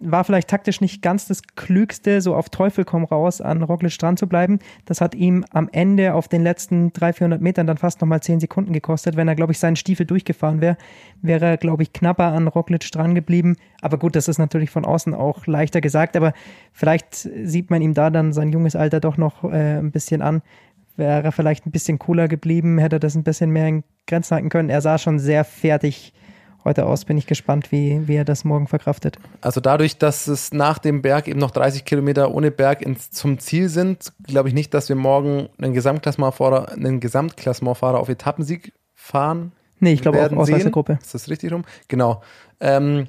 war 0.00 0.24
vielleicht 0.24 0.48
taktisch 0.48 0.80
nicht 0.80 1.02
ganz 1.02 1.26
das 1.26 1.42
Klügste, 1.56 2.20
so 2.20 2.34
auf 2.34 2.48
Teufel 2.48 2.84
komm 2.84 3.04
raus 3.04 3.40
an 3.40 3.62
Roglic 3.62 3.98
dran 3.98 4.16
zu 4.16 4.26
bleiben. 4.26 4.58
Das 4.86 5.00
hat 5.00 5.14
ihm 5.14 5.44
am 5.50 5.68
Ende 5.70 6.14
auf 6.14 6.26
den 6.26 6.42
letzten 6.42 6.92
300, 6.92 7.16
400 7.16 7.42
Metern 7.42 7.66
dann 7.66 7.76
fast 7.76 8.00
nochmal 8.00 8.20
10 8.20 8.40
Sekunden 8.40 8.72
gekostet. 8.72 9.16
Wenn 9.16 9.28
er, 9.28 9.34
glaube 9.34 9.52
ich, 9.52 9.58
seinen 9.58 9.76
Stiefel 9.76 10.06
durchgefahren 10.06 10.60
wäre, 10.60 10.76
wäre 11.20 11.44
er, 11.44 11.56
glaube 11.58 11.82
ich, 11.82 11.92
knapper 11.92 12.32
an 12.32 12.48
Roglic 12.48 12.90
dran 12.90 13.14
geblieben. 13.14 13.56
Aber 13.82 13.98
gut, 13.98 14.16
das 14.16 14.28
ist 14.28 14.38
natürlich 14.38 14.70
von 14.70 14.84
außen 14.84 15.14
auch 15.14 15.46
leichter 15.46 15.80
gesagt. 15.80 16.16
Aber 16.16 16.32
vielleicht 16.72 17.14
sieht 17.14 17.70
man 17.70 17.82
ihm 17.82 17.94
da 17.94 18.10
dann 18.10 18.32
sein 18.32 18.52
junges 18.52 18.76
Alter 18.76 19.00
doch 19.00 19.18
noch 19.18 19.44
äh, 19.44 19.78
ein 19.78 19.92
bisschen 19.92 20.22
an. 20.22 20.40
Wäre 20.96 21.22
er 21.22 21.32
vielleicht 21.32 21.66
ein 21.66 21.70
bisschen 21.70 21.98
cooler 21.98 22.26
geblieben, 22.26 22.78
hätte 22.78 22.96
er 22.96 23.00
das 23.00 23.14
ein 23.14 23.22
bisschen 23.24 23.50
mehr 23.50 23.68
in 23.68 23.84
Grenzen 24.06 24.34
halten 24.34 24.48
können. 24.48 24.70
Er 24.70 24.80
sah 24.80 24.98
schon 24.98 25.18
sehr 25.18 25.44
fertig 25.44 26.14
heute 26.64 26.86
aus. 26.86 27.04
Bin 27.04 27.18
ich 27.18 27.26
gespannt, 27.26 27.72
wie, 27.72 28.06
wie 28.06 28.16
er 28.16 28.24
das 28.24 28.44
morgen 28.44 28.66
verkraftet. 28.66 29.18
Also 29.40 29.60
dadurch, 29.60 29.98
dass 29.98 30.26
es 30.26 30.52
nach 30.52 30.78
dem 30.78 31.02
Berg 31.02 31.28
eben 31.28 31.40
noch 31.40 31.50
30 31.50 31.84
Kilometer 31.84 32.32
ohne 32.32 32.50
Berg 32.50 32.82
ins, 32.82 33.10
zum 33.10 33.38
Ziel 33.38 33.68
sind, 33.68 34.12
glaube 34.24 34.48
ich 34.48 34.54
nicht, 34.54 34.74
dass 34.74 34.88
wir 34.88 34.96
morgen 34.96 35.48
einen 35.58 35.74
Gesamtklassementfahrer, 35.74 36.72
einen 36.72 37.00
Gesamtklassementfahrer 37.00 37.98
auf 37.98 38.08
Etappensieg 38.08 38.72
fahren. 38.94 39.52
Nee, 39.80 39.94
ich 39.94 40.02
glaube 40.02 40.24
auch 40.24 40.32
Ausreißergruppe. 40.32 40.98
Ist 41.00 41.14
das 41.14 41.28
richtig 41.28 41.52
rum? 41.52 41.64
Genau. 41.88 42.22
Ähm, 42.60 43.06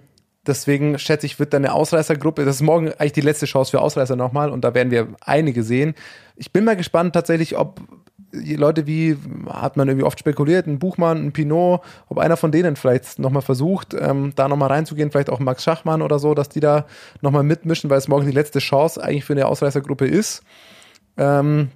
deswegen 0.48 0.98
schätze 0.98 1.26
ich, 1.26 1.40
wird 1.40 1.54
da 1.54 1.58
eine 1.58 1.74
Ausreißergruppe. 1.74 2.46
Das 2.46 2.56
ist 2.56 2.62
morgen 2.62 2.92
eigentlich 2.94 3.14
die 3.14 3.22
letzte 3.22 3.46
Chance 3.46 3.72
für 3.72 3.82
Ausreißer 3.82 4.16
nochmal 4.16 4.50
und 4.50 4.62
da 4.62 4.74
werden 4.74 4.92
wir 4.92 5.10
einige 5.22 5.64
sehen. 5.64 5.96
Ich 6.36 6.52
bin 6.52 6.64
mal 6.64 6.76
gespannt 6.76 7.14
tatsächlich, 7.14 7.58
ob 7.58 7.82
Leute 8.32 8.88
wie, 8.88 9.18
hat 9.50 9.78
man 9.78 9.88
irgendwie 9.88 10.06
oft 10.06 10.20
spekuliert, 10.20 10.68
ein 10.68 10.80
Buchmann, 10.80 11.26
ein 11.26 11.32
Pinot, 11.34 11.82
ob 12.08 12.18
einer 12.18 12.38
von 12.38 12.52
denen 12.52 12.76
vielleicht 12.76 13.20
nochmal 13.20 13.42
versucht, 13.42 13.94
ähm, 13.94 14.34
da 14.36 14.48
nochmal 14.48 14.70
reinzugehen, 14.70 15.12
vielleicht 15.12 15.30
auch 15.30 15.40
Max 15.40 15.64
Schachmann 15.64 16.02
oder 16.02 16.18
so, 16.18 16.34
dass 16.34 16.50
die 16.50 16.62
da 16.62 16.86
nochmal 17.22 17.44
mitmischen, 17.44 17.90
weil 17.90 17.98
es 17.98 18.08
morgen 18.08 18.26
die 18.26 18.32
letzte 18.32 18.60
Chance 18.60 19.04
eigentlich 19.04 19.26
für 19.26 19.34
eine 19.34 19.48
Ausreißergruppe 19.48 20.08
ist. 20.08 20.44
Ähm, 21.18 21.70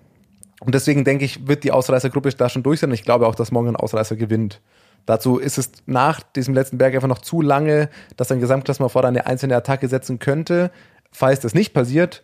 und 0.61 0.73
deswegen 0.73 1.03
denke 1.03 1.25
ich, 1.25 1.47
wird 1.47 1.63
die 1.63 1.71
Ausreißergruppe 1.71 2.29
da 2.29 2.49
schon 2.49 2.63
durch 2.63 2.79
sein. 2.79 2.91
Ich 2.91 3.03
glaube 3.03 3.27
auch, 3.27 3.35
dass 3.35 3.51
morgen 3.51 3.69
ein 3.69 3.75
Ausreißer 3.75 4.15
gewinnt. 4.15 4.61
Dazu 5.05 5.37
ist 5.37 5.57
es 5.57 5.71
nach 5.85 6.21
diesem 6.21 6.53
letzten 6.53 6.77
Berg 6.77 6.95
einfach 6.95 7.07
noch 7.07 7.19
zu 7.19 7.41
lange, 7.41 7.89
dass 8.17 8.31
ein 8.31 8.39
Gesamtklassementfahrer 8.39 9.07
eine 9.07 9.27
einzelne 9.27 9.55
Attacke 9.55 9.87
setzen 9.87 10.19
könnte. 10.19 10.71
Falls 11.11 11.41
das 11.41 11.53
nicht 11.53 11.73
passiert, 11.73 12.23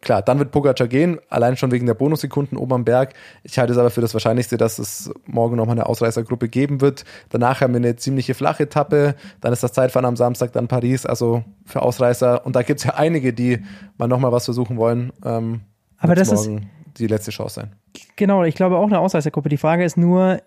klar, 0.00 0.22
dann 0.22 0.38
wird 0.38 0.50
Pogacar 0.50 0.88
gehen, 0.88 1.18
allein 1.28 1.56
schon 1.56 1.70
wegen 1.72 1.86
der 1.86 1.94
Bonussekunden 1.94 2.56
oben 2.56 2.72
am 2.72 2.84
Berg. 2.84 3.14
Ich 3.42 3.58
halte 3.58 3.72
es 3.72 3.78
aber 3.78 3.90
für 3.90 4.00
das 4.00 4.14
Wahrscheinlichste, 4.14 4.56
dass 4.56 4.78
es 4.78 5.10
morgen 5.26 5.56
nochmal 5.56 5.74
eine 5.76 5.86
Ausreißergruppe 5.86 6.48
geben 6.48 6.80
wird. 6.80 7.04
Danach 7.28 7.60
haben 7.60 7.72
wir 7.74 7.78
eine 7.78 7.96
ziemliche 7.96 8.34
flache 8.34 8.62
Etappe, 8.64 9.14
dann 9.40 9.52
ist 9.52 9.62
das 9.62 9.72
Zeitfahren 9.72 10.06
am 10.06 10.16
Samstag, 10.16 10.52
dann 10.52 10.68
Paris, 10.68 11.06
also 11.06 11.44
für 11.66 11.82
Ausreißer. 11.82 12.44
Und 12.46 12.56
da 12.56 12.62
gibt 12.62 12.80
es 12.80 12.84
ja 12.84 12.94
einige, 12.94 13.32
die 13.32 13.60
mal 13.98 14.08
nochmal 14.08 14.32
was 14.32 14.46
versuchen 14.46 14.76
wollen. 14.76 15.12
Ähm, 15.24 15.60
Aber 15.98 16.14
das 16.14 16.32
ist- 16.32 16.46
morgen 16.48 16.70
die 16.98 17.06
letzte 17.06 17.30
Chance 17.30 17.54
sein. 17.60 17.72
Genau, 18.16 18.44
ich 18.44 18.54
glaube 18.54 18.76
auch 18.78 18.86
eine 18.86 18.98
Ausreißergruppe. 18.98 19.48
Die 19.48 19.56
Frage 19.56 19.84
ist 19.84 19.96
nur, 19.96 20.40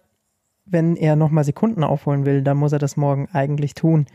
wenn 0.66 0.96
er 0.96 1.16
nochmal 1.16 1.44
Sekunden 1.44 1.84
aufholen 1.84 2.26
will, 2.26 2.42
dann 2.42 2.58
muss 2.58 2.72
er 2.72 2.80
das 2.80 2.98
morgen 2.98 3.28
eigentlich 3.34 3.76
tun. 3.76 4.06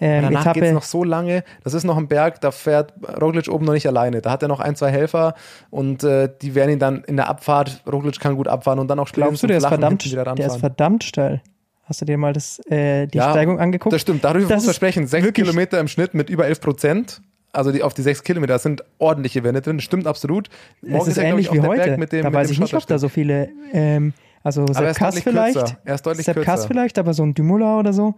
Ähm, 0.00 0.22
Danach 0.22 0.46
Etappe, 0.46 0.72
noch 0.72 0.82
so 0.82 1.04
lange. 1.04 1.44
Das 1.64 1.74
ist 1.74 1.84
noch 1.84 1.96
ein 1.96 2.08
Berg, 2.08 2.40
da 2.40 2.50
fährt 2.50 2.92
Roglic 3.20 3.48
oben 3.48 3.64
noch 3.64 3.72
nicht 3.72 3.86
alleine. 3.86 4.20
Da 4.20 4.30
hat 4.30 4.42
er 4.42 4.48
noch 4.48 4.60
ein, 4.60 4.76
zwei 4.76 4.90
Helfer 4.90 5.34
und 5.70 6.02
äh, 6.04 6.28
die 6.40 6.54
werden 6.54 6.72
ihn 6.72 6.78
dann 6.78 7.04
in 7.04 7.16
der 7.16 7.28
Abfahrt, 7.28 7.82
Roglic 7.90 8.18
kann 8.20 8.36
gut 8.36 8.48
abfahren 8.48 8.78
und 8.78 8.88
dann 8.88 8.98
auch 8.98 9.10
glaubst 9.10 9.42
du, 9.42 9.46
der 9.46 9.58
ist, 9.58 9.66
verdammt, 9.66 10.04
der 10.12 10.46
ist 10.46 10.56
verdammt 10.56 11.04
steil? 11.04 11.40
Hast 11.84 12.00
du 12.00 12.04
dir 12.04 12.16
mal 12.16 12.32
das, 12.32 12.58
äh, 12.70 13.06
die 13.06 13.18
Ja, 13.18 13.30
Steigung 13.30 13.58
angeguckt? 13.58 13.92
Das 13.92 14.00
stimmt, 14.00 14.24
darüber 14.24 14.48
Das 14.48 14.56
muss 14.56 14.64
man 14.64 14.70
ist 14.70 14.76
sprechen. 14.76 15.06
Sechs 15.06 15.32
Kilometer 15.32 15.80
im 15.80 15.88
Schnitt 15.88 16.14
mit 16.14 16.30
über 16.30 16.46
11 16.46 16.60
Prozent. 16.60 17.22
Also 17.52 17.70
die, 17.70 17.82
auf 17.82 17.92
die 17.92 18.02
sechs 18.02 18.22
Kilometer 18.22 18.58
sind 18.58 18.82
ordentliche 18.98 19.44
Wände 19.44 19.60
drin. 19.60 19.78
Stimmt 19.80 20.06
absolut. 20.06 20.48
Es 20.80 21.06
ist 21.06 21.16
ja, 21.16 21.24
glaub 21.24 21.32
ähnlich 21.32 21.46
ich, 21.48 21.52
wie 21.52 21.60
heute. 21.60 21.98
Mit 21.98 22.12
dem, 22.12 22.22
da 22.22 22.32
weiß 22.32 22.50
ich 22.50 22.60
nicht, 22.60 22.74
ob 22.74 22.86
da 22.86 22.98
so 22.98 23.10
viele, 23.10 23.50
ähm, 23.74 24.14
also 24.42 24.66
Sepp 24.68 24.88
ist 24.88 24.96
Kass 24.96 25.20
vielleicht. 25.20 25.76
Er 25.84 25.94
ist 25.94 26.04
Sepp 26.24 26.42
Kass 26.42 26.64
vielleicht, 26.64 26.98
aber 26.98 27.12
so 27.12 27.24
ein 27.24 27.34
Dümula 27.34 27.78
oder 27.78 27.92
so 27.92 28.14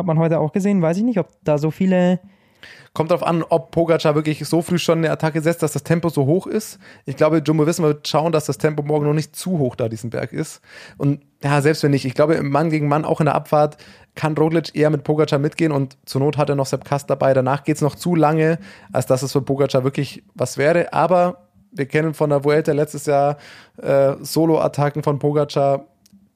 hat 0.00 0.06
man 0.06 0.18
heute 0.18 0.40
auch 0.40 0.52
gesehen. 0.52 0.82
Weiß 0.82 0.96
ich 0.96 1.04
nicht, 1.04 1.18
ob 1.18 1.28
da 1.44 1.58
so 1.58 1.70
viele 1.70 2.20
Kommt 2.92 3.12
darauf 3.12 3.22
an, 3.22 3.44
ob 3.48 3.70
Pogacar 3.70 4.16
wirklich 4.16 4.44
so 4.48 4.62
früh 4.62 4.78
schon 4.78 4.98
eine 4.98 5.12
Attacke 5.12 5.40
setzt, 5.40 5.62
dass 5.62 5.72
das 5.72 5.84
Tempo 5.84 6.08
so 6.08 6.26
hoch 6.26 6.48
ist. 6.48 6.80
Ich 7.06 7.16
glaube, 7.16 7.38
Jumbo 7.38 7.64
Wissen 7.64 7.84
wird 7.84 8.08
schauen, 8.08 8.32
dass 8.32 8.46
das 8.46 8.58
Tempo 8.58 8.82
morgen 8.82 9.06
noch 9.06 9.14
nicht 9.14 9.36
zu 9.36 9.58
hoch 9.58 9.76
da 9.76 9.88
diesen 9.88 10.10
Berg 10.10 10.32
ist. 10.32 10.60
Und 10.98 11.20
ja, 11.42 11.62
selbst 11.62 11.84
wenn 11.84 11.92
nicht, 11.92 12.04
ich 12.04 12.14
glaube, 12.14 12.34
im 12.34 12.50
Mann 12.50 12.68
gegen 12.68 12.88
Mann, 12.88 13.04
auch 13.04 13.20
in 13.20 13.26
der 13.26 13.36
Abfahrt, 13.36 13.76
kann 14.16 14.36
Roglic 14.36 14.74
eher 14.74 14.90
mit 14.90 15.04
Pogacar 15.04 15.38
mitgehen 15.38 15.70
und 15.70 15.96
zur 16.04 16.20
Not 16.20 16.36
hat 16.36 16.48
er 16.48 16.56
noch 16.56 16.66
Sepp 16.66 16.84
Kast 16.84 17.08
dabei. 17.08 17.32
Danach 17.32 17.62
geht 17.62 17.76
es 17.76 17.82
noch 17.82 17.94
zu 17.94 18.16
lange, 18.16 18.58
als 18.92 19.06
dass 19.06 19.22
es 19.22 19.30
für 19.30 19.40
Pogacar 19.40 19.84
wirklich 19.84 20.24
was 20.34 20.58
wäre. 20.58 20.92
Aber 20.92 21.46
wir 21.70 21.86
kennen 21.86 22.12
von 22.12 22.30
der 22.30 22.42
Vuelta 22.42 22.72
letztes 22.72 23.06
Jahr 23.06 23.36
äh, 23.80 24.14
Solo-Attacken 24.20 25.04
von 25.04 25.20
Pogacar. 25.20 25.84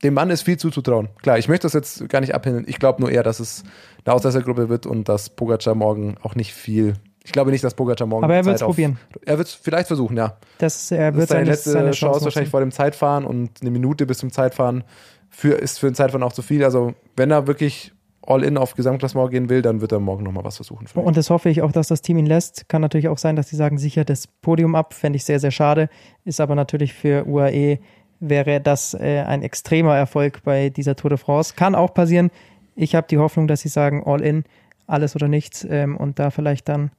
Dem 0.02 0.14
Mann 0.14 0.30
ist 0.30 0.42
viel 0.42 0.59
zuzutrauen. 0.59 1.09
Klar, 1.22 1.38
ich 1.38 1.48
möchte 1.48 1.64
das 1.66 1.72
jetzt 1.72 2.09
gar 2.09 2.20
nicht 2.20 2.35
abhängen. 2.35 2.64
Ich 2.66 2.78
glaube 2.78 3.00
nur 3.00 3.11
eher, 3.11 3.22
dass 3.22 3.40
es 3.40 3.64
eine 4.04 4.14
Ausreißergruppe 4.14 4.68
wird 4.68 4.87
und 4.87 5.09
dass 5.09 5.30
Pogacar 5.30 5.74
morgen 5.74 6.16
auch 6.22 6.35
nicht 6.35 6.52
viel. 6.52 6.94
Ich 7.24 7.33
glaube 7.33 7.50
nicht, 7.50 7.64
dass 7.64 7.72
Pogacar 7.74 8.07
morgen. 8.07 8.24
Aber 8.24 8.35
er 8.35 8.42
Zeit 8.42 8.46
wird's 8.50 8.62
auf- 8.62 8.68
probieren. 8.68 8.98
Er 9.24 9.38
wird 9.38 9.48
es 9.48 9.54
vielleicht 9.54 9.87
versuchen, 9.87 10.16
ja. 10.16 10.37
Das, 10.59 10.90
er 10.90 11.11
Das 11.11 11.16
wird 11.16 11.22
ist 11.22 11.28
seine 11.30 11.40
seine, 11.40 11.50
letzte 11.50 11.70
seine 11.70 11.85
Chance, 11.92 12.00
Chance 12.00 12.24
wahrscheinlich 12.26 12.50
vor 12.50 12.61
dem 12.61 12.70
Zeitfahren 12.70 13.24
und 13.24 13.50
eine 13.62 13.70
Minute 13.70 14.04
bis 14.04 14.18
zum 14.18 14.30
Zeitfahren 14.30 14.85
für, 15.30 15.54
ist 15.54 15.78
für 15.78 15.87
ein 15.87 15.94
Zeitfahren 15.94 16.22
auch 16.22 16.35
zu 16.35 16.42
viel. 16.42 16.62
Also 16.64 16.92
wenn 17.16 17.30
er 17.30 17.46
wirklich 17.46 17.92
all 18.26 18.42
in 18.44 18.57
auf 18.59 18.74
Gesamtklassement 18.74 19.30
gehen 19.30 19.48
will, 19.48 19.62
dann 19.62 19.80
wird 19.80 19.92
er 19.92 20.00
morgen 20.00 20.22
nochmal 20.22 20.44
was 20.44 20.57
versuchen. 20.57 20.87
vielleicht. 20.87 21.07
Und 21.07 21.16
das 21.16 21.30
hoffe 21.30 21.48
ich 21.48 21.62
auch, 21.62 21.72
dass 21.72 21.88
das 21.88 22.02
Team 22.02 22.18
ihn 22.18 22.26
lässt. 22.26 22.68
Kann 22.68 22.83
natürlich 22.83 23.09
auch 23.09 23.18
sein, 23.18 23.37
dass 23.37 23.48
sie 23.48 23.57
sagen, 23.57 23.78
sicher 23.78 24.04
das 24.04 24.26
Podium 24.26 24.74
ab. 24.74 24.92
Fände 24.94 25.16
ich 25.16 25.24
sehr, 25.24 25.40
sehr 25.40 25.50
schade. 25.50 25.88
Ist 26.24 26.40
aber 26.40 26.54
natürlich 26.54 26.92
für 26.92 27.26
UAE 27.26 27.78
wäre 28.20 28.61
das 28.61 28.94
äh, 28.94 29.22
ein 29.27 29.42
extremer 29.42 29.96
Erfolg 29.96 30.42
bei 30.44 30.70
dieser 30.70 30.96
Tour 30.96 31.11
de 31.11 31.18
France. 31.18 31.55
Kann 31.57 31.74
auch 31.74 31.94
passieren. 31.94 32.31
Ich 32.77 32.94
habe 32.94 33.07
die 33.09 33.18
Hoffnung, 33.18 33.46
dass 33.46 33.61
sie 33.61 33.68
sagen, 33.68 34.03
all 34.05 34.20
in, 34.20 34.44
alles 34.87 35.14
oder 35.14 35.29
nichts 35.29 35.66
ähm, 35.68 35.96
und 35.96 36.18
da 36.18 36.31
vielleicht 36.31 36.68
dann 36.68 36.90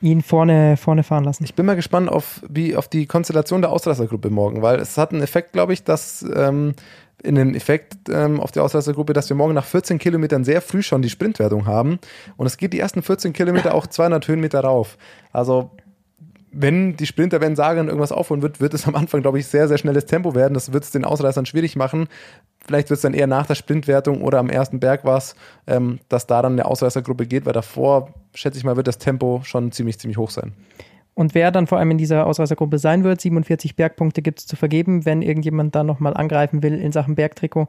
ihn 0.00 0.22
vorne, 0.22 0.76
vorne 0.76 1.02
fahren 1.02 1.24
lassen. 1.24 1.44
Ich 1.44 1.54
bin 1.54 1.66
mal 1.66 1.76
gespannt 1.76 2.08
auf, 2.08 2.42
wie, 2.48 2.76
auf 2.76 2.88
die 2.88 3.06
Konstellation 3.06 3.62
der 3.62 3.70
Ausreißergruppe 3.70 4.30
morgen, 4.30 4.62
weil 4.62 4.78
es 4.78 4.98
hat 4.98 5.12
einen 5.12 5.22
Effekt, 5.22 5.52
glaube 5.52 5.72
ich, 5.72 5.84
dass 5.84 6.24
ähm, 6.34 6.74
in 7.22 7.34
den 7.34 7.54
Effekt 7.54 7.96
ähm, 8.10 8.40
auf 8.40 8.52
die 8.52 8.60
Ausreißergruppe, 8.60 9.14
dass 9.14 9.28
wir 9.28 9.36
morgen 9.36 9.54
nach 9.54 9.64
14 9.64 9.98
Kilometern 9.98 10.44
sehr 10.44 10.60
früh 10.60 10.82
schon 10.82 11.02
die 11.02 11.08
Sprintwertung 11.08 11.66
haben. 11.66 11.98
Und 12.36 12.46
es 12.46 12.58
geht 12.58 12.72
die 12.72 12.78
ersten 12.78 13.02
14 13.02 13.32
Kilometer 13.32 13.74
auch 13.74 13.86
200 13.86 14.28
Höhenmeter 14.28 14.60
rauf. 14.60 14.98
Also 15.32 15.70
wenn 16.58 16.96
die 16.96 17.06
Sprinter, 17.06 17.40
wenn 17.40 17.54
Sagan 17.54 17.88
irgendwas 17.88 18.12
aufholen 18.12 18.42
wird, 18.42 18.60
wird 18.60 18.72
es 18.72 18.86
am 18.86 18.94
Anfang, 18.94 19.20
glaube 19.20 19.38
ich, 19.38 19.46
sehr, 19.46 19.68
sehr 19.68 19.76
schnelles 19.76 20.06
Tempo 20.06 20.34
werden. 20.34 20.54
Das 20.54 20.72
wird 20.72 20.84
es 20.84 20.90
den 20.90 21.04
Ausreißern 21.04 21.44
schwierig 21.44 21.76
machen. 21.76 22.08
Vielleicht 22.66 22.88
wird 22.88 22.96
es 22.96 23.02
dann 23.02 23.14
eher 23.14 23.26
nach 23.26 23.46
der 23.46 23.54
Sprintwertung 23.54 24.22
oder 24.22 24.38
am 24.38 24.48
ersten 24.48 24.80
Berg 24.80 25.04
was, 25.04 25.36
ähm, 25.66 26.00
dass 26.08 26.26
da 26.26 26.40
dann 26.40 26.52
eine 26.52 26.64
Ausreißergruppe 26.64 27.26
geht, 27.26 27.44
weil 27.44 27.52
davor, 27.52 28.14
schätze 28.34 28.58
ich 28.58 28.64
mal, 28.64 28.76
wird 28.76 28.88
das 28.88 28.98
Tempo 28.98 29.42
schon 29.44 29.70
ziemlich, 29.70 29.98
ziemlich 29.98 30.16
hoch 30.16 30.30
sein. 30.30 30.54
Und 31.14 31.34
wer 31.34 31.50
dann 31.50 31.66
vor 31.66 31.78
allem 31.78 31.90
in 31.90 31.98
dieser 31.98 32.26
Ausreißergruppe 32.26 32.78
sein 32.78 33.04
wird, 33.04 33.20
47 33.20 33.76
Bergpunkte 33.76 34.22
gibt 34.22 34.40
es 34.40 34.46
zu 34.46 34.56
vergeben. 34.56 35.04
Wenn 35.04 35.22
irgendjemand 35.22 35.74
da 35.74 35.84
nochmal 35.84 36.14
angreifen 36.14 36.62
will 36.62 36.74
in 36.74 36.92
Sachen 36.92 37.14
Bergtrikot, 37.14 37.68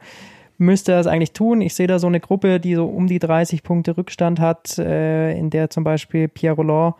müsste 0.57 0.93
er 0.93 0.99
es 0.99 1.07
eigentlich 1.07 1.33
tun. 1.33 1.61
Ich 1.61 1.75
sehe 1.75 1.87
da 1.87 1.99
so 1.99 2.07
eine 2.07 2.19
Gruppe, 2.19 2.59
die 2.59 2.75
so 2.75 2.85
um 2.85 3.07
die 3.07 3.19
30 3.19 3.63
Punkte 3.63 3.97
Rückstand 3.97 4.39
hat, 4.39 4.77
äh, 4.77 5.37
in 5.37 5.49
der 5.49 5.69
zum 5.69 5.83
Beispiel 5.83 6.27
Pierre 6.27 6.55
Roland 6.55 6.95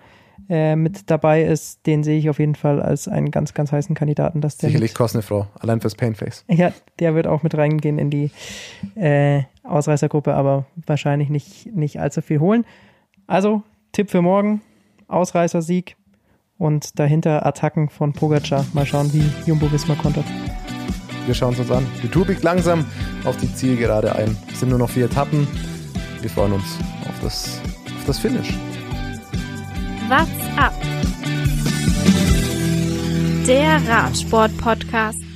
äh, 0.50 0.76
mit 0.76 1.10
dabei 1.10 1.44
ist. 1.44 1.86
Den 1.86 2.04
sehe 2.04 2.18
ich 2.18 2.30
auf 2.30 2.40
jeden 2.40 2.56
Fall 2.56 2.82
als 2.82 3.08
einen 3.08 3.32
ganz, 3.32 3.54
ganz 3.54 3.72
heißen 3.72 3.96
Kandidaten, 3.96 4.42
dass 4.42 4.58
der 4.58 4.70
Sicherlich 4.70 4.92
mit, 4.92 4.98
kostet 4.98 5.18
eine 5.18 5.24
Frau, 5.24 5.48
allein 5.60 5.82
fürs 5.82 5.96
Painface. 5.96 6.46
ja, 6.50 6.72
der 7.00 7.16
wird 7.16 7.28
auch 7.28 7.44
mit 7.44 7.56
reingehen 7.56 8.00
in 8.00 8.10
die 8.10 8.32
äh, 8.96 9.44
Ausreißergruppe, 9.64 10.34
aber 10.34 10.66
wahrscheinlich 10.86 11.30
nicht, 11.30 11.76
nicht 11.76 12.00
allzu 12.00 12.22
viel 12.22 12.40
holen. 12.40 12.66
Also, 13.28 13.64
Tipp 13.92 14.10
für 14.10 14.22
morgen, 14.22 14.62
Ausreißersieg 15.08 15.98
und 16.58 17.00
dahinter 17.00 17.46
Attacken 17.46 17.90
von 17.90 18.14
Pogacar. 18.14 18.66
Mal 18.74 18.86
schauen, 18.86 19.12
wie 19.14 19.24
Jumbo 19.46 19.72
Visma 19.72 19.96
kontert. 19.96 20.26
Wir 21.26 21.34
schauen 21.34 21.54
es 21.54 21.60
uns 21.60 21.72
an. 21.72 21.86
Die 22.02 22.08
Tour 22.08 22.26
biegt 22.26 22.44
langsam 22.44 22.86
auf 23.26 23.36
die 23.38 23.54
Zielgerade 23.54 24.16
ein. 24.16 24.36
Es 24.52 24.62
sind 24.62 24.70
nur 24.70 24.80
noch 24.80 24.90
vier 24.90 25.06
Etappen. 25.06 25.46
Wir 26.22 26.30
freuen 26.30 26.54
uns 26.54 26.78
auf 27.08 27.20
das, 27.22 27.62
auf 27.98 28.06
das 28.06 28.20
Finish. 28.20 28.54
What's 30.10 30.30
up? 30.58 30.74
Der 33.46 33.82
Radsport-Podcast. 33.88 35.27